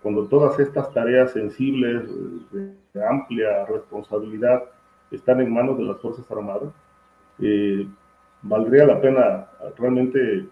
cuando 0.02 0.26
todas 0.26 0.58
estas 0.58 0.92
tareas 0.92 1.32
sensibles, 1.32 2.10
de, 2.50 3.06
amplia 3.08 3.66
responsabilidad, 3.66 4.64
están 5.12 5.40
en 5.40 5.52
manos 5.52 5.78
de 5.78 5.84
las 5.84 5.98
Fuerzas 5.98 6.28
Armadas? 6.28 6.72
Eh, 7.40 7.86
valdría 8.42 8.84
la 8.84 9.00
pena 9.00 9.46
realmente 9.78 10.38
eh, 10.38 10.48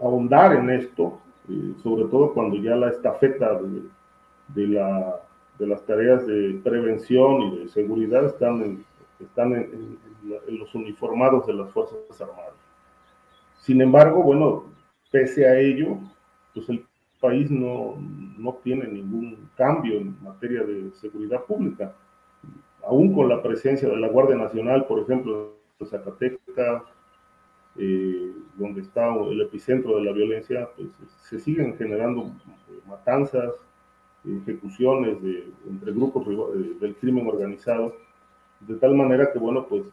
ahondar 0.00 0.56
en 0.56 0.70
esto, 0.70 1.20
eh, 1.48 1.72
sobre 1.84 2.06
todo 2.06 2.34
cuando 2.34 2.56
ya 2.56 2.74
la 2.74 2.88
estafeta 2.88 3.60
de, 4.54 4.66
la, 4.66 5.20
de, 5.56 5.66
las 5.68 5.86
tareas 5.86 6.26
de 6.26 6.60
prevención 6.64 7.42
y 7.42 7.58
de 7.58 7.68
seguridad 7.68 8.24
están 8.26 8.62
en, 8.62 8.84
están 9.20 9.52
en, 9.54 9.98
los 10.48 10.74
uniformados 10.74 11.46
de 11.46 11.54
las 11.54 11.70
Fuerzas 11.70 12.20
Armadas. 12.20 12.54
Sin 13.58 13.80
embargo, 13.80 14.22
bueno, 14.22 14.64
pese 15.10 15.46
a 15.46 15.58
ello, 15.58 15.98
pues 16.54 16.68
el 16.68 16.84
país 17.20 17.50
no, 17.50 17.96
no 18.36 18.54
tiene 18.62 18.86
ningún 18.86 19.48
cambio 19.56 19.98
en 19.98 20.16
materia 20.22 20.62
de 20.64 20.90
seguridad 20.92 21.44
pública. 21.44 21.94
Aún 22.84 23.14
con 23.14 23.28
la 23.28 23.42
presencia 23.42 23.88
de 23.88 23.96
la 23.96 24.08
Guardia 24.08 24.36
Nacional, 24.36 24.86
por 24.86 25.00
ejemplo, 25.00 25.54
en 25.80 25.86
Zacatecas, 25.86 26.82
eh, 27.78 28.32
donde 28.56 28.80
está 28.80 29.14
el 29.14 29.40
epicentro 29.42 29.96
de 29.96 30.04
la 30.04 30.12
violencia, 30.12 30.68
pues 30.76 30.88
se 31.22 31.38
siguen 31.38 31.76
generando 31.76 32.32
matanzas, 32.86 33.52
ejecuciones 34.24 35.22
de, 35.22 35.52
entre 35.68 35.92
grupos 35.92 36.26
del 36.80 36.96
crimen 36.96 37.26
organizado, 37.26 37.94
de 38.60 38.74
tal 38.76 38.94
manera 38.94 39.32
que, 39.32 39.38
bueno, 39.38 39.66
pues 39.66 39.84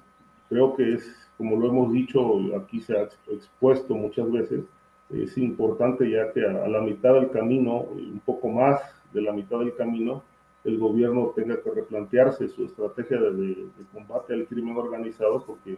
creo 0.49 0.75
que 0.75 0.93
es 0.93 1.23
como 1.37 1.57
lo 1.57 1.67
hemos 1.67 1.91
dicho, 1.91 2.39
aquí 2.57 2.79
se 2.79 2.97
ha 2.97 3.03
expuesto 3.31 3.95
muchas 3.95 4.31
veces, 4.31 4.61
es 5.09 5.37
importante 5.37 6.09
ya 6.09 6.31
que 6.31 6.45
a, 6.45 6.67
la 6.67 6.81
mitad 6.81 7.13
del 7.13 7.31
camino, 7.31 7.81
un 7.81 8.21
poco 8.25 8.49
más 8.49 8.81
de 9.13 9.21
la 9.21 9.31
mitad 9.31 9.59
del 9.59 9.75
camino, 9.75 10.23
el 10.63 10.77
gobierno 10.77 11.33
tenga 11.35 11.61
que 11.61 11.71
replantearse 11.71 12.47
su 12.47 12.65
estrategia 12.65 13.19
de, 13.19 13.67
combate 13.91 14.33
al 14.33 14.45
crimen 14.45 14.77
organizado, 14.77 15.43
porque 15.45 15.77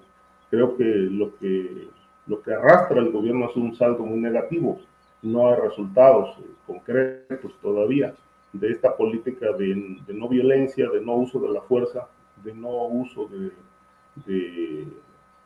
creo 0.50 0.78
que 0.78 0.84
lo 0.84 1.36
que 1.38 1.88
lo 2.28 2.42
que 2.42 2.54
arrastra 2.54 3.00
el 3.02 3.12
gobierno 3.12 3.50
es 3.50 3.56
un 3.56 3.76
saldo 3.76 4.04
muy 4.04 4.20
negativo. 4.20 4.80
No 5.22 5.48
hay 5.48 5.60
resultados 5.62 6.36
concretos 6.66 7.54
todavía 7.62 8.16
de 8.52 8.72
esta 8.72 8.96
política 8.96 9.52
de, 9.54 9.98
no 10.08 10.28
violencia, 10.28 10.90
de 10.90 11.02
no 11.02 11.16
uso 11.18 11.40
de 11.40 11.50
la 11.50 11.62
fuerza, 11.62 12.08
de 12.46 12.54
no 12.54 12.86
uso 12.86 13.28
de 13.28 13.52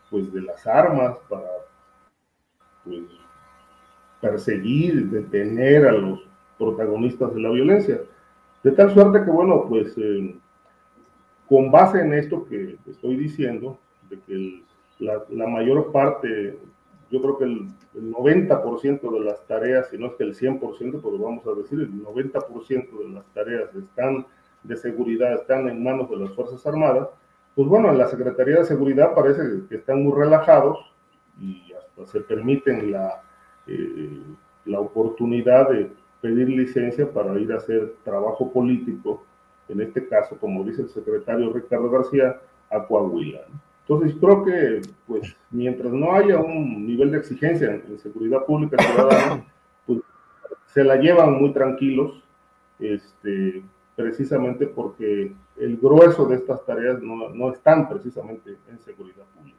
pues 0.09 0.31
de 0.33 0.41
las 0.41 0.65
armas 0.67 1.17
para 1.27 1.47
pues, 2.83 3.03
perseguir, 4.21 5.09
detener 5.09 5.85
a 5.85 5.91
los 5.91 6.19
protagonistas 6.57 7.33
de 7.33 7.41
la 7.41 7.51
violencia. 7.51 8.01
De 8.63 8.71
tal 8.71 8.93
suerte 8.93 9.23
que, 9.23 9.31
bueno, 9.31 9.65
pues 9.67 9.97
eh, 9.97 10.35
con 11.47 11.71
base 11.71 12.01
en 12.01 12.13
esto 12.13 12.45
que 12.45 12.77
estoy 12.87 13.15
diciendo, 13.15 13.79
de 14.09 14.19
que 14.21 14.63
la, 14.99 15.47
mayor 15.47 15.91
parte, 15.91 16.57
yo 17.09 17.21
creo 17.21 17.37
que 17.37 17.45
el, 17.45 17.67
90% 17.95 19.11
de 19.11 19.19
las 19.21 19.45
tareas, 19.47 19.89
si 19.89 19.97
no 19.97 20.07
es 20.07 20.13
que 20.13 20.23
el 20.23 20.35
100%, 20.35 20.59
pues 21.01 21.19
vamos 21.19 21.45
a 21.47 21.53
decir, 21.59 21.79
el 21.79 22.03
90% 22.03 22.99
de 22.99 23.09
las 23.09 23.25
tareas 23.33 23.73
están 23.73 24.27
de 24.63 24.75
seguridad, 24.75 25.33
están 25.33 25.67
en 25.69 25.83
manos 25.83 26.09
de 26.09 26.17
las 26.17 26.31
Fuerzas 26.33 26.65
Armadas, 26.65 27.09
pues 27.55 27.67
bueno, 27.67 27.89
en 27.89 27.97
la 27.97 28.07
Secretaría 28.07 28.57
de 28.57 28.65
Seguridad 28.65 29.13
parece 29.13 29.41
que 29.67 29.75
están 29.75 30.03
muy 30.03 30.13
relajados 30.13 30.77
y 31.39 31.73
hasta 31.73 32.05
se 32.05 32.21
permiten 32.21 32.91
la, 32.91 33.21
eh, 33.67 34.21
la 34.65 34.79
oportunidad 34.79 35.69
de 35.69 35.91
pedir 36.21 36.49
licencia 36.49 37.11
para 37.11 37.37
ir 37.39 37.51
a 37.51 37.57
hacer 37.57 37.95
trabajo 38.03 38.51
político, 38.51 39.23
en 39.67 39.81
este 39.81 40.07
caso, 40.07 40.37
como 40.37 40.63
dice 40.63 40.83
el 40.83 40.89
secretario 40.89 41.53
Ricardo 41.53 41.89
García, 41.89 42.39
a 42.69 42.85
Coahuila. 42.85 43.41
Entonces, 43.87 44.15
creo 44.19 44.43
que, 44.43 44.81
pues, 45.07 45.35
mientras 45.49 45.91
no 45.91 46.13
haya 46.13 46.37
un 46.37 46.85
nivel 46.85 47.11
de 47.11 47.17
exigencia 47.17 47.73
en, 47.73 47.97
seguridad 47.97 48.45
pública 48.45 48.77
ciudadana, 48.81 49.45
pues, 49.87 49.99
se 50.67 50.83
la 50.83 50.95
llevan 50.97 51.41
muy 51.41 51.51
tranquilos, 51.53 52.23
este, 52.79 53.63
precisamente 53.99 54.65
porque 54.65 55.33
el 55.57 55.75
grueso 55.75 56.25
de 56.25 56.37
estas 56.37 56.65
tareas 56.65 57.01
no, 57.01 57.51
están 57.51 57.89
precisamente 57.89 58.55
en 58.69 58.79
seguridad 58.79 59.25
pública. 59.35 59.57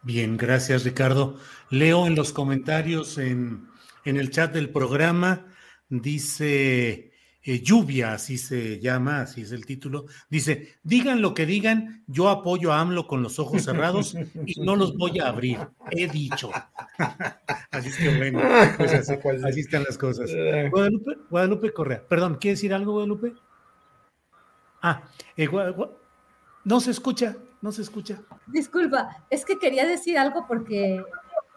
Bien, 0.00 0.38
gracias 0.38 0.82
Ricardo. 0.82 1.36
Leo 1.68 2.06
en 2.06 2.14
los 2.14 2.32
comentarios 2.32 3.18
en, 3.18 3.68
en 4.06 4.16
el 4.16 4.30
chat 4.30 4.54
del 4.54 4.70
programa, 4.70 5.44
dice 5.90 7.12
eh, 7.46 7.60
Lluvia, 7.60 8.14
así 8.14 8.38
se 8.38 8.80
llama, 8.80 9.20
así 9.20 9.42
es 9.42 9.52
el 9.52 9.66
título, 9.66 10.06
dice, 10.30 10.76
digan 10.82 11.20
lo 11.20 11.34
que 11.34 11.44
digan, 11.44 12.02
yo 12.06 12.30
apoyo 12.30 12.72
a 12.72 12.80
AMLO 12.80 13.06
con 13.06 13.22
los 13.22 13.38
ojos 13.38 13.64
cerrados 13.64 14.16
y 14.46 14.62
no 14.62 14.76
los 14.76 14.96
voy 14.96 15.18
a 15.18 15.28
abrir, 15.28 15.58
he 15.90 16.08
dicho. 16.08 16.50
así 17.70 17.88
es 17.90 17.96
que 17.98 18.16
bueno, 18.16 18.40
pues 18.78 18.94
así, 19.44 19.60
están 19.60 19.84
las 19.84 19.98
cosas. 19.98 20.30
Eh. 20.34 20.70
Guadalupe, 20.70 21.18
Guadalupe 21.28 21.72
Correa, 21.74 22.02
perdón, 22.08 22.36
¿quiere 22.40 22.54
decir 22.54 22.72
algo 22.72 22.92
Guadalupe? 22.92 23.34
Ah, 24.80 25.02
eh, 25.36 25.46
no 26.64 26.80
se 26.80 26.92
escucha, 26.92 27.36
no 27.60 27.72
se 27.72 27.82
escucha. 27.82 28.22
Disculpa, 28.46 29.26
es 29.28 29.44
que 29.44 29.58
quería 29.58 29.86
decir 29.86 30.16
algo 30.16 30.46
porque 30.48 31.04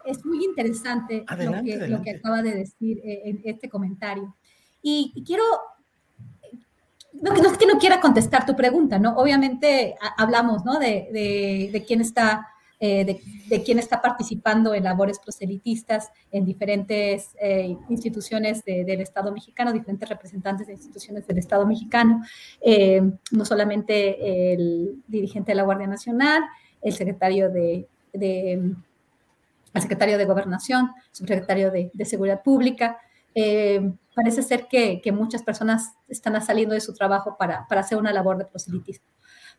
es 0.04 0.22
muy 0.26 0.44
interesante 0.44 1.24
lo, 1.30 1.64
que, 1.64 1.88
lo, 1.88 2.02
que, 2.02 2.10
acaba 2.10 2.42
de 2.42 2.56
decir 2.56 3.00
en 3.02 3.40
este 3.44 3.70
comentario. 3.70 4.36
y 4.82 5.24
quiero 5.26 5.44
no, 7.20 7.32
es 7.34 7.58
que 7.58 7.66
no 7.66 7.78
quiera 7.78 8.00
contestar 8.00 8.46
tu 8.46 8.54
pregunta, 8.54 8.98
¿no? 8.98 9.16
Obviamente 9.16 9.96
hablamos, 10.16 10.64
¿no? 10.64 10.78
De, 10.78 11.70
de, 11.72 11.84
quién 11.84 12.00
está, 12.00 12.48
eh, 12.80 13.20
de, 13.48 13.62
quién 13.62 13.78
está 13.78 14.00
participando 14.00 14.74
en 14.74 14.84
labores 14.84 15.18
proselitistas 15.18 16.10
en 16.30 16.44
diferentes 16.44 17.30
eh, 17.40 17.76
instituciones 17.88 18.64
del 18.64 19.00
Estado 19.00 19.32
mexicano, 19.32 19.72
diferentes 19.72 20.08
representantes 20.08 20.66
de 20.66 20.74
instituciones 20.74 21.26
del 21.26 21.38
Estado 21.38 21.66
mexicano, 21.66 22.22
eh, 22.60 23.02
no 23.32 23.44
solamente 23.44 24.52
el 24.52 25.02
dirigente 25.06 25.52
de 25.52 25.56
la 25.56 25.64
Guardia 25.64 25.86
Nacional, 25.86 26.42
el 26.82 26.92
secretario 26.92 27.50
de, 27.50 27.88
el 28.12 28.76
secretario 29.74 30.18
de 30.18 30.24
Gobernación, 30.24 30.92
subsecretario 31.10 31.70
de, 31.70 31.90
de 31.92 32.04
Seguridad 32.04 32.42
Pública, 32.42 32.98
eh, 33.40 33.92
parece 34.16 34.42
ser 34.42 34.66
que, 34.66 35.00
muchas 35.12 35.44
personas 35.44 35.94
están 36.08 36.42
saliendo 36.44 36.74
de 36.74 36.80
su 36.80 36.92
trabajo 36.92 37.36
para, 37.38 37.66
hacer 37.70 37.96
una 37.96 38.12
labor 38.12 38.36
de 38.36 38.46
proselitismo. 38.46 39.06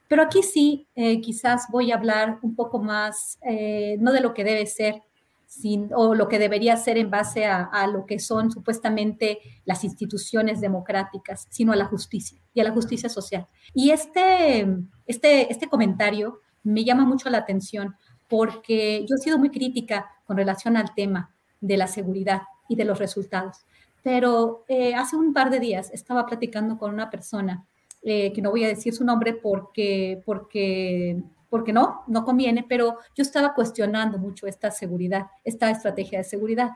Pero 0.10 0.24
aquí 0.24 0.44
sí, 0.44 0.88
eh, 0.96 1.22
quizás 1.22 1.68
voy 1.72 1.92
a 1.92 1.96
hablar 1.96 2.40
un 2.42 2.56
poco 2.56 2.80
más, 2.80 3.40
eh, 3.42 3.96
no 4.02 4.12
de 4.12 4.20
lo 4.20 4.34
que 4.34 4.44
debe 4.44 4.66
ser, 4.66 5.02
sin, 5.46 5.92
o 5.96 6.14
lo 6.14 6.28
que 6.28 6.40
debería 6.40 6.76
ser 6.76 6.98
en 6.98 7.10
base 7.10 7.46
a, 7.46 7.88
lo 7.88 8.06
que 8.06 8.20
son 8.20 8.52
supuestamente 8.52 9.40
las 9.64 9.86
instituciones 9.86 10.60
democráticas, 10.60 11.48
sino 11.50 11.72
a 11.72 11.78
la 11.78 11.86
justicia 11.86 12.40
y 12.54 12.60
a 12.60 12.66
la 12.66 12.72
justicia 12.72 13.08
social. 13.08 13.48
Y 13.74 13.92
este, 13.92 14.68
este, 15.08 15.52
este 15.52 15.70
comentario 15.70 16.42
me 16.64 16.84
llama 16.84 17.06
mucho 17.06 17.30
la 17.30 17.38
atención 17.38 17.96
porque 18.28 19.06
yo 19.10 19.16
he 19.16 19.24
sido 19.24 19.38
muy 19.38 19.50
crítica 19.50 20.12
con 20.26 20.36
relación 20.36 20.76
al 20.76 20.94
tema 20.94 21.34
de 21.62 21.78
la 21.78 21.88
seguridad 21.88 22.42
y 22.70 22.76
de 22.76 22.86
los 22.86 23.00
resultados. 23.00 23.66
Pero 24.04 24.64
eh, 24.68 24.96
hace 24.96 25.16
un 25.16 25.34
par 25.34 25.50
de 25.50 25.60
días 25.60 25.92
estaba 25.92 26.26
platicando 26.26 26.78
con 26.78 26.94
una 26.94 27.10
persona, 27.10 27.66
eh, 28.02 28.32
que 28.32 28.42
no 28.42 28.52
voy 28.52 28.64
a 28.64 28.68
decir 28.68 28.94
su 28.94 29.04
nombre 29.04 29.34
porque, 29.34 30.22
porque, 30.26 31.22
porque 31.50 31.74
no, 31.74 32.04
no 32.08 32.24
conviene, 32.24 32.66
pero 32.68 32.98
yo 33.16 33.22
estaba 33.22 33.54
cuestionando 33.54 34.18
mucho 34.18 34.48
esta 34.48 34.72
seguridad, 34.72 35.28
esta 35.44 35.70
estrategia 35.70 36.20
de 36.20 36.24
seguridad. 36.24 36.72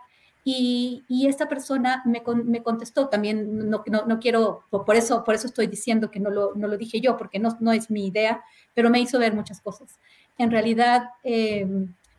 Y, 0.46 1.06
y 1.08 1.28
esta 1.28 1.48
persona 1.48 2.04
me, 2.06 2.22
me 2.44 2.62
contestó, 2.62 3.08
también 3.08 3.70
no, 3.70 3.82
no, 3.88 4.06
no, 4.06 4.20
quiero, 4.20 4.64
por 4.70 4.96
eso, 4.96 5.24
por 5.24 5.36
eso 5.36 5.48
estoy 5.48 5.68
diciendo 5.68 6.12
que 6.12 6.20
no 6.20 6.30
lo, 6.30 6.54
no 6.56 6.68
lo 6.68 6.78
dije 6.78 7.00
yo, 7.00 7.16
porque 7.16 7.40
no, 7.40 7.56
no 7.62 7.72
es 7.72 7.90
mi 7.90 8.08
idea, 8.08 8.44
pero 8.74 8.90
me 8.90 9.00
hizo 9.00 9.20
ver 9.20 9.34
muchas 9.34 9.62
cosas. 9.62 10.00
En 10.38 10.52
realidad, 10.52 11.12
eh, 11.24 11.66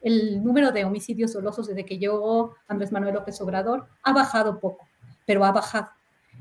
el 0.04 0.44
número 0.44 0.70
de 0.70 0.84
homicidios 0.84 1.32
dolosos 1.32 1.66
desde 1.66 1.84
que 1.84 1.98
llegó 1.98 2.54
Andrés 2.68 2.92
Manuel 2.92 3.14
López 3.14 3.40
Obrador 3.40 3.88
ha 4.02 4.12
bajado 4.12 4.60
poco, 4.60 4.86
pero 5.26 5.44
ha 5.44 5.52
bajado. 5.52 5.88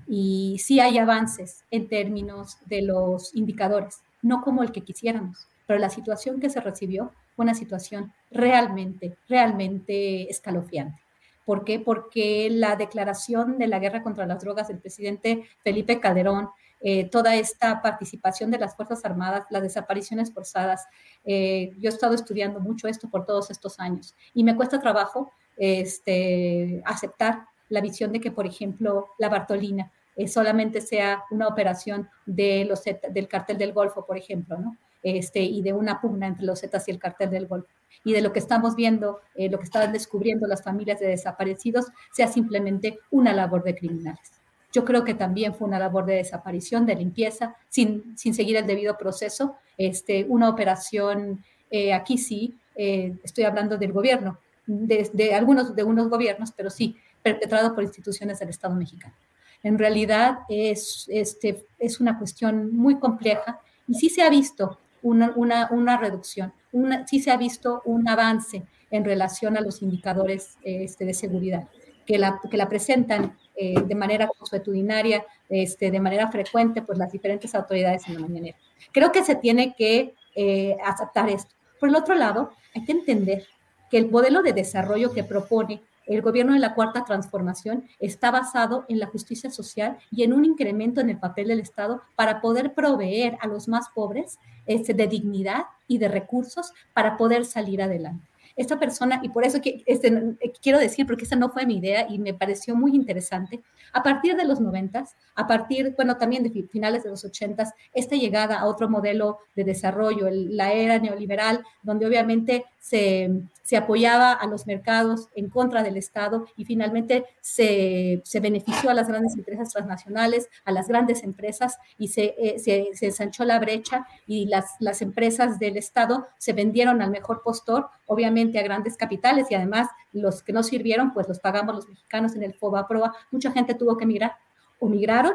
Y 0.08 0.60
sí 0.64 0.80
hay 0.80 0.98
avances 0.98 1.64
en 1.72 1.88
términos 1.88 2.58
de 2.66 2.82
los 2.82 3.34
indicadores, 3.36 4.02
no 4.22 4.42
como 4.42 4.64
el 4.64 4.72
que 4.72 4.82
quisiéramos, 4.82 5.48
pero 5.68 5.80
la 5.80 5.90
situación 5.90 6.40
que 6.40 6.50
se 6.50 6.62
recibió 6.62 7.12
fue 7.36 7.44
una 7.44 7.56
situación 7.56 8.14
realmente, 8.32 9.18
realmente 9.28 10.30
escalofriante. 10.30 11.00
¿Por 11.46 11.66
qué? 11.66 11.80
Porque 11.80 12.50
la 12.50 12.76
declaración 12.76 13.58
de 13.58 13.68
la 13.68 13.80
guerra 13.80 14.04
contra 14.04 14.26
las 14.26 14.42
drogas 14.42 14.68
del 14.68 14.80
presidente 14.80 15.44
Felipe 15.64 16.00
Calderón 16.00 16.50
eh, 16.86 17.06
toda 17.06 17.34
esta 17.38 17.82
participación 17.82 18.52
de 18.52 18.58
las 18.60 18.76
Fuerzas 18.76 19.06
Armadas, 19.06 19.46
las 19.50 19.64
desapariciones 19.64 20.34
forzadas. 20.34 20.86
Eh, 21.24 21.72
yo 21.80 21.90
he 21.90 21.94
estado 21.94 22.14
estudiando 22.14 22.60
mucho 22.60 22.90
esto 22.90 23.10
por 23.10 23.26
todos 23.26 23.50
estos 23.52 23.80
años 23.80 24.14
y 24.34 24.44
me 24.44 24.54
cuesta 24.54 24.82
trabajo 24.82 25.32
este, 25.56 26.82
aceptar 26.84 27.46
la 27.74 27.82
visión 27.82 28.12
de 28.12 28.22
que, 28.22 28.32
por 28.32 28.46
ejemplo, 28.46 29.10
la 29.18 29.30
Bartolina 29.30 29.92
eh, 30.16 30.28
solamente 30.28 30.80
sea 30.80 31.24
una 31.32 31.48
operación 31.48 32.08
de 32.26 32.66
los, 32.66 32.84
del 32.84 33.28
cartel 33.28 33.58
del 33.58 33.74
Golfo, 33.74 34.06
por 34.06 34.18
ejemplo, 34.18 34.58
¿no? 34.58 34.78
Este, 35.02 35.42
y 35.42 35.62
de 35.62 35.74
una 35.74 36.00
pugna 36.00 36.28
entre 36.28 36.46
los 36.46 36.62
Zetas 36.62 36.88
y 36.88 36.92
el 36.92 37.00
cartel 37.00 37.30
del 37.30 37.48
Golfo. 37.48 37.68
Y 38.06 38.14
de 38.14 38.22
lo 38.22 38.32
que 38.32 38.40
estamos 38.40 38.76
viendo, 38.76 39.20
lo 39.36 39.58
que 39.58 39.66
están 39.66 39.92
descubriendo 39.92 40.48
las 40.48 40.64
familias 40.64 41.00
de 41.00 41.08
desaparecidos, 41.08 41.88
sea 42.14 42.28
simplemente 42.28 43.00
una 43.12 43.34
labor 43.34 43.64
de 43.64 43.76
criminales. 43.76 44.32
Yo 44.74 44.84
creo 44.86 45.04
que 45.04 45.14
también 45.14 45.54
fue 45.54 45.68
una 45.68 45.78
labor 45.78 46.06
de 46.06 46.16
desaparición, 46.16 46.86
de 46.86 46.96
limpieza, 46.96 47.56
sin, 47.70 48.18
sin 48.18 48.34
seguir 48.34 48.56
el 48.58 48.66
debido 48.66 48.98
proceso. 48.98 49.56
Este, 49.78 50.26
una 50.28 50.50
operación, 50.50 51.44
eh, 51.70 51.94
aquí 51.94 52.18
sí, 52.18 52.56
eh, 52.76 53.16
estoy 53.24 53.44
hablando 53.44 53.78
del 53.78 53.92
gobierno, 53.92 54.40
de, 54.66 55.34
algunos 55.36 55.76
de 55.76 55.84
unos 55.84 56.10
gobiernos, 56.10 56.52
pero 56.52 56.70
sí, 56.70 56.98
perpetrado 57.24 57.74
por 57.74 57.84
instituciones 57.84 58.40
del 58.40 58.50
Estado 58.50 58.76
mexicano. 58.76 59.16
En 59.64 59.80
realidad 59.80 60.40
es, 60.50 61.06
este, 61.10 61.66
es 61.80 62.00
una 62.00 62.20
cuestión 62.20 62.76
muy 62.76 63.00
compleja 63.00 63.60
y 63.88 63.96
sí 63.96 64.10
se 64.10 64.22
ha 64.22 64.30
visto 64.30 64.78
una, 65.02 65.32
una, 65.36 65.70
una 65.72 65.98
reducción, 65.98 66.54
una, 66.72 67.08
sí 67.08 67.22
se 67.22 67.32
ha 67.32 67.38
visto 67.38 67.82
un 67.86 68.08
avance 68.08 68.64
en 68.92 69.06
relación 69.06 69.58
a 69.58 69.62
los 69.62 69.82
indicadores 69.82 70.58
este, 70.64 71.06
de 71.06 71.14
seguridad 71.14 71.68
que 72.06 72.18
la, 72.18 72.40
que 72.50 72.58
la 72.58 72.68
presentan 72.70 73.38
eh, 73.56 73.76
de 73.82 73.96
manera 73.96 74.28
consuetudinaria, 74.28 75.26
este, 75.50 75.92
de 75.92 76.00
manera 76.00 76.30
frecuente, 76.30 76.82
pues 76.82 76.98
las 76.98 77.12
diferentes 77.12 77.54
autoridades 77.56 78.08
en 78.08 78.16
la 78.16 78.20
mañanera. 78.20 78.58
Creo 78.92 79.12
que 79.12 79.24
se 79.24 79.36
tiene 79.36 79.74
que 79.76 80.14
eh, 80.36 80.76
aceptar 80.84 81.30
esto. 81.30 81.54
Por 81.80 81.90
el 81.90 81.96
otro 81.96 82.16
lado, 82.16 82.52
hay 82.76 82.84
que 82.84 82.92
entender 82.92 83.46
que 83.90 83.98
el 83.98 84.10
modelo 84.10 84.42
de 84.42 84.54
desarrollo 84.54 85.14
que 85.14 85.24
propone 85.24 85.82
el 86.06 86.22
gobierno 86.22 86.54
de 86.54 86.60
la 86.60 86.74
cuarta 86.74 87.06
transformación 87.06 87.86
está 88.00 88.32
basado 88.32 88.86
en 88.90 89.00
la 89.00 89.08
justicia 89.08 89.50
social 89.50 89.98
y 90.12 90.24
en 90.24 90.34
un 90.34 90.46
incremento 90.46 91.02
en 91.02 91.10
el 91.10 91.18
papel 91.18 91.48
del 91.48 91.60
Estado 91.60 92.02
para 92.16 92.42
poder 92.42 92.74
proveer 92.74 93.38
a 93.42 93.48
los 93.48 93.68
más 93.68 93.90
pobres 93.90 94.40
este, 94.66 94.94
de 94.94 95.08
dignidad 95.08 95.64
y 95.88 95.98
de 95.98 96.08
recursos 96.08 96.74
para 96.94 97.18
poder 97.18 97.46
salir 97.46 97.82
adelante. 97.82 98.28
Esta 98.56 98.80
persona, 98.80 99.20
y 99.24 99.30
por 99.30 99.46
eso 99.46 99.62
que, 99.62 99.82
este, 99.88 100.36
quiero 100.62 100.78
decir, 100.78 101.08
porque 101.08 101.26
esa 101.26 101.36
no 101.36 101.50
fue 101.50 101.66
mi 101.66 101.78
idea 101.78 102.06
y 102.08 102.20
me 102.20 102.36
pareció 102.36 102.76
muy 102.76 102.94
interesante, 102.94 103.62
a 103.94 104.04
partir 104.04 104.36
de 104.36 104.46
los 104.46 104.60
noventas, 104.60 105.16
a 105.36 105.48
partir, 105.48 105.94
bueno, 105.96 106.18
también 106.18 106.44
de 106.44 106.64
finales 106.64 107.04
de 107.04 107.10
los 107.10 107.26
ochentas, 107.26 107.74
esta 107.94 108.16
llegada 108.16 108.60
a 108.60 108.66
otro 108.66 108.90
modelo 108.90 109.40
de 109.56 109.64
desarrollo, 109.64 110.28
la 110.30 110.72
era 110.72 111.00
neoliberal, 111.00 111.64
donde 111.82 112.06
obviamente 112.06 112.66
se, 112.80 113.42
se, 113.64 113.78
apoyaba 113.78 114.32
a 114.32 114.46
los 114.48 114.68
mercados 114.68 115.30
en 115.36 115.50
contra 115.50 115.84
del 115.84 115.98
Estado 115.98 116.46
y 116.56 116.66
finalmente 116.66 117.26
se, 117.42 118.22
se 118.24 118.40
benefició 118.40 118.90
a 118.90 118.94
las 118.94 119.08
grandes 119.08 119.36
empresas 119.36 119.72
transnacionales, 119.72 120.50
a 120.66 120.72
las 120.72 120.88
grandes 120.88 121.24
empresas 121.24 121.78
y 121.98 122.10
se, 122.10 122.36
eh, 122.38 122.60
se, 122.60 122.90
se 122.94 123.08
ensanchó 123.08 123.46
la 123.46 123.60
brecha 123.60 124.06
y 124.28 124.46
las, 124.46 124.76
las 124.80 125.02
empresas 125.02 125.60
del 125.60 125.78
Estado 125.78 126.28
se 126.38 126.54
vendieron 126.54 127.02
al 127.02 127.12
mejor 127.12 127.42
postor, 127.42 127.90
obviamente 128.06 128.60
a 128.60 128.64
grandes 128.64 128.98
capitales 128.98 129.48
y 129.50 129.56
además 129.56 129.88
los 130.12 130.44
que 130.44 130.54
no 130.54 130.64
sirvieron, 130.64 131.14
pues 131.14 131.28
los 131.28 131.40
pagamos 131.40 131.76
los 131.76 131.88
mexicanos 131.88 132.36
en 132.36 132.44
el 132.44 132.54
FOBA 132.54 132.88
Proa. 132.88 133.16
Mucha 133.32 133.52
gente 133.52 133.74
tuvo 133.74 133.98
que 133.98 134.06
migrar 134.06 134.36
o 134.80 134.88
migraron 134.88 135.34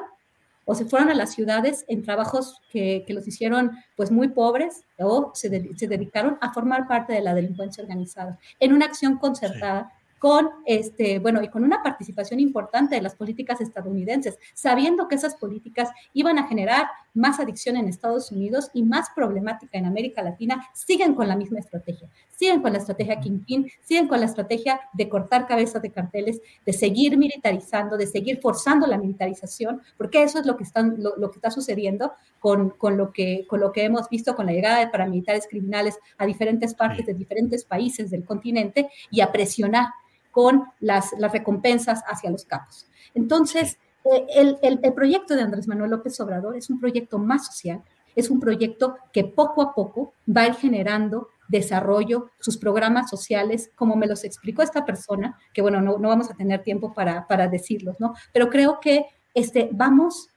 o 0.71 0.75
se 0.75 0.85
fueron 0.85 1.09
a 1.09 1.15
las 1.15 1.33
ciudades 1.33 1.87
en 1.89 2.03
trabajos 2.03 2.61
que, 2.71 3.03
que 3.07 3.15
los 3.15 3.27
hicieron 3.27 3.73
pues 3.97 4.11
muy 4.11 4.29
pobres 4.29 4.85
o 4.99 5.33
se, 5.35 5.49
se, 5.79 5.89
dedicaron 5.89 6.37
a 6.43 6.53
formar 6.53 6.87
parte 6.87 7.15
de 7.15 7.23
la 7.23 7.33
delincuencia 7.33 7.83
organizada 7.83 8.39
en 8.61 8.75
una 8.75 8.85
acción 8.85 9.17
concertada 9.17 9.91
con, 10.19 10.51
este, 10.67 11.21
bueno, 11.21 11.43
y 11.43 11.49
con 11.49 11.65
una 11.65 11.83
participación 11.83 12.41
importante 12.41 12.97
de 12.97 13.03
las 13.03 13.15
políticas 13.15 13.61
estadounidenses, 13.61 14.39
sabiendo 14.53 15.09
que 15.09 15.15
esas 15.15 15.37
políticas 15.37 15.91
iban 16.13 16.39
a 16.39 16.49
generar 16.49 16.89
más 17.19 17.41
adicción 17.41 17.77
en 17.77 17.89
Estados 17.89 18.33
Unidos 18.33 18.71
y 18.73 18.83
más 18.83 19.09
problemática 19.15 19.77
en 19.77 19.87
América 19.87 20.23
Latina, 20.23 20.69
siguen 20.73 21.15
con 21.15 21.29
la 21.29 21.37
misma 21.37 21.59
estrategia, 21.59 22.09
siguen 22.31 22.63
con 22.63 22.73
la 22.73 22.79
estrategia 22.79 23.21
Kingpin, 23.21 23.71
siguen 23.83 24.09
con 24.09 24.21
la 24.21 24.27
estrategia 24.27 24.81
de 24.93 25.09
cortar 25.09 25.47
cabezas 25.47 25.83
de 25.83 25.91
carteles, 25.91 26.41
de 26.65 26.73
seguir 26.73 27.19
militarizando, 27.19 27.97
de 27.97 28.07
seguir 28.07 28.41
forzando 28.41 28.87
la 28.87 28.99
militarización, 28.99 29.83
porque 29.97 30.23
eso 30.23 30.39
es 30.39 30.47
lo 30.47 30.57
que, 30.57 30.65
están, 30.65 30.97
lo, 30.99 31.31
que 31.31 31.37
está 31.37 31.51
sucediendo 31.51 32.13
con, 32.39 32.71
con, 32.71 32.97
lo 32.97 33.13
que, 33.13 33.47
con 33.49 33.61
lo 33.61 33.73
que 33.73 33.85
hemos 33.85 34.09
visto 34.09 34.37
con 34.37 34.47
la 34.47 34.53
llegada 34.53 34.79
de 34.79 34.89
paramilitares 34.89 35.47
criminales 35.49 35.99
a 36.17 36.27
diferentes 36.27 36.75
partes 36.75 37.05
de 37.05 37.15
diferentes 37.15 37.65
países 37.65 38.11
del 38.11 38.25
continente 38.25 38.89
y 39.11 39.21
a 39.21 39.33
presionar 39.33 39.89
con 40.31 40.65
las, 40.79 41.13
las 41.19 41.33
recompensas 41.33 42.03
hacia 42.07 42.31
los 42.31 42.45
capos. 42.45 42.87
Entonces, 43.15 43.79
el, 44.05 44.59
el, 44.63 44.81
el, 44.83 44.93
proyecto 44.95 45.35
de 45.35 45.43
Andrés 45.43 45.69
Manuel 45.69 45.91
López 45.91 46.19
Obrador 46.21 46.57
es 46.57 46.71
un 46.71 46.81
proyecto 46.81 47.19
más 47.19 47.47
social, 47.47 47.83
es 48.17 48.31
un 48.31 48.41
proyecto 48.41 48.97
que 49.13 49.25
poco 49.25 49.63
a 49.63 49.75
poco 49.75 50.15
va 50.29 50.43
a 50.43 50.49
ir 50.49 50.55
generando 50.55 51.29
desarrollo, 51.49 52.31
sus 52.39 52.59
programas 52.59 53.09
sociales, 53.11 53.71
como 53.75 53.97
me 53.97 54.07
los 54.07 54.25
explicó 54.25 54.63
esta 54.63 54.85
persona, 54.85 55.39
que 55.53 55.63
bueno, 55.63 55.81
no, 55.81 55.99
no 55.99 56.09
vamos 56.09 56.31
a 56.31 56.35
tener 56.35 56.63
tiempo 56.63 56.93
para, 56.93 57.27
para 57.27 57.49
decirlos, 57.49 57.97
¿no? 57.99 58.15
Pero 58.33 58.51
creo 58.51 58.81
que 58.81 59.07
este, 59.35 59.71
vamos 59.73 60.29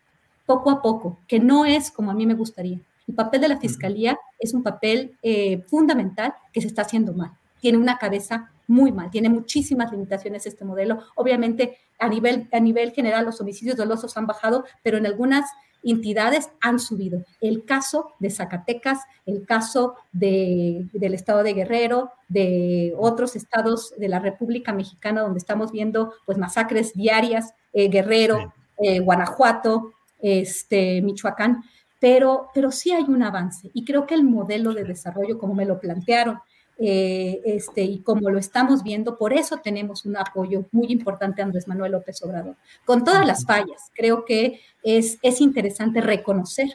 poco 0.46 0.70
a 0.72 0.82
poco, 0.82 1.20
que 1.28 1.40
no 1.40 1.66
es 1.66 1.92
como 1.92 2.12
a 2.12 2.14
mí 2.14 2.26
me 2.26 2.34
gustaría. 2.34 2.80
El 3.08 3.16
papel 3.16 3.42
de 3.42 3.50
la 3.50 3.60
fiscalía 3.60 4.18
es 4.40 4.54
un 4.54 4.64
papel 4.64 5.18
eh, 5.22 5.62
fundamental 5.64 6.34
que 6.54 6.62
se 6.62 6.68
está 6.68 6.84
haciendo 6.84 7.14
mal. 7.14 7.32
Tiene 7.60 7.78
una 7.78 7.98
cabeza 7.98 8.52
muy 8.72 8.92
mal, 8.92 9.12
tiene 9.12 9.30
muchísimas 9.30 9.92
limitaciones 9.92 10.46
este 10.46 10.66
modelo. 10.66 11.00
Obviamente, 11.16 11.78
a 12.00 12.08
nivel, 12.08 12.48
a 12.52 12.60
nivel 12.60 12.92
general, 12.92 13.26
los 13.26 13.42
homicidios 13.42 13.76
dolosos 13.76 14.16
han 14.18 14.26
bajado, 14.26 14.64
pero 14.82 14.98
en 14.98 15.06
algunas 15.06 15.46
entidades 15.84 16.50
han 16.62 16.80
subido. 16.80 17.24
El 17.42 17.66
caso 17.66 18.14
de 18.20 18.30
Zacatecas, 18.30 19.00
el 19.26 19.46
caso 19.46 19.96
de, 20.12 20.88
del 20.94 21.14
estado 21.14 21.44
de 21.44 21.54
Guerrero, 21.54 22.12
de 22.30 22.94
otros 22.98 23.36
estados 23.36 23.94
de 23.98 24.08
la 24.08 24.20
República 24.20 24.72
Mexicana, 24.74 25.22
donde 25.22 25.40
estamos 25.40 25.72
viendo 25.72 26.14
pues 26.26 26.38
masacres 26.38 26.94
diarias, 26.94 27.54
eh, 27.74 27.90
Guerrero, 27.90 28.54
eh, 28.78 29.00
Guanajuato, 29.00 29.94
este, 30.22 31.02
Michoacán, 31.02 31.64
pero, 32.00 32.50
pero 32.54 32.72
sí 32.72 32.92
hay 32.92 33.04
un 33.04 33.22
avance 33.22 33.70
y 33.74 33.84
creo 33.86 34.08
que 34.08 34.16
el 34.16 34.24
modelo 34.24 34.74
de 34.74 34.84
desarrollo, 34.84 35.38
como 35.38 35.54
me 35.56 35.66
lo 35.66 35.80
plantearon, 35.80 36.40
eh, 36.84 37.42
este, 37.46 37.84
y 37.84 38.00
como 38.00 38.32
lo 38.32 38.40
estamos 38.40 38.82
viendo, 38.82 39.16
por 39.16 39.34
eso 39.34 39.58
tenemos 39.58 40.04
un 40.06 40.18
apoyo 40.18 40.66
muy 40.72 40.88
importante 40.92 41.42
a 41.42 41.46
Andrés 41.46 41.68
Manuel 41.68 41.92
López 41.92 42.24
Obrador. 42.24 42.56
Con 42.86 43.04
todas 43.04 43.26
las 43.28 43.46
fallas, 43.46 43.92
creo 43.94 44.26
que 44.26 44.60
es, 44.82 45.20
es 45.22 45.42
interesante 45.42 46.02
reconocer 46.02 46.70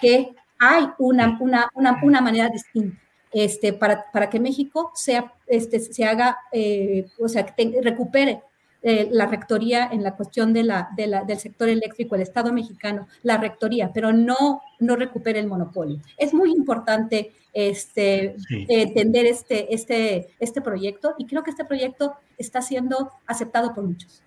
que 0.00 0.36
hay 0.60 0.86
una, 0.98 1.36
una, 1.40 1.68
una, 1.74 1.98
una 2.00 2.20
manera 2.20 2.48
distinta 2.48 2.96
este, 3.32 3.72
para, 3.72 4.10
para, 4.12 4.30
que 4.30 4.38
México 4.38 4.92
sea, 4.94 5.32
este, 5.48 5.80
se 5.80 6.04
haga, 6.04 6.36
eh, 6.52 7.06
o 7.18 7.28
sea, 7.28 7.44
que 7.44 7.80
recupere 7.82 8.42
eh, 8.82 9.08
la 9.10 9.26
rectoría 9.26 9.88
en 9.92 10.02
la 10.02 10.16
cuestión 10.16 10.52
de 10.52 10.64
la, 10.64 10.88
de 10.96 11.06
la, 11.06 11.24
del 11.24 11.38
sector 11.38 11.68
eléctrico, 11.68 12.14
el 12.14 12.22
Estado 12.22 12.52
mexicano, 12.52 13.06
la 13.22 13.36
rectoría, 13.36 13.90
pero 13.92 14.12
no, 14.12 14.62
no 14.78 14.96
recupere 14.96 15.38
el 15.38 15.46
monopolio. 15.46 16.00
Es 16.16 16.32
muy 16.32 16.50
importante 16.50 17.32
este, 17.52 18.36
entender 18.68 19.26
este, 19.26 19.74
este, 19.74 20.28
este 20.38 20.60
proyecto 20.60 21.14
y 21.18 21.26
creo 21.26 21.42
que 21.42 21.50
este 21.50 21.64
proyecto 21.64 22.14
está 22.38 22.62
siendo 22.62 23.10
aceptado 23.26 23.74
por 23.74 23.84
muchos. 23.84 24.22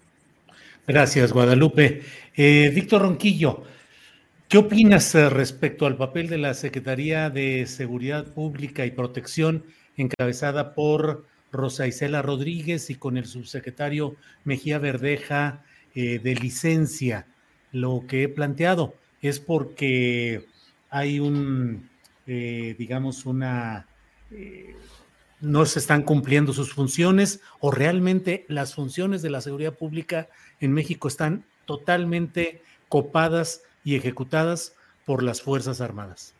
Gracias, 0.85 1.31
Guadalupe. 1.31 2.01
Eh, 2.35 2.71
Víctor 2.75 3.03
Ronquillo, 3.03 3.63
¿qué 4.49 4.57
opinas 4.57 5.15
eh, 5.15 5.29
respecto 5.29 5.85
al 5.85 5.95
papel 5.95 6.27
de 6.27 6.37
la 6.37 6.53
Secretaría 6.53 7.29
de 7.29 7.65
Seguridad 7.65 8.33
Pública 8.33 8.85
y 8.85 8.91
Protección 8.91 9.63
encabezada 9.95 10.73
por 10.73 11.25
Rosa 11.53 11.87
Isela 11.87 12.21
Rodríguez 12.21 12.89
y 12.89 12.95
con 12.95 13.15
el 13.15 13.25
subsecretario 13.25 14.15
Mejía 14.43 14.79
Verdeja 14.79 15.63
eh, 15.95 16.19
de 16.19 16.35
licencia. 16.35 17.27
Lo 17.71 18.03
que 18.07 18.23
he 18.23 18.27
planteado 18.27 18.95
es 19.21 19.39
porque 19.39 20.45
hay 20.89 21.19
un, 21.19 21.89
eh, 22.27 22.75
digamos, 22.77 23.25
una... 23.25 23.87
Eh, 24.31 24.75
no 25.39 25.65
se 25.65 25.79
están 25.79 26.03
cumpliendo 26.03 26.53
sus 26.53 26.73
funciones 26.73 27.41
o 27.59 27.69
realmente 27.69 28.45
las 28.47 28.73
funciones 28.73 29.21
de 29.21 29.29
la 29.29 29.41
seguridad 29.41 29.73
pública 29.73 30.29
en 30.61 30.71
México 30.71 31.09
están 31.09 31.43
totalmente 31.65 32.61
copadas 32.87 33.61
y 33.83 33.95
ejecutadas 33.95 34.73
por 35.05 35.21
las 35.21 35.41
Fuerzas 35.41 35.81
Armadas. 35.81 36.33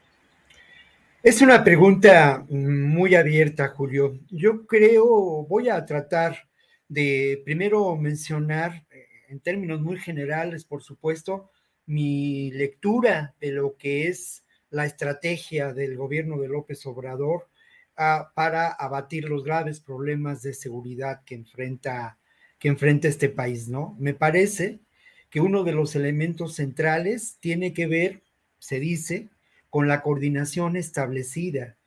Es 1.24 1.42
una 1.42 1.64
pregunta 1.64 2.46
muy 2.50 3.16
abierta, 3.16 3.70
Julio. 3.70 4.20
Yo 4.30 4.68
creo, 4.68 5.46
voy 5.46 5.70
a 5.70 5.86
tratar 5.86 6.50
de 6.90 7.42
primero 7.46 7.96
mencionar 7.96 8.86
eh, 8.92 9.08
en 9.30 9.40
términos 9.40 9.80
muy 9.80 9.98
generales, 10.00 10.66
por 10.66 10.84
supuesto, 10.84 11.50
mi 11.86 12.52
lectura 12.52 13.36
de 13.40 13.54
lo 13.54 13.78
que 13.78 14.10
es 14.10 14.44
la 14.70 14.86
estrategia 14.86 15.72
del 15.72 15.96
gobierno 15.96 16.38
de 16.42 16.50
López 16.50 16.86
Obrador 16.88 17.48
ah, 17.96 18.34
para 18.36 18.68
abatir 18.68 19.30
los 19.30 19.46
graves 19.46 19.80
problemas 19.80 20.42
de 20.42 20.54
seguridad 20.54 21.24
que 21.24 21.36
enfrenta, 21.36 22.20
que 22.60 22.68
enfrenta 22.68 23.08
este 23.08 23.30
país, 23.30 23.70
¿no? 23.70 23.96
Me 23.98 24.14
parece 24.14 24.82
que 25.30 25.40
uno 25.40 25.64
de 25.64 25.72
los 25.72 25.96
elementos 25.96 26.56
centrales 26.56 27.38
tiene 27.40 27.72
que 27.72 27.88
ver, 27.88 28.24
se 28.60 28.82
dice, 28.82 29.30
con 29.74 29.88
la 29.88 30.04
coordinación 30.04 30.76
establecida 30.76 31.78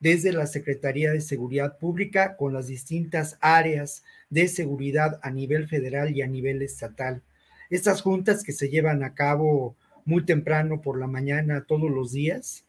desde 0.00 0.32
la 0.32 0.46
Secretaría 0.46 1.12
de 1.12 1.20
Seguridad 1.20 1.76
Pública 1.76 2.38
con 2.38 2.54
las 2.54 2.68
distintas 2.68 3.36
áreas 3.42 4.02
de 4.30 4.48
seguridad 4.48 5.20
a 5.22 5.30
nivel 5.30 5.68
federal 5.68 6.16
y 6.16 6.22
a 6.22 6.26
nivel 6.26 6.62
estatal. 6.62 7.20
Estas 7.68 8.00
juntas 8.00 8.44
que 8.44 8.52
se 8.52 8.70
llevan 8.70 9.02
a 9.02 9.12
cabo 9.12 9.76
muy 10.06 10.24
temprano 10.24 10.80
por 10.80 10.98
la 10.98 11.06
mañana 11.06 11.66
todos 11.68 11.90
los 11.90 12.12
días, 12.12 12.64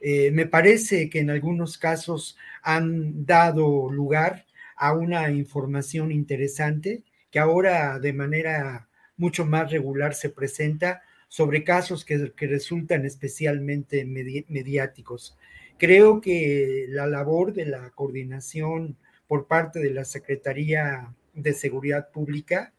eh, 0.00 0.30
me 0.30 0.46
parece 0.46 1.10
que 1.10 1.18
en 1.18 1.30
algunos 1.30 1.76
casos 1.76 2.38
han 2.62 3.26
dado 3.26 3.90
lugar 3.90 4.46
a 4.76 4.92
una 4.92 5.28
información 5.32 6.12
interesante 6.12 7.02
que 7.32 7.40
ahora 7.40 7.98
de 7.98 8.12
manera 8.12 8.86
mucho 9.16 9.44
más 9.44 9.72
regular 9.72 10.14
se 10.14 10.30
presenta 10.30 11.02
sobre 11.30 11.62
casos 11.62 12.04
que, 12.04 12.32
resultan 12.40 13.06
especialmente 13.06 14.04
mediáticos. 14.04 15.38
Creo 15.78 16.20
que 16.20 16.86
la 16.88 17.06
labor 17.06 17.54
de 17.54 17.66
la 17.66 17.90
coordinación 17.90 18.96
por 19.28 19.46
parte 19.46 19.78
de 19.78 19.90
la 19.90 20.04
Secretaría 20.04 21.14
de 21.32 21.52
Seguridad 21.54 22.10
Pública 22.10 22.74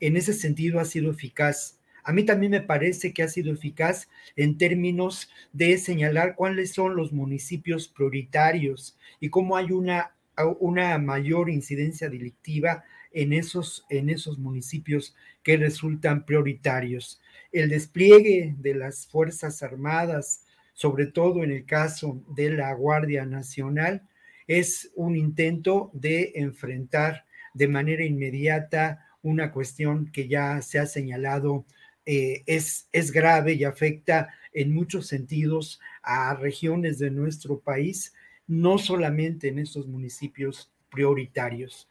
en 0.00 0.16
ese 0.16 0.32
sentido 0.32 0.80
ha 0.80 0.84
sido 0.84 1.12
eficaz. 1.12 1.78
A 2.02 2.12
mí 2.12 2.24
también 2.24 2.50
me 2.50 2.60
parece 2.60 3.14
que 3.14 3.22
ha 3.22 3.28
sido 3.28 3.52
eficaz 3.52 4.08
en 4.34 4.58
términos 4.58 5.30
de 5.52 5.78
señalar 5.78 6.34
cuáles 6.34 6.72
son 6.72 6.96
los 6.96 7.12
municipios 7.12 7.86
prioritarios 7.86 8.98
y 9.20 9.30
cómo 9.30 9.56
hay 9.56 9.70
una, 9.70 10.16
una 10.58 10.98
mayor 10.98 11.48
incidencia 11.48 12.10
delictiva 12.10 12.82
en 13.14 13.32
esos, 13.32 13.86
en 13.88 14.10
esos 14.10 14.38
municipios 14.38 15.14
que 15.42 15.56
resultan 15.56 16.26
prioritarios 16.26 17.20
el 17.54 17.68
despliegue 17.68 18.56
de 18.58 18.74
las 18.74 19.06
Fuerzas 19.06 19.62
Armadas, 19.62 20.44
sobre 20.74 21.06
todo 21.06 21.44
en 21.44 21.52
el 21.52 21.64
caso 21.64 22.20
de 22.34 22.50
la 22.50 22.74
Guardia 22.74 23.24
Nacional, 23.24 24.02
es 24.48 24.90
un 24.96 25.16
intento 25.16 25.90
de 25.94 26.32
enfrentar 26.34 27.24
de 27.54 27.68
manera 27.68 28.04
inmediata 28.04 29.06
una 29.22 29.52
cuestión 29.52 30.10
que 30.10 30.26
ya 30.26 30.60
se 30.62 30.80
ha 30.80 30.86
señalado 30.86 31.64
eh, 32.04 32.42
es, 32.46 32.88
es 32.92 33.12
grave 33.12 33.54
y 33.54 33.62
afecta 33.62 34.34
en 34.52 34.74
muchos 34.74 35.06
sentidos 35.06 35.80
a 36.02 36.34
regiones 36.34 36.98
de 36.98 37.10
nuestro 37.10 37.60
país, 37.60 38.12
no 38.48 38.78
solamente 38.78 39.48
en 39.48 39.60
estos 39.60 39.86
municipios 39.86 40.72
prioritarios. 40.90 41.88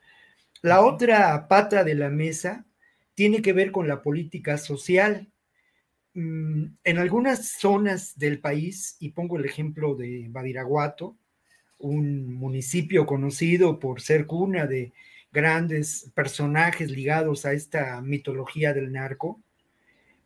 La 0.63 0.79
otra 0.79 1.49
pata 1.49 1.83
de 1.83 1.93
la 1.93 2.09
mesa 2.09 2.65
tiene 3.15 3.41
que 3.41 3.51
ver 3.51 3.73
con 3.73 3.85
la 3.85 4.01
política 4.01 4.57
social. 4.57 5.27
Mm, 6.13 6.67
en 6.85 6.97
algunas 6.97 7.49
zonas 7.59 8.17
del 8.17 8.39
país, 8.39 8.95
y 9.01 9.09
pongo 9.09 9.37
el 9.37 9.43
ejemplo 9.43 9.93
de 9.95 10.27
Badiraguato, 10.29 11.17
un 11.79 12.33
municipio 12.33 13.05
conocido 13.05 13.77
por 13.77 13.99
ser 13.99 14.25
cuna 14.25 14.65
de 14.65 14.93
grandes 15.33 16.09
personajes 16.15 16.89
ligados 16.89 17.45
a 17.45 17.51
esta 17.51 17.99
mitología 18.01 18.73
del 18.73 18.93
narco. 18.93 19.41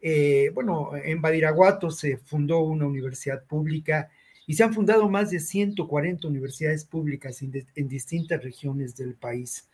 Eh, 0.02 0.52
bueno, 0.54 0.92
en 0.96 1.20
Badiraguato 1.20 1.90
se 1.90 2.18
fundó 2.18 2.60
una 2.60 2.86
universidad 2.86 3.44
pública 3.46 4.12
y 4.46 4.54
se 4.54 4.64
han 4.64 4.74
fundado 4.74 5.10
más 5.10 5.32
de 5.32 5.40
140 5.40 6.28
universidades 6.28 6.86
públicas 6.86 7.42
en, 7.42 7.66
en 7.76 7.88
distintas 7.88 8.44
regiones 8.44 8.96
del 8.96 9.16
país. 9.16 9.68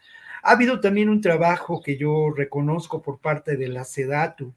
Ha 0.45 0.51
habido 0.51 0.81
también 0.81 1.07
un 1.07 1.21
trabajo 1.21 1.81
que 1.81 1.97
yo 1.97 2.29
reconozco 2.29 3.01
por 3.01 3.19
parte 3.19 3.55
de 3.55 3.69
la 3.69 3.85
SEDATU, 3.85 4.53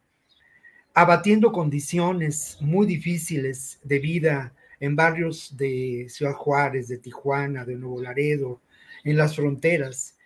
abatiendo 0.92 1.52
condiciones 1.52 2.58
muy 2.60 2.88
difíciles 2.88 3.78
de 3.84 4.00
vida 4.00 4.52
en 4.80 4.96
barrios 4.96 5.56
de 5.56 6.08
Ciudad 6.08 6.32
Juárez, 6.32 6.88
de 6.88 6.98
Tijuana, 6.98 7.64
de 7.64 7.76
Nuevo 7.76 8.02
Laredo, 8.02 8.60
en 9.04 9.16
las 9.16 9.36
fronteras. 9.36 10.18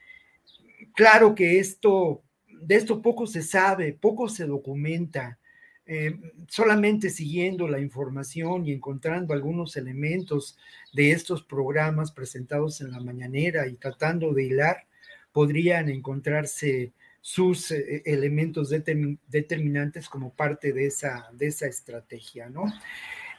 Claro 0.95 1.35
que 1.35 1.59
esto, 1.59 2.23
de 2.49 2.77
esto 2.77 3.03
poco 3.03 3.27
se 3.27 3.43
sabe, 3.43 3.93
poco 3.93 4.31
se 4.31 4.47
documenta. 4.47 5.39
Eh, 5.85 6.19
solamente 6.49 7.11
siguiendo 7.11 7.69
la 7.69 7.81
información 7.81 8.65
y 8.65 8.73
encontrando 8.73 9.35
algunos 9.35 9.77
elementos 9.77 10.57
de 10.95 11.11
estos 11.11 11.43
programas 11.43 12.13
presentados 12.13 12.81
en 12.81 12.93
la 12.93 13.01
mañanera 13.01 13.67
y 13.67 13.75
tratando 13.75 14.33
de 14.33 14.45
hilar, 14.45 14.87
podrían 15.33 15.89
encontrarse 15.89 16.93
sus 17.21 17.71
eh, 17.71 18.03
elementos 18.07 18.71
determinantes 18.71 20.09
como 20.09 20.33
parte 20.35 20.73
de 20.73 20.87
esa, 20.87 21.29
de 21.33 21.49
esa 21.49 21.67
estrategia, 21.67 22.49
¿no? 22.49 22.65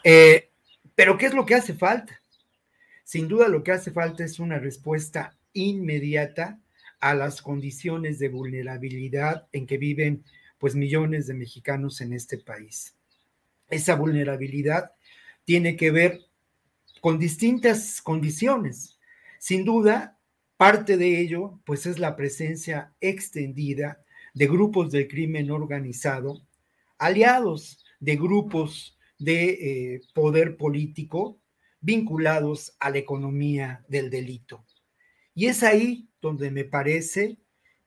Eh, 0.03 0.49
pero 0.95 1.17
¿qué 1.17 1.27
es 1.27 1.33
lo 1.33 1.45
que 1.45 1.55
hace 1.55 1.73
falta? 1.73 2.21
Sin 3.03 3.27
duda 3.27 3.47
lo 3.47 3.63
que 3.63 3.71
hace 3.71 3.91
falta 3.91 4.23
es 4.23 4.39
una 4.39 4.59
respuesta 4.59 5.35
inmediata 5.53 6.59
a 6.99 7.15
las 7.15 7.41
condiciones 7.41 8.19
de 8.19 8.29
vulnerabilidad 8.29 9.47
en 9.51 9.65
que 9.65 9.77
viven 9.77 10.23
pues 10.59 10.75
millones 10.75 11.25
de 11.25 11.33
mexicanos 11.33 12.01
en 12.01 12.13
este 12.13 12.37
país. 12.37 12.95
Esa 13.69 13.95
vulnerabilidad 13.95 14.91
tiene 15.43 15.75
que 15.75 15.89
ver 15.89 16.21
con 17.01 17.17
distintas 17.17 18.01
condiciones. 18.01 18.99
Sin 19.39 19.65
duda, 19.65 20.19
parte 20.61 20.95
de 20.95 21.19
ello 21.19 21.59
pues 21.65 21.87
es 21.87 21.97
la 21.97 22.15
presencia 22.15 22.93
extendida 23.01 24.03
de 24.35 24.45
grupos 24.45 24.91
del 24.91 25.07
crimen 25.07 25.49
organizado, 25.49 26.45
aliados 26.99 27.83
de 27.99 28.15
grupos 28.15 28.95
de 29.17 29.49
eh, 29.95 30.01
poder 30.13 30.57
político 30.57 31.39
vinculados 31.79 32.75
a 32.79 32.91
la 32.91 32.99
economía 32.99 33.83
del 33.87 34.11
delito. 34.11 34.63
Y 35.33 35.47
es 35.47 35.63
ahí 35.63 36.07
donde 36.21 36.51
me 36.51 36.63
parece 36.63 37.39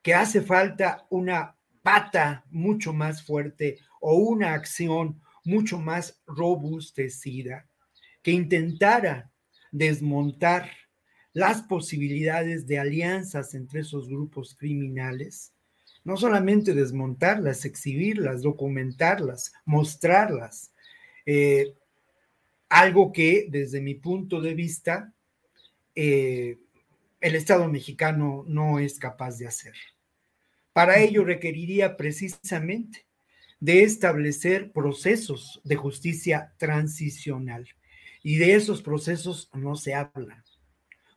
que 0.03 0.13
hace 0.13 0.41
falta 0.41 1.07
una 1.11 1.57
pata 1.81 2.45
mucho 2.51 2.93
más 2.93 3.23
fuerte 3.23 3.79
o 4.01 4.17
una 4.17 4.53
acción 4.53 5.23
mucho 5.45 5.79
más 5.79 6.21
robustecida 6.27 7.69
que 8.21 8.33
intentara 8.33 9.31
desmontar 9.71 10.73
las 11.35 11.63
posibilidades 11.63 12.67
de 12.67 12.79
alianzas 12.79 13.55
entre 13.55 13.81
esos 13.81 14.09
grupos 14.09 14.55
criminales, 14.55 15.53
no 16.05 16.17
solamente 16.17 16.75
desmontarlas, 16.75 17.65
exhibirlas, 17.65 18.41
documentarlas, 18.41 19.53
mostrarlas, 19.67 20.71
eh, 21.27 21.75
algo 22.69 23.13
que 23.13 23.49
desde 23.51 23.81
mi 23.81 23.95
punto 23.95 24.41
de 24.41 24.55
vista 24.55 25.13
eh, 25.95 26.59
el 27.21 27.35
Estado 27.35 27.69
mexicano 27.69 28.45
no 28.47 28.79
es 28.79 28.99
capaz 28.99 29.39
de 29.39 29.47
hacer. 29.47 29.75
Para 30.73 30.99
ello 30.99 31.25
requeriría 31.25 31.97
precisamente 31.97 33.07
de 33.61 33.83
establecer 33.83 34.73
procesos 34.73 35.61
de 35.65 35.77
justicia 35.77 36.53
transicional. 36.59 37.67
Y 38.23 38.37
de 38.37 38.55
esos 38.55 38.83
procesos 38.83 39.51
no 39.55 39.77
se 39.77 39.95
habla. 39.95 40.45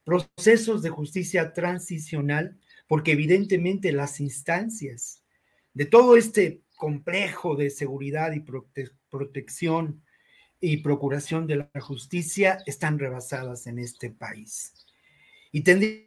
Procesos 0.07 0.81
de 0.81 0.89
justicia 0.89 1.51
transicional, 1.51 2.57
porque 2.87 3.11
evidentemente 3.11 3.91
las 3.91 4.21
instancias 4.21 5.21
de 5.73 5.83
todo 5.83 6.15
este 6.15 6.61
complejo 6.77 7.57
de 7.57 7.69
seguridad 7.69 8.31
y 8.31 8.45
protección 9.09 10.01
y 10.61 10.77
procuración 10.77 11.45
de 11.45 11.57
la 11.57 11.81
justicia 11.81 12.63
están 12.65 12.99
rebasadas 12.99 13.67
en 13.67 13.79
este 13.79 14.09
país. 14.09 14.71
Y 15.51 15.63
tendría 15.63 16.05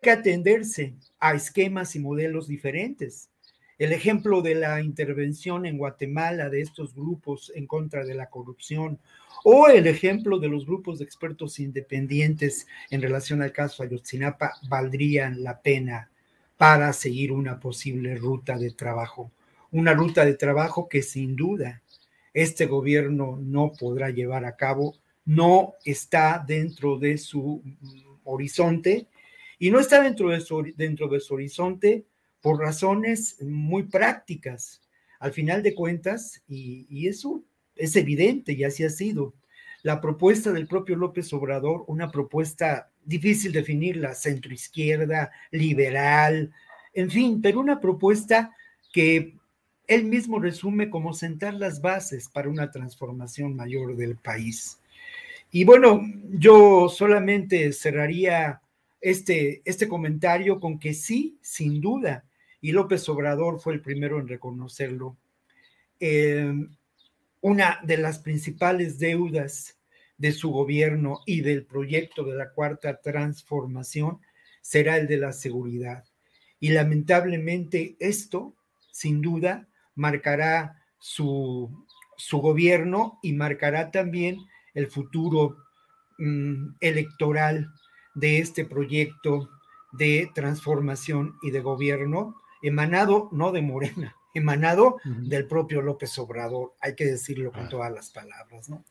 que 0.00 0.10
atenderse 0.10 0.96
a 1.18 1.34
esquemas 1.34 1.96
y 1.96 2.00
modelos 2.00 2.48
diferentes. 2.48 3.28
El 3.84 3.92
ejemplo 3.92 4.40
de 4.40 4.54
la 4.54 4.80
intervención 4.80 5.66
en 5.66 5.76
Guatemala 5.76 6.48
de 6.48 6.62
estos 6.62 6.94
grupos 6.94 7.52
en 7.54 7.66
contra 7.66 8.02
de 8.02 8.14
la 8.14 8.30
corrupción 8.30 8.98
o 9.44 9.68
el 9.68 9.86
ejemplo 9.86 10.38
de 10.38 10.48
los 10.48 10.64
grupos 10.64 10.98
de 10.98 11.04
expertos 11.04 11.60
independientes 11.60 12.66
en 12.88 13.02
relación 13.02 13.42
al 13.42 13.52
caso 13.52 13.82
Ayotzinapa 13.82 14.54
valdrían 14.70 15.42
la 15.42 15.60
pena 15.60 16.10
para 16.56 16.94
seguir 16.94 17.30
una 17.30 17.60
posible 17.60 18.16
ruta 18.16 18.56
de 18.56 18.70
trabajo. 18.70 19.30
Una 19.70 19.92
ruta 19.92 20.24
de 20.24 20.32
trabajo 20.32 20.88
que 20.88 21.02
sin 21.02 21.36
duda 21.36 21.82
este 22.32 22.64
gobierno 22.64 23.38
no 23.38 23.72
podrá 23.78 24.08
llevar 24.08 24.46
a 24.46 24.56
cabo, 24.56 24.94
no 25.26 25.74
está 25.84 26.42
dentro 26.48 26.98
de 26.98 27.18
su 27.18 27.62
horizonte 28.24 29.08
y 29.58 29.70
no 29.70 29.78
está 29.78 30.02
dentro 30.02 30.30
de 30.30 30.40
su, 30.40 30.72
dentro 30.74 31.06
de 31.08 31.20
su 31.20 31.34
horizonte 31.34 32.06
por 32.44 32.60
razones 32.60 33.40
muy 33.40 33.84
prácticas. 33.84 34.82
Al 35.18 35.32
final 35.32 35.62
de 35.62 35.74
cuentas, 35.74 36.42
y, 36.46 37.08
eso 37.08 37.42
es 37.74 37.96
evidente 37.96 38.52
y 38.52 38.64
así 38.64 38.84
ha 38.84 38.90
sido, 38.90 39.32
la 39.82 39.98
propuesta 39.98 40.52
del 40.52 40.66
propio 40.66 40.94
López 40.94 41.32
Obrador, 41.32 41.84
una 41.86 42.10
propuesta 42.10 42.90
difícil 43.02 43.50
definirla, 43.50 44.14
centroizquierda, 44.14 45.32
liberal, 45.52 46.52
en 46.92 47.10
fin, 47.10 47.40
pero 47.40 47.60
una 47.60 47.80
propuesta 47.80 48.54
que 48.92 49.38
él 49.86 50.04
mismo 50.04 50.38
resume 50.38 50.90
como 50.90 51.14
sentar 51.14 51.54
las 51.54 51.80
bases 51.80 52.28
para 52.28 52.50
una 52.50 52.70
transformación 52.70 53.56
mayor 53.56 53.96
del 53.96 54.16
país. 54.16 54.78
Y 55.50 55.64
bueno, 55.64 56.02
yo 56.28 56.90
solamente 56.90 57.72
cerraría 57.72 58.60
este, 59.00 59.62
este 59.64 59.88
comentario 59.88 60.60
con 60.60 60.78
que 60.78 60.92
sí, 60.92 61.38
sin 61.40 61.80
duda, 61.80 62.22
y 62.64 62.72
López 62.72 63.06
Obrador 63.10 63.60
fue 63.60 63.74
el 63.74 63.82
primero 63.82 64.18
en 64.18 64.26
reconocerlo, 64.26 65.18
eh, 66.00 66.50
una 67.42 67.78
de 67.82 67.98
las 67.98 68.20
principales 68.20 68.98
deudas 68.98 69.78
de 70.16 70.32
su 70.32 70.50
gobierno 70.50 71.20
y 71.26 71.42
del 71.42 71.66
proyecto 71.66 72.24
de 72.24 72.34
la 72.34 72.52
cuarta 72.52 73.02
transformación 73.02 74.20
será 74.62 74.96
el 74.96 75.06
de 75.08 75.18
la 75.18 75.34
seguridad. 75.34 76.04
Y 76.58 76.70
lamentablemente 76.70 77.96
esto, 78.00 78.54
sin 78.90 79.20
duda, 79.20 79.68
marcará 79.94 80.82
su, 80.98 81.86
su 82.16 82.38
gobierno 82.38 83.18
y 83.22 83.34
marcará 83.34 83.90
también 83.90 84.38
el 84.72 84.86
futuro 84.86 85.58
mm, 86.16 86.76
electoral 86.80 87.68
de 88.14 88.38
este 88.38 88.64
proyecto 88.64 89.50
de 89.92 90.30
transformación 90.34 91.36
y 91.42 91.50
de 91.50 91.60
gobierno, 91.60 92.40
emanado 92.64 93.28
no 93.32 93.52
de 93.52 93.62
Morena, 93.62 94.16
emanado 94.34 94.96
del 95.04 95.46
propio 95.46 95.82
López 95.82 96.18
Obrador, 96.18 96.74
hay 96.80 96.94
que 96.94 97.04
decirlo 97.04 97.52
con 97.52 97.66
ah. 97.66 97.68
todas 97.68 97.92
las 97.92 98.10
palabras, 98.10 98.68
¿no? 98.68 98.84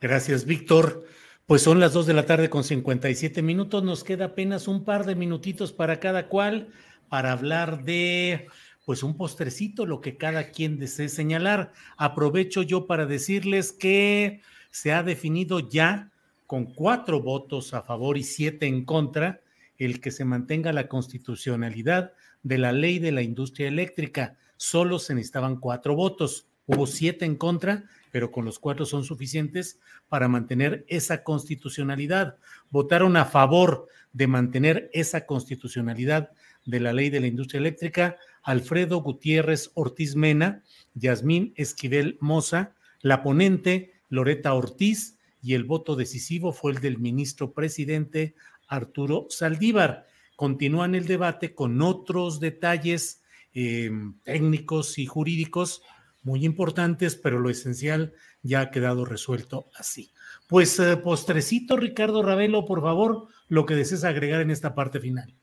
Gracias, 0.00 0.44
Víctor. 0.44 1.04
Pues 1.46 1.60
son 1.62 1.78
las 1.78 1.92
dos 1.92 2.06
de 2.06 2.14
la 2.14 2.24
tarde 2.24 2.48
con 2.48 2.64
57 2.64 3.42
minutos, 3.42 3.82
nos 3.82 4.02
queda 4.02 4.26
apenas 4.26 4.66
un 4.66 4.84
par 4.84 5.04
de 5.04 5.14
minutitos 5.14 5.72
para 5.72 6.00
cada 6.00 6.28
cual 6.28 6.68
para 7.10 7.32
hablar 7.32 7.84
de 7.84 8.46
pues 8.86 9.02
un 9.02 9.16
postrecito, 9.16 9.86
lo 9.86 10.00
que 10.00 10.16
cada 10.16 10.50
quien 10.50 10.78
desee 10.78 11.08
señalar. 11.08 11.72
Aprovecho 11.96 12.62
yo 12.62 12.86
para 12.86 13.06
decirles 13.06 13.72
que 13.72 14.40
se 14.70 14.92
ha 14.92 15.02
definido 15.02 15.60
ya 15.60 16.12
con 16.46 16.66
cuatro 16.66 17.20
votos 17.20 17.74
a 17.74 17.82
favor 17.82 18.18
y 18.18 18.22
siete 18.22 18.66
en 18.66 18.84
contra 18.84 19.40
el 19.78 20.00
que 20.00 20.10
se 20.10 20.24
mantenga 20.24 20.72
la 20.72 20.88
constitucionalidad 20.88 22.12
de 22.44 22.58
la 22.58 22.70
ley 22.70 23.00
de 23.00 23.10
la 23.10 23.22
industria 23.22 23.66
eléctrica. 23.66 24.36
Solo 24.56 25.00
se 25.00 25.14
necesitaban 25.14 25.56
cuatro 25.56 25.96
votos. 25.96 26.46
Hubo 26.66 26.86
siete 26.86 27.24
en 27.24 27.34
contra, 27.34 27.84
pero 28.12 28.30
con 28.30 28.44
los 28.44 28.60
cuatro 28.60 28.86
son 28.86 29.02
suficientes 29.02 29.80
para 30.08 30.28
mantener 30.28 30.84
esa 30.86 31.24
constitucionalidad. 31.24 32.36
Votaron 32.70 33.16
a 33.16 33.24
favor 33.24 33.88
de 34.12 34.28
mantener 34.28 34.88
esa 34.92 35.26
constitucionalidad 35.26 36.30
de 36.64 36.80
la 36.80 36.92
ley 36.92 37.10
de 37.10 37.20
la 37.20 37.26
industria 37.26 37.58
eléctrica 37.58 38.16
Alfredo 38.42 39.02
Gutiérrez 39.02 39.70
Ortiz 39.74 40.16
Mena, 40.16 40.62
Yasmín 40.94 41.52
Esquivel 41.56 42.16
Moza, 42.20 42.74
la 43.00 43.22
ponente 43.22 43.92
Loreta 44.08 44.54
Ortiz 44.54 45.18
y 45.42 45.54
el 45.54 45.64
voto 45.64 45.96
decisivo 45.96 46.52
fue 46.52 46.72
el 46.72 46.80
del 46.80 46.98
ministro 46.98 47.52
presidente 47.52 48.34
Arturo 48.68 49.26
Saldívar. 49.28 50.06
Continúan 50.36 50.94
el 50.94 51.06
debate 51.06 51.54
con 51.54 51.80
otros 51.82 52.40
detalles 52.40 53.22
em, 53.52 54.18
técnicos 54.22 54.98
y 54.98 55.06
jurídicos 55.06 55.82
muy 56.22 56.44
importantes, 56.44 57.16
pero 57.16 57.38
lo 57.38 57.50
esencial 57.50 58.14
ya 58.42 58.60
ha 58.60 58.70
quedado 58.70 59.04
resuelto 59.04 59.66
así. 59.78 60.12
Pues 60.48 60.78
eh, 60.80 60.96
postrecito, 60.96 61.76
Ricardo 61.76 62.22
Ravelo, 62.22 62.64
por 62.64 62.80
favor, 62.82 63.28
lo 63.48 63.66
que 63.66 63.74
desees 63.74 64.04
agregar 64.04 64.40
en 64.40 64.50
esta 64.50 64.74
parte 64.74 65.00
final. 65.00 65.34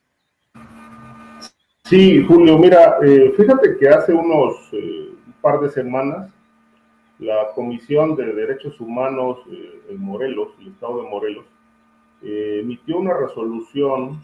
Sí, 1.92 2.24
Julio, 2.26 2.58
mira, 2.58 3.00
eh, 3.04 3.34
fíjate 3.36 3.76
que 3.78 3.90
hace 3.90 4.14
unos 4.14 4.56
eh, 4.72 5.10
par 5.42 5.60
de 5.60 5.70
semanas 5.70 6.32
la 7.20 7.50
Comisión 7.54 8.16
de 8.16 8.34
Derechos 8.34 8.80
Humanos 8.80 9.40
eh, 9.52 9.82
en 9.90 10.00
Morelos, 10.00 10.54
el 10.62 10.70
Estado 10.70 11.04
de 11.04 11.10
Morelos, 11.10 11.46
emitió 12.24 12.98
una 12.98 13.14
resolución 13.18 14.22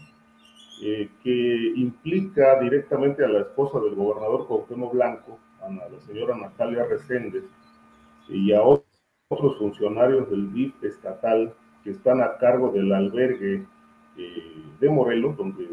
que 0.80 1.72
implica 1.76 2.60
directamente 2.60 3.24
a 3.24 3.28
la 3.28 3.40
esposa 3.40 3.80
del 3.80 3.94
gobernador 3.94 4.46
Cuauhtémoc 4.46 4.92
Blanco, 4.92 5.38
a 5.60 5.70
la 5.70 6.00
señora 6.06 6.36
Natalia 6.36 6.84
Reséndez, 6.84 7.44
y 8.28 8.52
a 8.52 8.62
otros 8.62 9.58
funcionarios 9.58 10.30
del 10.30 10.52
DIF 10.52 10.84
estatal 10.84 11.52
que 11.82 11.90
están 11.90 12.20
a 12.20 12.36
cargo 12.36 12.70
del 12.70 12.92
albergue 12.92 13.66
de 14.80 14.88
Morelos, 14.88 15.36
donde 15.36 15.66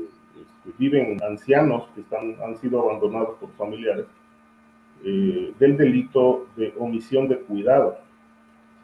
viven 0.78 1.22
ancianos 1.24 1.88
que 1.94 2.02
están, 2.02 2.36
han 2.44 2.58
sido 2.58 2.82
abandonados 2.82 3.38
por 3.40 3.50
familiares, 3.54 4.06
eh, 5.04 5.54
del 5.60 5.78
delito 5.78 6.48
de 6.56 6.74
omisión 6.80 7.28
de 7.28 7.40
cuidado. 7.40 7.98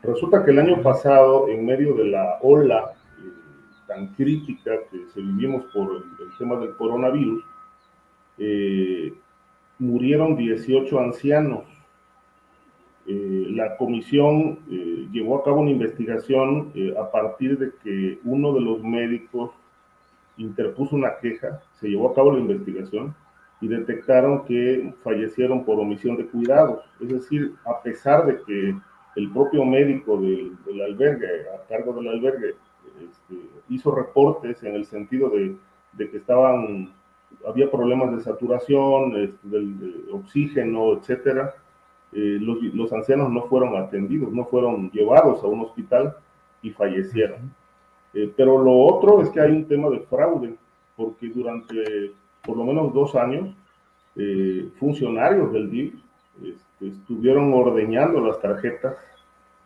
Resulta 0.04 0.44
que 0.44 0.52
el 0.52 0.60
año 0.60 0.82
pasado, 0.82 1.48
en 1.48 1.66
medio 1.66 1.94
de 1.96 2.06
la 2.06 2.38
ola 2.42 2.92
eh, 2.92 3.01
tan 3.92 4.08
crítica 4.16 4.72
que 4.90 5.06
se 5.14 5.22
vivimos 5.22 5.66
por 5.74 5.96
el, 5.96 6.38
tema 6.38 6.56
del 6.58 6.76
coronavirus, 6.76 7.44
eh, 8.38 9.14
murieron 9.80 10.36
18 10.36 11.00
ancianos. 11.00 11.64
la 13.06 13.76
comisión 13.78 14.60
llevó 15.12 15.40
a 15.40 15.44
cabo 15.44 15.62
una 15.62 15.72
investigación 15.72 16.72
a 16.98 17.12
partir 17.12 17.58
de 17.58 17.72
que 17.84 18.20
uno 18.24 18.54
de 18.54 18.62
los 18.62 18.82
médicos 18.84 19.52
interpuso 20.38 20.96
una 20.96 21.18
queja, 21.18 21.62
se 21.80 21.90
llevó 21.90 22.12
a 22.12 22.16
cabo 22.16 22.32
la 22.32 22.40
investigación 22.40 23.14
y 23.60 23.68
detectaron 23.68 24.46
que 24.46 24.94
fallecieron 25.04 25.64
por 25.64 25.80
omisión 25.80 26.18
de 26.18 26.26
cuidados. 26.26 26.80
Es 27.00 27.10
decir, 27.10 27.54
a 27.66 27.82
pesar 27.82 28.26
de 28.26 28.42
que 28.44 28.76
el 29.16 29.32
propio 29.32 29.66
médico 29.66 30.18
del, 30.20 30.58
albergue, 30.82 31.28
a 31.56 31.68
cargo 31.68 31.94
del 31.94 32.10
albergue, 32.10 32.56
este, 33.04 33.42
hizo 33.70 33.94
reportes 33.94 34.64
en 34.64 34.76
el 34.76 34.86
sentido 34.86 35.30
de, 35.30 35.56
que 36.10 36.18
estaban, 36.18 36.94
había 37.48 37.70
problemas 37.70 38.16
de 38.16 38.22
saturación, 38.22 39.16
este, 39.16 39.48
del, 39.48 40.06
oxígeno, 40.12 40.94
etcétera, 40.94 41.56
eh, 42.14 42.38
los, 42.42 42.62
los 42.74 42.92
ancianos 42.92 43.30
no 43.32 43.44
fueron 43.44 43.76
atendidos, 43.78 44.32
no 44.32 44.46
fueron 44.46 44.92
llevados 44.92 45.44
a 45.44 45.48
un 45.48 45.62
hospital 45.62 46.16
y 46.62 46.72
fallecieron. 46.72 47.54
Eh, 48.14 48.32
pero 48.36 48.62
lo 48.62 48.78
otro 48.78 49.22
es 49.22 49.30
que 49.30 49.40
hay 49.40 49.52
un 49.52 49.68
tema 49.68 49.90
de 49.90 50.02
fraude, 50.02 50.56
porque 50.96 51.30
durante 51.30 52.14
por 52.44 52.58
lo 52.58 52.66
menos 52.66 52.94
dos 52.94 53.16
años, 53.16 53.56
eh, 54.16 54.70
funcionarios 54.80 55.54
del 55.54 55.70
DIF 55.70 55.94
este, 56.44 56.88
estuvieron 56.88 57.54
ordeñando 57.54 58.26
las 58.26 58.40
tarjetas 58.42 58.96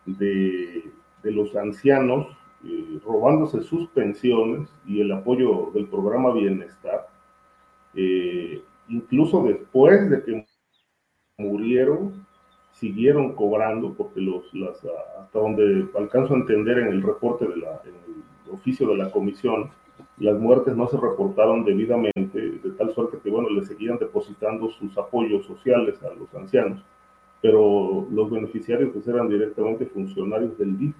de, 0.05 0.91
de 1.23 1.31
los 1.31 1.55
ancianos, 1.55 2.27
eh, 2.65 2.99
robándose 3.05 3.61
sus 3.61 3.87
pensiones 3.89 4.69
y 4.85 5.01
el 5.01 5.11
apoyo 5.11 5.71
del 5.73 5.87
programa 5.87 6.33
Bienestar. 6.33 7.07
incluso 8.87 9.43
después 9.43 10.09
de 10.09 10.23
que 10.23 10.45
murieron, 11.37 12.25
siguieron 12.71 13.33
cobrando, 13.33 13.93
porque 13.93 14.21
los, 14.21 14.53
las, 14.53 14.85
hasta 15.19 15.39
donde 15.39 15.87
alcanzo 15.97 16.33
a 16.33 16.37
entender 16.37 16.79
en 16.79 16.87
el 16.87 17.01
reporte 17.01 17.45
de 17.47 17.57
la, 17.57 17.81
oficio 18.51 18.87
de 18.87 18.97
la 18.97 19.11
comisión, 19.11 19.69
las 20.17 20.39
muertes 20.39 20.75
no 20.75 20.87
se 20.87 20.97
reportaron 20.97 21.63
debidamente, 21.65 22.39
de 22.39 22.71
tal 22.77 22.93
suerte 22.93 23.17
que, 23.23 23.29
bueno, 23.29 23.49
le 23.49 23.65
seguían 23.65 23.97
depositando 23.97 24.69
sus 24.69 24.97
apoyos 24.97 25.45
sociales 25.45 26.01
a 26.03 26.13
los 26.13 26.33
ancianos, 26.33 26.83
pero 27.41 28.07
los 28.11 28.29
beneficiarios 28.29 28.91
pues 28.93 29.07
eran 29.07 29.29
directamente 29.29 29.85
funcionarios 29.85 30.57
del 30.57 30.77
DIF. 30.77 30.95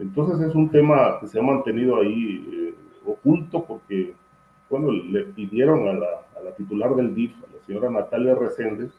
Entonces 0.00 0.40
es 0.48 0.54
un 0.54 0.70
tema 0.70 1.18
que 1.20 1.26
se 1.26 1.38
ha 1.38 1.42
mantenido 1.42 2.00
ahí 2.00 2.46
eh, 2.52 2.74
oculto 3.04 3.64
porque, 3.64 4.14
bueno, 4.70 4.92
le 4.92 5.24
pidieron 5.24 5.88
a 5.88 5.92
la, 5.92 6.24
titular 6.56 6.94
del 6.96 7.14
DIF, 7.14 7.34
a 7.36 7.56
la 7.56 7.64
señora 7.66 7.90
Natalia 7.90 8.34
Reséndez, 8.34 8.90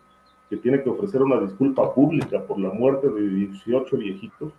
que 0.50 0.58
tiene 0.58 0.82
que 0.82 0.90
ofrecer 0.90 1.22
una 1.22 1.40
disculpa 1.42 1.94
pública 1.94 2.42
por 2.42 2.60
la 2.60 2.70
muerte 2.70 3.10
de 3.10 3.22
18 3.22 3.98
viejitos, 3.98 4.54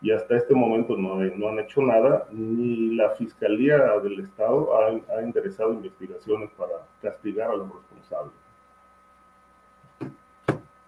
y 0.00 0.10
hasta 0.10 0.36
este 0.36 0.54
momento 0.54 0.96
no, 0.96 1.20
han 1.20 1.58
hecho 1.60 1.80
nada, 1.80 2.26
ni 2.32 2.96
la 2.96 3.10
Fiscalía 3.10 3.78
del 4.02 4.20
Estado 4.20 4.70
ha, 4.76 5.16
ha 5.16 5.22
interesado 5.22 5.72
investigaciones 5.74 6.50
para 6.58 6.72
castigar 7.00 7.50
a 7.50 7.56
los 7.56 7.68
responsables. 7.72 8.34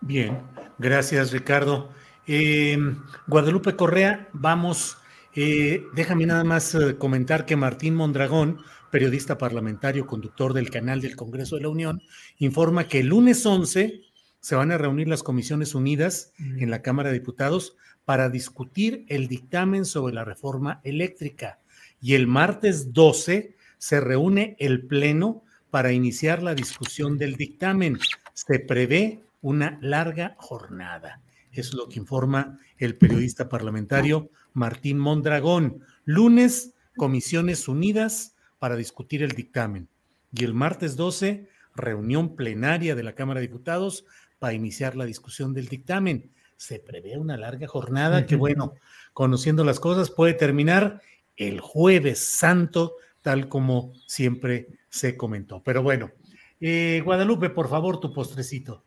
Bien, 0.00 0.38
gracias 0.78 1.32
Ricardo. 1.32 1.88
Eh, 2.26 2.78
Guadalupe 3.26 3.76
Correa, 3.76 4.28
vamos, 4.32 4.96
eh, 5.34 5.84
déjame 5.94 6.26
nada 6.26 6.44
más 6.44 6.74
eh, 6.74 6.96
comentar 6.96 7.44
que 7.44 7.56
Martín 7.56 7.94
Mondragón, 7.94 8.60
periodista 8.90 9.36
parlamentario, 9.36 10.06
conductor 10.06 10.54
del 10.54 10.70
canal 10.70 11.00
del 11.00 11.16
Congreso 11.16 11.56
de 11.56 11.62
la 11.62 11.68
Unión, 11.68 12.00
informa 12.38 12.88
que 12.88 13.00
el 13.00 13.08
lunes 13.08 13.44
11 13.44 14.02
se 14.40 14.54
van 14.54 14.72
a 14.72 14.78
reunir 14.78 15.08
las 15.08 15.22
Comisiones 15.22 15.74
Unidas 15.74 16.32
en 16.38 16.70
la 16.70 16.82
Cámara 16.82 17.10
de 17.10 17.18
Diputados 17.18 17.76
para 18.04 18.28
discutir 18.28 19.04
el 19.08 19.28
dictamen 19.28 19.84
sobre 19.84 20.14
la 20.14 20.24
reforma 20.24 20.80
eléctrica. 20.84 21.58
Y 22.00 22.14
el 22.14 22.26
martes 22.26 22.92
12 22.92 23.56
se 23.78 24.00
reúne 24.00 24.56
el 24.58 24.86
Pleno 24.86 25.42
para 25.70 25.92
iniciar 25.92 26.42
la 26.42 26.54
discusión 26.54 27.18
del 27.18 27.36
dictamen. 27.36 27.98
Se 28.34 28.58
prevé 28.60 29.22
una 29.40 29.78
larga 29.80 30.36
jornada. 30.38 31.20
Es 31.54 31.72
lo 31.72 31.88
que 31.88 31.98
informa 31.98 32.58
el 32.78 32.96
periodista 32.96 33.48
parlamentario 33.48 34.30
Martín 34.52 34.98
Mondragón. 34.98 35.80
Lunes, 36.04 36.74
Comisiones 36.96 37.68
Unidas 37.68 38.36
para 38.58 38.76
discutir 38.76 39.22
el 39.22 39.32
dictamen. 39.32 39.88
Y 40.32 40.44
el 40.44 40.54
martes 40.54 40.96
12, 40.96 41.48
reunión 41.74 42.36
plenaria 42.36 42.94
de 42.94 43.02
la 43.02 43.14
Cámara 43.14 43.40
de 43.40 43.46
Diputados 43.46 44.04
para 44.38 44.52
iniciar 44.52 44.96
la 44.96 45.04
discusión 45.04 45.54
del 45.54 45.68
dictamen 45.68 46.30
se 46.56 46.78
prevé 46.78 47.18
una 47.18 47.36
larga 47.36 47.66
jornada 47.66 48.26
que, 48.26 48.36
bueno, 48.36 48.74
conociendo 49.12 49.64
las 49.64 49.80
cosas, 49.80 50.10
puede 50.10 50.34
terminar 50.34 51.00
el 51.36 51.60
jueves 51.60 52.20
santo, 52.20 52.94
tal 53.22 53.48
como 53.48 53.92
siempre 54.06 54.68
se 54.88 55.16
comentó. 55.16 55.62
Pero 55.62 55.82
bueno, 55.82 56.12
eh, 56.60 57.02
Guadalupe, 57.04 57.50
por 57.50 57.68
favor, 57.68 58.00
tu 58.00 58.12
postrecito. 58.12 58.84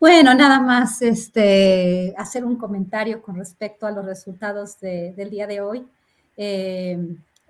Bueno, 0.00 0.32
nada 0.32 0.60
más 0.60 1.02
este, 1.02 2.14
hacer 2.16 2.42
un 2.46 2.56
comentario 2.56 3.20
con 3.20 3.36
respecto 3.36 3.86
a 3.86 3.90
los 3.90 4.06
resultados 4.06 4.80
del 4.80 5.28
día 5.28 5.46
de 5.46 5.60
hoy. 5.60 5.86
Eh, 6.38 6.96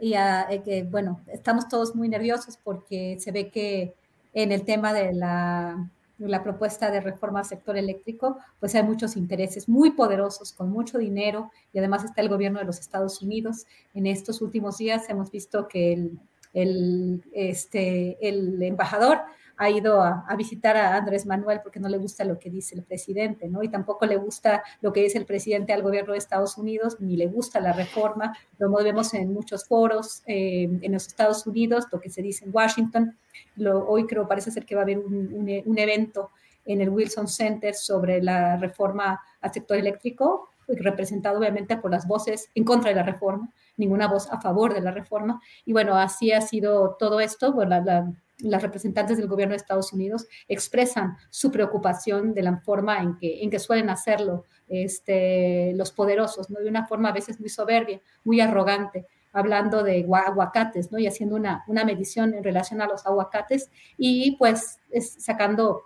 y 0.00 0.14
eh, 0.14 0.60
que, 0.64 0.82
bueno, 0.82 1.20
estamos 1.28 1.68
todos 1.68 1.94
muy 1.94 2.08
nerviosos 2.08 2.56
porque 2.56 3.18
se 3.20 3.30
ve 3.30 3.50
que 3.50 3.94
en 4.34 4.50
el 4.50 4.64
tema 4.64 4.92
de 4.92 5.12
la 5.12 6.42
propuesta 6.42 6.90
de 6.90 7.00
reforma 7.00 7.38
al 7.38 7.44
sector 7.44 7.76
eléctrico, 7.76 8.38
pues 8.58 8.74
hay 8.74 8.82
muchos 8.82 9.16
intereses 9.16 9.68
muy 9.68 9.92
poderosos, 9.92 10.52
con 10.52 10.70
mucho 10.70 10.98
dinero, 10.98 11.52
y 11.72 11.78
además 11.78 12.02
está 12.02 12.20
el 12.20 12.28
gobierno 12.28 12.58
de 12.58 12.64
los 12.64 12.80
Estados 12.80 13.22
Unidos. 13.22 13.64
En 13.94 14.08
estos 14.08 14.42
últimos 14.42 14.76
días 14.76 15.08
hemos 15.08 15.30
visto 15.30 15.68
que 15.68 16.10
el, 16.52 17.22
este, 17.32 18.18
el 18.28 18.60
embajador 18.60 19.20
ha 19.60 19.68
ido 19.68 20.00
a, 20.00 20.24
visitar 20.38 20.74
a 20.78 20.96
Andrés 20.96 21.26
Manuel 21.26 21.60
porque 21.62 21.80
no 21.80 21.90
le 21.90 21.98
gusta 21.98 22.24
lo 22.24 22.38
que 22.38 22.48
dice 22.48 22.74
el 22.74 22.82
presidente, 22.82 23.46
¿no? 23.46 23.62
Y 23.62 23.68
tampoco 23.68 24.06
le 24.06 24.16
gusta 24.16 24.62
lo 24.80 24.90
que 24.90 25.02
dice 25.02 25.18
el 25.18 25.26
presidente 25.26 25.74
al 25.74 25.82
gobierno 25.82 26.12
de 26.12 26.18
Estados 26.18 26.56
Unidos, 26.56 26.96
ni 26.98 27.14
le 27.18 27.26
gusta 27.26 27.60
la 27.60 27.74
reforma. 27.74 28.34
Lo 28.56 28.72
vemos 28.72 29.12
en 29.12 29.34
muchos 29.34 29.66
foros 29.66 30.22
eh, 30.26 30.62
en 30.80 30.92
los 30.92 31.06
Estados 31.06 31.46
Unidos, 31.46 31.84
lo 31.92 32.00
que 32.00 32.08
se 32.08 32.22
dice 32.22 32.46
en 32.46 32.52
Washington. 32.54 33.18
Lo, 33.56 33.86
hoy 33.86 34.06
creo 34.06 34.26
parece 34.26 34.50
ser 34.50 34.64
que 34.64 34.74
va 34.74 34.80
a 34.80 34.84
haber 34.84 34.98
un, 34.98 35.62
un 35.66 35.78
evento 35.78 36.30
en 36.64 36.80
el 36.80 36.88
Wilson 36.88 37.28
Center 37.28 37.74
sobre 37.74 38.22
la 38.22 38.56
reforma 38.56 39.20
al 39.42 39.52
sector 39.52 39.76
eléctrico, 39.76 40.48
representado 40.68 41.38
obviamente 41.38 41.76
por 41.76 41.90
las 41.90 42.06
voces 42.08 42.48
en 42.54 42.64
contra 42.64 42.88
de 42.88 42.96
la 42.96 43.02
reforma, 43.02 43.52
ninguna 43.80 44.06
voz 44.06 44.30
a 44.30 44.40
favor 44.40 44.72
de 44.74 44.80
la 44.80 44.92
reforma. 44.92 45.40
Y 45.64 45.72
bueno, 45.72 45.96
así 45.96 46.30
ha 46.30 46.40
sido 46.40 46.96
todo 46.98 47.18
esto. 47.20 47.52
Bueno, 47.52 47.80
la, 47.82 48.12
las 48.42 48.62
representantes 48.62 49.16
del 49.16 49.28
gobierno 49.28 49.52
de 49.52 49.58
Estados 49.58 49.92
Unidos 49.92 50.26
expresan 50.48 51.16
su 51.30 51.50
preocupación 51.50 52.34
de 52.34 52.42
la 52.42 52.56
forma 52.58 53.02
en 53.02 53.16
que, 53.16 53.42
en 53.42 53.50
que 53.50 53.58
suelen 53.58 53.90
hacerlo 53.90 54.44
este, 54.68 55.72
los 55.74 55.92
poderosos, 55.92 56.48
de 56.48 56.68
una 56.68 56.86
forma 56.86 57.08
a 57.08 57.12
veces 57.12 57.40
muy 57.40 57.48
soberbia, 57.48 58.00
muy 58.24 58.40
arrogante, 58.40 59.06
hablando 59.32 59.82
de 59.82 60.06
aguacates 60.12 60.90
¿no? 60.90 60.98
y 60.98 61.06
haciendo 61.06 61.36
una, 61.36 61.64
una 61.68 61.84
medición 61.84 62.34
en 62.34 62.42
relación 62.42 62.80
a 62.82 62.86
los 62.86 63.06
aguacates 63.06 63.70
y 63.96 64.36
pues 64.36 64.78
sacando 65.18 65.82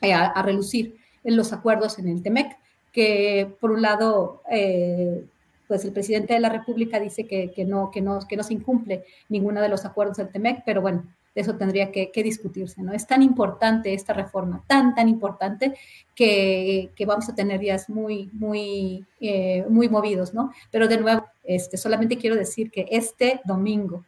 eh, 0.00 0.12
a, 0.12 0.40
relucir 0.42 0.96
los 1.24 1.52
acuerdos 1.52 1.98
en 1.98 2.08
el 2.08 2.22
TEMEC, 2.22 2.56
que 2.92 3.56
por 3.60 3.70
un 3.70 3.82
lado... 3.82 4.42
Eh, 4.50 5.24
pues 5.68 5.84
el 5.84 5.92
presidente 5.92 6.34
de 6.34 6.40
la 6.40 6.48
República 6.48 7.00
dice 7.00 7.26
que, 7.26 7.50
que, 7.52 7.64
no, 7.64 7.90
que, 7.90 8.00
no, 8.00 8.20
que 8.28 8.36
no 8.36 8.42
se 8.42 8.54
incumple 8.54 9.04
ninguno 9.28 9.60
de 9.60 9.68
los 9.68 9.84
acuerdos 9.84 10.16
del 10.16 10.28
TEMEC, 10.28 10.62
pero 10.64 10.80
bueno, 10.80 11.04
eso 11.36 11.54
tendría 11.56 11.92
que, 11.92 12.10
discutirse, 12.22 12.82
¿no? 12.82 12.92
Es 12.92 13.06
tan 13.06 13.22
importante 13.22 13.92
esta 13.92 14.14
reforma, 14.14 14.64
tan, 14.66 14.94
tan 14.94 15.06
importante, 15.06 15.74
que, 16.14 16.90
vamos 17.06 17.28
a 17.28 17.34
tener 17.34 17.60
días 17.60 17.90
muy, 17.90 18.30
muy, 18.32 19.04
eh, 19.20 19.64
muy 19.68 19.88
movidos, 19.88 20.32
¿no? 20.32 20.50
Pero 20.70 20.88
de 20.88 20.98
nuevo, 20.98 21.26
este, 21.44 21.76
solamente 21.76 22.16
quiero 22.16 22.36
decir 22.36 22.70
que 22.70 22.86
este 22.90 23.40
domingo, 23.44 24.04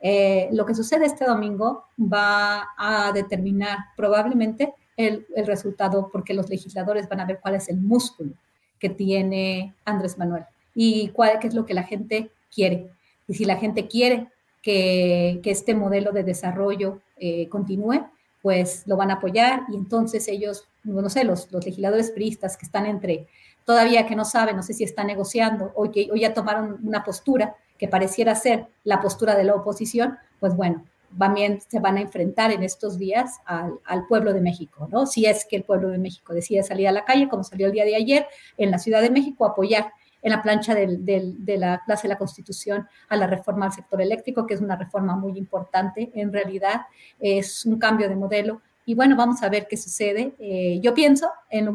eh, 0.00 0.48
lo 0.52 0.66
que 0.66 0.74
sucede 0.74 1.06
este 1.06 1.24
domingo 1.24 1.84
va 1.96 2.70
a 2.76 3.12
determinar 3.12 3.78
probablemente 3.96 4.74
el, 4.96 5.24
el, 5.36 5.46
resultado 5.46 6.10
porque 6.12 6.34
los 6.34 6.50
legisladores 6.50 7.08
van 7.08 7.20
a 7.20 7.26
ver 7.26 7.38
cuál 7.40 7.54
es 7.54 7.68
el 7.68 7.76
músculo 7.76 8.34
que 8.80 8.90
tiene 8.90 9.72
Andrés 9.84 10.18
Manuel 10.18 10.44
y 10.74 11.08
cuál 11.08 11.38
qué 11.38 11.48
es 11.48 11.54
lo 11.54 11.66
que 11.66 11.74
la 11.74 11.84
gente 11.84 12.30
quiere. 12.54 12.88
Y 13.28 13.34
si 13.34 13.44
la 13.44 13.56
gente 13.56 13.88
quiere 13.88 14.28
que, 14.62 15.40
que 15.42 15.50
este 15.50 15.74
modelo 15.74 16.12
de 16.12 16.24
desarrollo 16.24 17.00
eh, 17.16 17.48
continúe, 17.48 18.06
pues 18.42 18.82
lo 18.86 18.96
van 18.96 19.10
a 19.10 19.14
apoyar 19.14 19.62
y 19.70 19.76
entonces 19.76 20.26
ellos, 20.28 20.66
no 20.82 21.08
sé, 21.08 21.24
los, 21.24 21.50
los 21.52 21.64
legisladores 21.64 22.10
priistas 22.10 22.56
que 22.56 22.66
están 22.66 22.86
entre, 22.86 23.28
todavía 23.64 24.06
que 24.06 24.16
no 24.16 24.24
saben, 24.24 24.56
no 24.56 24.62
sé 24.62 24.74
si 24.74 24.84
están 24.84 25.06
negociando 25.06 25.72
o, 25.76 25.90
que, 25.90 26.08
o 26.12 26.16
ya 26.16 26.34
tomaron 26.34 26.80
una 26.82 27.04
postura 27.04 27.54
que 27.78 27.88
pareciera 27.88 28.34
ser 28.34 28.66
la 28.84 29.00
postura 29.00 29.36
de 29.36 29.44
la 29.44 29.54
oposición, 29.54 30.18
pues 30.40 30.56
bueno, 30.56 30.84
también 31.16 31.60
se 31.60 31.78
van 31.78 31.98
a 31.98 32.00
enfrentar 32.00 32.50
en 32.50 32.62
estos 32.62 32.98
días 32.98 33.38
al, 33.44 33.78
al, 33.84 34.06
pueblo 34.06 34.32
de 34.32 34.40
México, 34.40 34.88
¿no? 34.90 35.06
Si 35.06 35.26
es 35.26 35.44
que 35.44 35.56
el 35.56 35.64
pueblo 35.64 35.90
de 35.90 35.98
México 35.98 36.32
decide 36.32 36.62
salir 36.62 36.88
a 36.88 36.92
la 36.92 37.04
calle, 37.04 37.28
como 37.28 37.44
salió 37.44 37.66
el 37.66 37.72
día 37.72 37.84
de 37.84 37.96
ayer 37.96 38.26
en 38.56 38.70
la 38.70 38.78
Ciudad 38.78 39.02
de 39.02 39.10
México, 39.10 39.44
apoyar 39.44 39.92
en 40.22 40.30
la 40.30 40.40
plancha 40.40 40.74
de 40.74 41.56
la 41.58 41.82
clase 41.84 42.02
de 42.04 42.08
la 42.08 42.18
Constitución 42.18 42.86
a 43.08 43.16
la 43.16 43.26
reforma 43.26 43.66
al 43.66 43.72
sector 43.72 44.00
eléctrico, 44.00 44.46
que 44.46 44.54
es 44.54 44.60
una 44.60 44.76
reforma 44.76 45.16
muy 45.16 45.36
importante. 45.36 46.10
En 46.14 46.32
realidad 46.32 46.82
es 47.18 47.66
un 47.66 47.78
cambio 47.78 48.08
de 48.08 48.14
modelo. 48.14 48.62
Y 48.86 48.94
bueno, 48.94 49.16
vamos 49.16 49.42
a 49.42 49.48
ver 49.48 49.66
qué 49.68 49.76
sucede. 49.76 50.34
Eh, 50.38 50.78
yo 50.80 50.94
pienso 50.94 51.28
en 51.50 51.66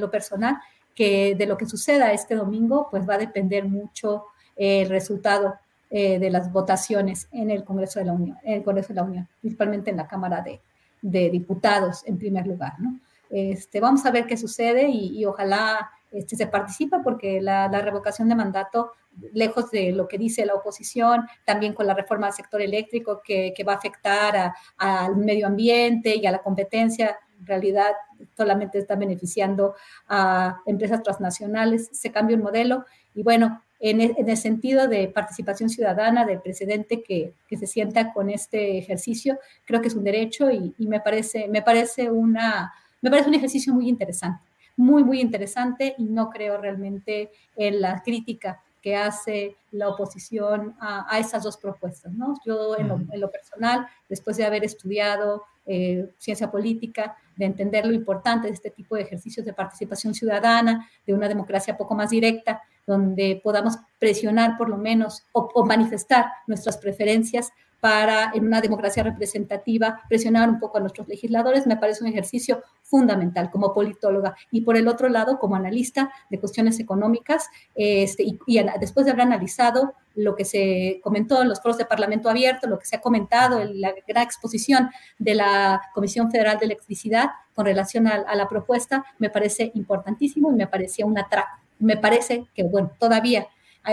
lo, 0.00 0.10
personal 0.10 0.58
que 0.94 1.34
de 1.34 1.46
lo 1.46 1.56
que 1.56 1.66
suceda 1.66 2.12
este 2.12 2.36
domingo, 2.36 2.88
pues 2.90 3.08
va 3.08 3.14
a 3.14 3.18
depender 3.18 3.64
mucho 3.64 4.26
el 4.56 4.88
resultado 4.88 5.54
eh, 5.90 6.20
de 6.20 6.30
las 6.30 6.52
votaciones 6.52 7.28
en 7.32 7.50
el 7.50 7.64
Congreso 7.64 7.98
de 7.98 8.06
la 8.06 8.12
Unión, 8.12 8.38
en 8.44 8.54
el 8.54 8.62
Congreso 8.62 8.88
de 8.88 8.94
la 8.94 9.02
Unión, 9.02 9.28
principalmente 9.40 9.90
en 9.90 9.96
la 9.96 10.06
Cámara 10.06 10.42
de, 10.42 10.60
Diputados 11.02 12.02
en 12.06 12.16
primer 12.16 12.46
lugar, 12.46 12.80
¿no? 12.80 12.98
Este, 13.28 13.78
vamos 13.78 14.06
a 14.06 14.10
ver 14.10 14.26
qué 14.26 14.38
sucede 14.38 14.88
y 14.88 15.22
ojalá 15.26 15.90
este, 16.14 16.36
se 16.36 16.46
participa 16.46 17.02
porque 17.02 17.40
la, 17.40 17.68
revocación 17.68 18.28
de 18.28 18.36
mandato, 18.36 18.92
lejos 19.32 19.72
de 19.72 19.90
lo 19.90 20.06
que 20.06 20.16
dice 20.16 20.46
la 20.46 20.54
oposición, 20.54 21.26
también 21.44 21.74
con 21.74 21.88
la 21.88 21.94
reforma 21.94 22.26
del 22.26 22.36
sector 22.36 22.62
eléctrico 22.62 23.20
que, 23.24 23.52
va 23.66 23.72
a 23.72 23.76
afectar 23.76 24.52
al 24.76 25.16
medio 25.16 25.48
ambiente 25.48 26.14
y 26.14 26.24
a 26.24 26.30
la 26.30 26.38
competencia, 26.38 27.18
en 27.40 27.46
realidad 27.46 27.90
solamente 28.36 28.78
está 28.78 28.94
beneficiando 28.94 29.74
a 30.08 30.60
empresas 30.66 31.02
transnacionales, 31.02 31.90
se 31.92 32.12
cambia 32.12 32.36
un 32.36 32.44
modelo 32.44 32.84
y 33.12 33.24
bueno, 33.24 33.62
en, 33.80 34.00
e, 34.00 34.14
el 34.16 34.36
sentido 34.36 34.86
de 34.86 35.08
participación 35.08 35.68
ciudadana 35.68 36.24
del 36.24 36.40
presidente 36.40 37.02
que, 37.02 37.34
se 37.50 37.66
sienta 37.66 38.12
con 38.12 38.30
este 38.30 38.78
ejercicio, 38.78 39.38
creo 39.64 39.80
que 39.80 39.88
es 39.88 39.94
un 39.94 40.04
derecho 40.04 40.50
y, 40.50 40.74
y 40.78 40.86
me, 40.86 41.00
parece, 41.00 41.48
me, 41.48 41.62
parece 41.62 42.08
una, 42.08 42.72
me 43.00 43.10
parece 43.10 43.28
un 43.28 43.34
ejercicio 43.34 43.74
muy 43.74 43.88
interesante 43.88 44.53
muy, 44.76 45.04
muy 45.04 45.20
interesante 45.20 45.94
y 45.98 46.04
no 46.04 46.30
creo 46.30 46.58
realmente 46.58 47.30
en 47.56 47.80
la 47.80 48.02
crítica 48.02 48.62
que 48.84 48.96
hace 48.96 49.56
la 49.70 49.88
oposición 49.88 50.76
a, 50.78 51.18
esas 51.18 51.42
dos 51.42 51.56
propuestas. 51.56 52.12
¿no? 52.12 52.34
Yo 52.44 52.76
en 52.76 52.88
lo, 52.88 53.30
personal, 53.30 53.86
después 54.10 54.36
de 54.36 54.44
haber 54.44 54.62
estudiado 54.62 55.44
eh, 55.64 56.10
ciencia 56.18 56.50
política, 56.50 57.16
de 57.34 57.46
entender 57.46 57.86
lo 57.86 57.94
importante 57.94 58.48
de 58.48 58.52
este 58.52 58.70
tipo 58.70 58.94
de 58.94 59.02
ejercicios 59.02 59.46
de 59.46 59.54
participación 59.54 60.12
ciudadana, 60.12 60.86
de 61.06 61.14
una 61.14 61.28
democracia 61.28 61.78
poco 61.78 61.94
más 61.94 62.10
directa, 62.10 62.60
donde 62.86 63.40
podamos 63.42 63.78
presionar 63.98 64.58
por 64.58 64.68
lo 64.68 64.76
menos 64.76 65.24
o 65.32 65.64
manifestar 65.64 66.26
nuestras 66.46 66.76
preferencias 66.76 67.52
para, 67.84 68.30
en 68.32 68.46
una 68.46 68.62
democracia 68.62 69.02
representativa, 69.02 70.00
presionar 70.08 70.48
un 70.48 70.58
poco 70.58 70.78
a 70.78 70.80
nuestros 70.80 71.06
legisladores, 71.06 71.66
me 71.66 71.76
parece 71.76 72.02
un 72.02 72.08
ejercicio 72.08 72.62
fundamental 72.80 73.50
como 73.50 73.74
politóloga. 73.74 74.34
Y 74.50 74.62
por 74.62 74.78
el 74.78 74.88
otro 74.88 75.10
lado, 75.10 75.38
como 75.38 75.54
analista 75.54 76.10
de 76.30 76.40
cuestiones 76.40 76.80
económicas, 76.80 77.46
este, 77.74 78.22
y, 78.22 78.38
después 78.80 79.04
de 79.04 79.12
haber 79.12 79.26
analizado 79.26 79.92
lo 80.14 80.34
que 80.34 80.46
se 80.46 80.98
comentó 81.04 81.42
en 81.42 81.48
los 81.50 81.60
foros 81.60 81.76
de 81.76 81.84
Parlamento 81.84 82.30
Abierto, 82.30 82.68
lo 82.68 82.78
que 82.78 82.86
se 82.86 82.96
ha 82.96 83.02
comentado 83.02 83.60
en 83.60 83.78
la 83.78 83.92
gran 84.08 84.24
exposición 84.24 84.88
de 85.18 85.34
la 85.34 85.82
Comisión 85.92 86.30
Federal 86.30 86.58
de 86.58 86.64
Electricidad 86.64 87.32
con 87.54 87.66
relación 87.66 88.06
a, 88.06 88.14
a 88.14 88.34
la 88.34 88.48
propuesta, 88.48 89.04
me 89.18 89.28
parece 89.28 89.72
importantísimo 89.74 90.50
y 90.50 90.54
me 90.54 90.66
parecía 90.66 91.04
un 91.04 91.18
atraco. 91.18 91.58
Me 91.80 91.98
parece 91.98 92.46
que, 92.54 92.62
bueno, 92.62 92.92
todavía 92.98 93.46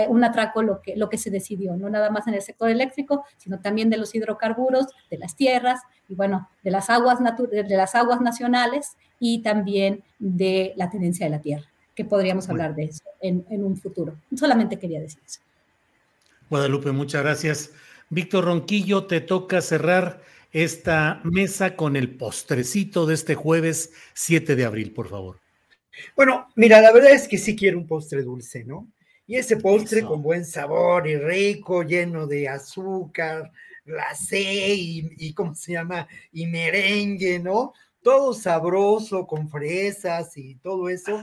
un 0.08 0.24
atraco 0.24 0.62
lo 0.62 0.80
que, 0.80 0.96
lo 0.96 1.08
que 1.08 1.18
se 1.18 1.30
decidió, 1.30 1.76
no 1.76 1.90
nada 1.90 2.10
más 2.10 2.26
en 2.26 2.34
el 2.34 2.42
sector 2.42 2.70
eléctrico, 2.70 3.24
sino 3.36 3.60
también 3.60 3.90
de 3.90 3.98
los 3.98 4.14
hidrocarburos, 4.14 4.86
de 5.10 5.18
las 5.18 5.36
tierras 5.36 5.80
y 6.08 6.14
bueno, 6.14 6.48
de 6.62 6.70
las 6.70 6.90
aguas, 6.90 7.18
de 7.20 7.76
las 7.76 7.94
aguas 7.94 8.20
nacionales 8.20 8.96
y 9.18 9.42
también 9.42 10.02
de 10.18 10.72
la 10.76 10.90
tenencia 10.90 11.26
de 11.26 11.30
la 11.30 11.40
tierra, 11.40 11.66
que 11.94 12.04
podríamos 12.04 12.48
hablar 12.48 12.74
de 12.74 12.84
eso 12.84 13.04
en, 13.20 13.44
en 13.50 13.64
un 13.64 13.76
futuro. 13.76 14.16
Solamente 14.36 14.78
quería 14.78 15.00
decir 15.00 15.20
eso. 15.24 15.40
Guadalupe, 16.48 16.92
muchas 16.92 17.22
gracias. 17.22 17.72
Víctor 18.10 18.44
Ronquillo, 18.44 19.06
te 19.06 19.20
toca 19.20 19.60
cerrar 19.60 20.20
esta 20.52 21.20
mesa 21.24 21.76
con 21.76 21.96
el 21.96 22.16
postrecito 22.16 23.06
de 23.06 23.14
este 23.14 23.34
jueves 23.34 23.92
7 24.14 24.54
de 24.54 24.64
abril, 24.64 24.92
por 24.92 25.08
favor. 25.08 25.40
Bueno, 26.16 26.48
mira, 26.54 26.80
la 26.80 26.92
verdad 26.92 27.12
es 27.12 27.28
que 27.28 27.38
sí 27.38 27.56
quiero 27.56 27.78
un 27.78 27.86
postre 27.86 28.22
dulce, 28.22 28.64
¿no? 28.64 28.88
Y 29.26 29.36
ese 29.36 29.56
postre 29.56 30.02
con 30.02 30.22
buen 30.22 30.44
sabor 30.44 31.06
y 31.06 31.16
rico, 31.16 31.82
lleno 31.82 32.26
de 32.26 32.48
azúcar, 32.48 33.52
glacé 33.84 34.74
y, 34.74 35.10
y 35.18 35.34
¿cómo 35.34 35.54
se 35.54 35.72
llama? 35.72 36.08
Y 36.32 36.46
merengue, 36.46 37.38
¿no? 37.38 37.72
Todo 38.02 38.34
sabroso 38.34 39.26
con 39.26 39.48
fresas 39.48 40.36
y 40.36 40.56
todo 40.56 40.88
eso, 40.88 41.22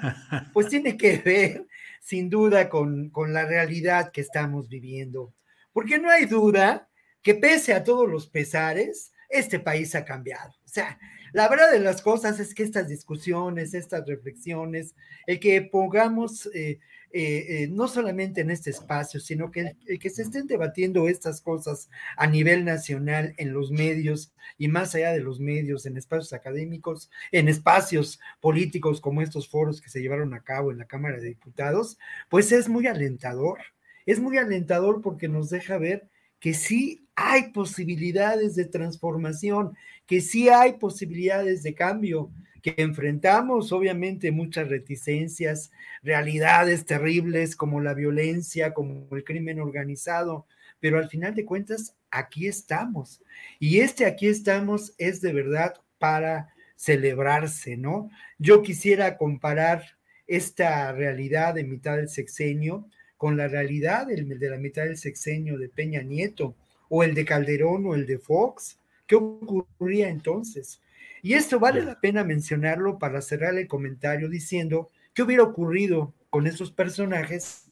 pues 0.53 0.67
tiene 0.69 0.95
que 0.95 1.17
ver 1.17 1.67
sin 2.01 2.29
duda 2.29 2.69
con, 2.69 3.09
con 3.09 3.33
la 3.33 3.45
realidad 3.45 4.11
que 4.11 4.21
estamos 4.21 4.69
viviendo. 4.69 5.33
Porque 5.73 5.99
no 5.99 6.09
hay 6.09 6.25
duda 6.25 6.89
que 7.21 7.35
pese 7.35 7.73
a 7.73 7.83
todos 7.83 8.09
los 8.09 8.27
pesares, 8.27 9.11
este 9.27 9.59
país 9.59 9.93
ha 9.93 10.05
cambiado. 10.05 10.51
O 10.65 10.67
sea, 10.67 10.97
la 11.33 11.47
verdad 11.47 11.71
de 11.71 11.79
las 11.79 12.01
cosas 12.01 12.39
es 12.39 12.55
que 12.55 12.63
estas 12.63 12.87
discusiones, 12.87 13.73
estas 13.73 14.07
reflexiones, 14.07 14.95
el 15.27 15.39
que 15.39 15.61
pongamos 15.61 16.49
eh, 16.53 16.79
eh, 17.11 17.63
eh, 17.63 17.67
no 17.71 17.87
solamente 17.87 18.41
en 18.41 18.51
este 18.51 18.69
espacio, 18.69 19.19
sino 19.19 19.49
que, 19.49 19.75
que 19.99 20.09
se 20.09 20.21
estén 20.21 20.45
debatiendo 20.45 21.07
estas 21.07 21.41
cosas 21.41 21.89
a 22.15 22.27
nivel 22.27 22.65
nacional 22.65 23.33
en 23.37 23.51
los 23.53 23.71
medios 23.71 24.31
y 24.57 24.67
más 24.67 24.93
allá 24.93 25.11
de 25.11 25.21
los 25.21 25.39
medios, 25.39 25.85
en 25.85 25.97
espacios 25.97 26.33
académicos, 26.33 27.09
en 27.31 27.47
espacios 27.47 28.19
políticos 28.39 29.01
como 29.01 29.21
estos 29.21 29.47
foros 29.49 29.81
que 29.81 29.89
se 29.89 30.01
llevaron 30.01 30.33
a 30.33 30.43
cabo 30.43 30.71
en 30.71 30.77
la 30.77 30.85
Cámara 30.85 31.17
de 31.17 31.29
Diputados, 31.29 31.97
pues 32.29 32.51
es 32.51 32.69
muy 32.69 32.87
alentador. 32.87 33.59
Es 34.05 34.19
muy 34.19 34.37
alentador 34.37 35.01
porque 35.01 35.27
nos 35.27 35.49
deja 35.49 35.77
ver 35.77 36.09
que 36.39 36.53
sí 36.53 37.07
hay 37.15 37.51
posibilidades 37.51 38.55
de 38.55 38.65
transformación, 38.65 39.75
que 40.05 40.21
sí 40.21 40.49
hay 40.49 40.73
posibilidades 40.73 41.63
de 41.63 41.73
cambio, 41.73 42.31
que 42.61 42.75
enfrentamos 42.77 43.71
obviamente 43.71 44.31
muchas 44.31 44.69
reticencias, 44.69 45.71
realidades 46.03 46.85
terribles 46.85 47.55
como 47.55 47.81
la 47.81 47.93
violencia, 47.93 48.73
como 48.73 49.07
el 49.15 49.23
crimen 49.23 49.59
organizado, 49.59 50.45
pero 50.79 50.97
al 50.97 51.09
final 51.09 51.35
de 51.35 51.45
cuentas 51.45 51.95
aquí 52.11 52.47
estamos. 52.47 53.21
Y 53.59 53.79
este 53.79 54.05
aquí 54.05 54.27
estamos 54.27 54.93
es 54.97 55.21
de 55.21 55.33
verdad 55.33 55.75
para 55.97 56.53
celebrarse, 56.75 57.75
¿no? 57.75 58.09
Yo 58.37 58.61
quisiera 58.61 59.17
comparar 59.17 59.83
esta 60.27 60.91
realidad 60.91 61.55
de 61.55 61.63
mitad 61.63 61.97
del 61.97 62.07
sexenio 62.07 62.87
con 63.17 63.35
la 63.35 63.49
realidad 63.49 64.07
de 64.07 64.49
la 64.49 64.57
mitad 64.57 64.83
del 64.83 64.97
sexenio 64.97 65.57
de 65.57 65.67
Peña 65.67 66.01
Nieto 66.01 66.55
o 66.87 67.03
el 67.03 67.13
de 67.13 67.25
Calderón 67.25 67.85
o 67.85 67.95
el 67.95 68.05
de 68.05 68.17
Fox. 68.17 68.79
¿Qué 69.05 69.15
ocurría 69.15 70.07
entonces? 70.07 70.79
Y 71.21 71.33
esto 71.33 71.59
vale 71.59 71.83
la 71.83 71.99
pena 71.99 72.23
mencionarlo 72.23 72.99
para 72.99 73.21
cerrar 73.21 73.57
el 73.57 73.67
comentario 73.67 74.29
diciendo 74.29 74.89
qué 75.13 75.23
hubiera 75.23 75.43
ocurrido 75.43 76.13
con 76.29 76.47
esos 76.47 76.71
personajes 76.71 77.69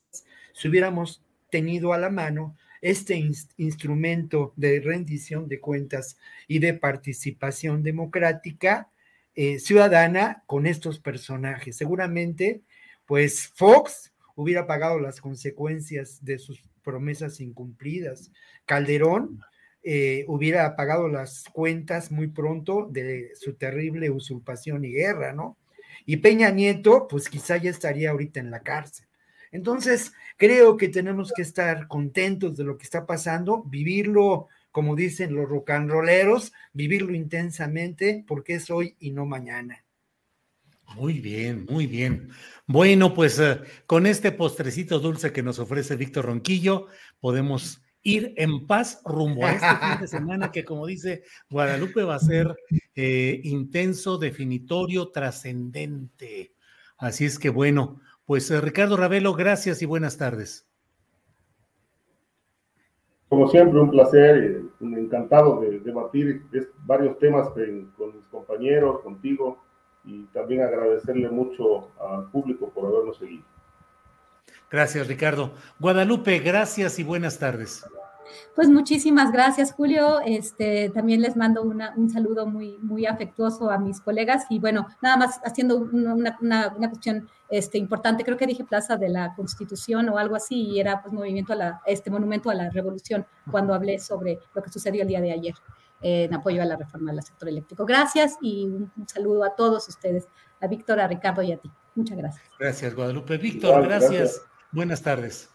si 0.53 0.67
hubiéramos 0.67 1.23
tenido 1.49 1.93
a 1.93 1.97
la 1.97 2.09
mano 2.09 2.55
este 2.81 3.15
instrumento 3.57 4.53
de 4.55 4.79
rendición 4.79 5.47
de 5.47 5.59
cuentas 5.59 6.17
y 6.47 6.59
de 6.59 6.73
participación 6.73 7.83
democrática 7.83 8.89
eh, 9.35 9.59
ciudadana 9.59 10.43
con 10.45 10.65
estos 10.67 10.99
personajes. 10.99 11.77
Seguramente, 11.77 12.61
pues 13.05 13.51
Fox 13.55 14.13
hubiera 14.35 14.67
pagado 14.67 14.99
las 14.99 15.21
consecuencias 15.21 16.23
de 16.23 16.39
sus 16.39 16.61
promesas 16.83 17.39
incumplidas. 17.39 18.31
Calderón 18.65 19.41
eh, 19.89 20.25
hubiera 20.27 20.75
pagado 20.75 21.07
las 21.07 21.45
cuentas 21.53 22.11
muy 22.11 22.27
pronto 22.27 22.89
de 22.91 23.31
su 23.35 23.53
terrible 23.53 24.09
usurpación 24.09 24.83
y 24.83 24.91
guerra, 24.91 25.31
¿no? 25.31 25.57
Y 26.05 26.17
Peña 26.17 26.49
Nieto, 26.49 27.07
pues 27.07 27.29
quizá 27.29 27.55
ya 27.55 27.69
estaría 27.69 28.09
ahorita 28.09 28.41
en 28.41 28.51
la 28.51 28.63
cárcel. 28.63 29.07
Entonces, 29.49 30.11
creo 30.35 30.75
que 30.75 30.89
tenemos 30.89 31.31
que 31.31 31.41
estar 31.41 31.87
contentos 31.87 32.57
de 32.57 32.65
lo 32.65 32.77
que 32.77 32.83
está 32.83 33.05
pasando, 33.05 33.63
vivirlo, 33.63 34.47
como 34.71 34.93
dicen 34.93 35.33
los 35.33 35.47
rocanroleros, 35.47 36.51
vivirlo 36.73 37.15
intensamente, 37.15 38.25
porque 38.27 38.55
es 38.55 38.69
hoy 38.69 38.97
y 38.99 39.11
no 39.11 39.25
mañana. 39.25 39.85
Muy 40.95 41.19
bien, 41.21 41.65
muy 41.69 41.87
bien. 41.87 42.31
Bueno, 42.65 43.13
pues 43.13 43.39
eh, 43.39 43.61
con 43.85 44.05
este 44.05 44.33
postrecito 44.33 44.99
dulce 44.99 45.31
que 45.31 45.43
nos 45.43 45.59
ofrece 45.59 45.95
Víctor 45.95 46.25
Ronquillo, 46.25 46.87
podemos 47.21 47.81
ir 48.07 48.33
en 48.37 48.65
paz 48.65 49.01
rumbo 49.03 49.45
a 49.45 49.51
este 49.51 49.67
fin 49.67 49.99
de 49.99 50.07
semana 50.07 50.51
que, 50.51 50.63
como 50.63 50.85
dice 50.85 51.23
Guadalupe, 51.49 52.03
va 52.03 52.15
a 52.15 52.19
ser 52.19 52.55
eh, 52.95 53.41
intenso, 53.43 54.17
definitorio, 54.17 55.09
trascendente. 55.09 56.53
Así 56.97 57.25
es 57.25 57.37
que 57.37 57.49
bueno, 57.49 57.99
pues 58.25 58.49
eh, 58.49 58.61
Ricardo 58.61 58.95
Ravelo, 58.95 59.33
gracias 59.33 59.81
y 59.81 59.85
buenas 59.85 60.17
tardes. 60.17 60.65
Como 63.27 63.49
siempre, 63.49 63.77
un 63.77 63.91
placer, 63.91 64.61
encantado 64.79 65.59
de 65.59 65.79
debatir 65.81 66.43
varios 66.85 67.19
temas 67.19 67.49
con 67.97 68.15
mis 68.15 68.25
compañeros, 68.31 69.01
contigo, 69.01 69.61
y 70.05 70.23
también 70.27 70.61
agradecerle 70.61 71.29
mucho 71.29 71.91
al 71.99 72.31
público 72.31 72.69
por 72.69 72.85
habernos 72.85 73.17
seguido. 73.17 73.43
Gracias, 74.69 75.07
Ricardo. 75.07 75.53
Guadalupe, 75.79 76.39
gracias 76.39 76.99
y 76.99 77.03
buenas 77.03 77.39
tardes. 77.39 77.83
Pues 78.55 78.69
muchísimas 78.69 79.31
gracias, 79.31 79.71
Julio. 79.71 80.19
Este, 80.25 80.89
también 80.89 81.21
les 81.21 81.35
mando 81.35 81.61
un 81.61 82.09
saludo 82.09 82.45
muy, 82.45 82.77
muy 82.81 83.05
afectuoso 83.05 83.69
a 83.69 83.77
mis 83.77 84.01
colegas 84.01 84.45
y 84.49 84.59
bueno, 84.59 84.87
nada 85.01 85.17
más 85.17 85.39
haciendo 85.45 85.77
una, 85.77 86.37
una, 86.41 86.73
una, 86.75 86.89
cuestión 86.89 87.29
este, 87.49 87.77
importante, 87.77 88.23
creo 88.23 88.37
que 88.37 88.47
dije 88.47 88.63
Plaza 88.63 88.97
de 88.97 89.09
la 89.09 89.33
Constitución 89.35 90.09
o 90.09 90.17
algo 90.17 90.35
así 90.35 90.69
y 90.69 90.79
era 90.79 91.01
pues 91.01 91.13
movimiento 91.13 91.53
a 91.53 91.55
la, 91.55 91.81
este 91.85 92.09
monumento 92.09 92.49
a 92.49 92.55
la 92.55 92.69
revolución 92.69 93.25
cuando 93.49 93.73
hablé 93.73 93.99
sobre 93.99 94.39
lo 94.53 94.61
que 94.61 94.71
sucedió 94.71 95.03
el 95.03 95.07
día 95.07 95.21
de 95.21 95.31
ayer 95.31 95.53
eh, 96.01 96.23
en 96.25 96.33
apoyo 96.33 96.61
a 96.61 96.65
la 96.65 96.75
reforma 96.75 97.11
del 97.11 97.23
sector 97.23 97.49
eléctrico. 97.49 97.85
Gracias 97.85 98.37
y 98.41 98.65
un, 98.65 98.91
saludo 99.07 99.43
a 99.43 99.55
todos 99.55 99.87
ustedes, 99.87 100.27
a 100.59 100.67
Víctor, 100.67 100.99
a 100.99 101.07
Ricardo 101.07 101.41
y 101.43 101.51
a 101.51 101.57
ti. 101.57 101.71
Muchas 101.95 102.17
gracias. 102.17 102.43
Gracias, 102.59 102.93
Guadalupe. 102.93 103.37
Víctor, 103.37 103.83
gracias. 103.83 104.41
Buenas 104.71 105.01
tardes. 105.01 105.49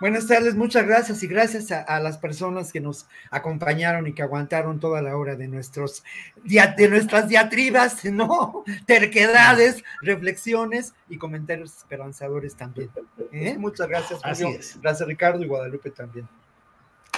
Buenas 0.00 0.28
tardes, 0.28 0.54
muchas 0.54 0.86
gracias 0.86 1.24
y 1.24 1.26
gracias 1.26 1.72
a, 1.72 1.98
las 1.98 2.18
personas 2.18 2.72
que 2.72 2.80
nos 2.80 3.08
acompañaron 3.32 4.06
y 4.06 4.12
que 4.12 4.22
aguantaron 4.22 4.78
toda 4.78 5.02
la 5.02 5.16
hora 5.16 5.34
de 5.34 5.48
nuestros 5.48 6.04
de 6.44 6.88
nuestras 6.88 7.28
diatribas, 7.28 8.04
¿no? 8.04 8.62
Terquedades, 8.86 9.82
reflexiones 10.00 10.94
y 11.08 11.18
comentarios 11.18 11.76
esperanzadores 11.78 12.54
también. 12.54 12.90
¿eh? 13.32 13.56
Muchas 13.58 13.88
gracias, 13.88 14.20
Julio. 14.22 14.60
Gracias, 14.80 15.08
Ricardo 15.08 15.42
y 15.42 15.48
Guadalupe 15.48 15.90
también. 15.90 16.28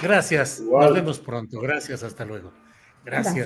Gracias. 0.01 0.59
Nos 0.59 0.93
vemos 0.93 1.19
pronto. 1.19 1.59
Gracias, 1.59 2.01
hasta 2.01 2.25
luego. 2.25 2.51
Gracias. 3.05 3.45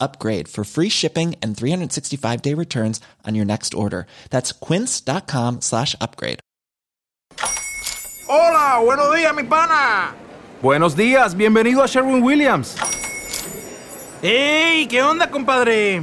upgrade 0.00 0.48
for 0.48 0.64
free 0.64 0.88
shipping 0.88 1.36
and 1.42 1.56
365 1.56 2.42
day 2.42 2.54
returns 2.54 3.00
on 3.26 3.34
your 3.34 3.44
next 3.44 3.74
order. 3.74 4.06
That's 4.30 4.52
quince.com 4.52 5.60
slash 5.60 5.94
upgrade. 6.00 6.40
Hola, 8.28 8.80
buenos 8.84 9.14
días, 9.14 9.34
mi 9.34 9.42
pana. 9.42 10.14
Buenos 10.62 10.94
días, 10.94 11.34
bienvenido 11.34 11.82
a 11.82 11.88
Sherwin 11.88 12.22
Williams. 12.22 12.76
¡Ey! 14.22 14.86
¿Qué 14.86 15.02
onda, 15.02 15.30
compadre? 15.30 16.02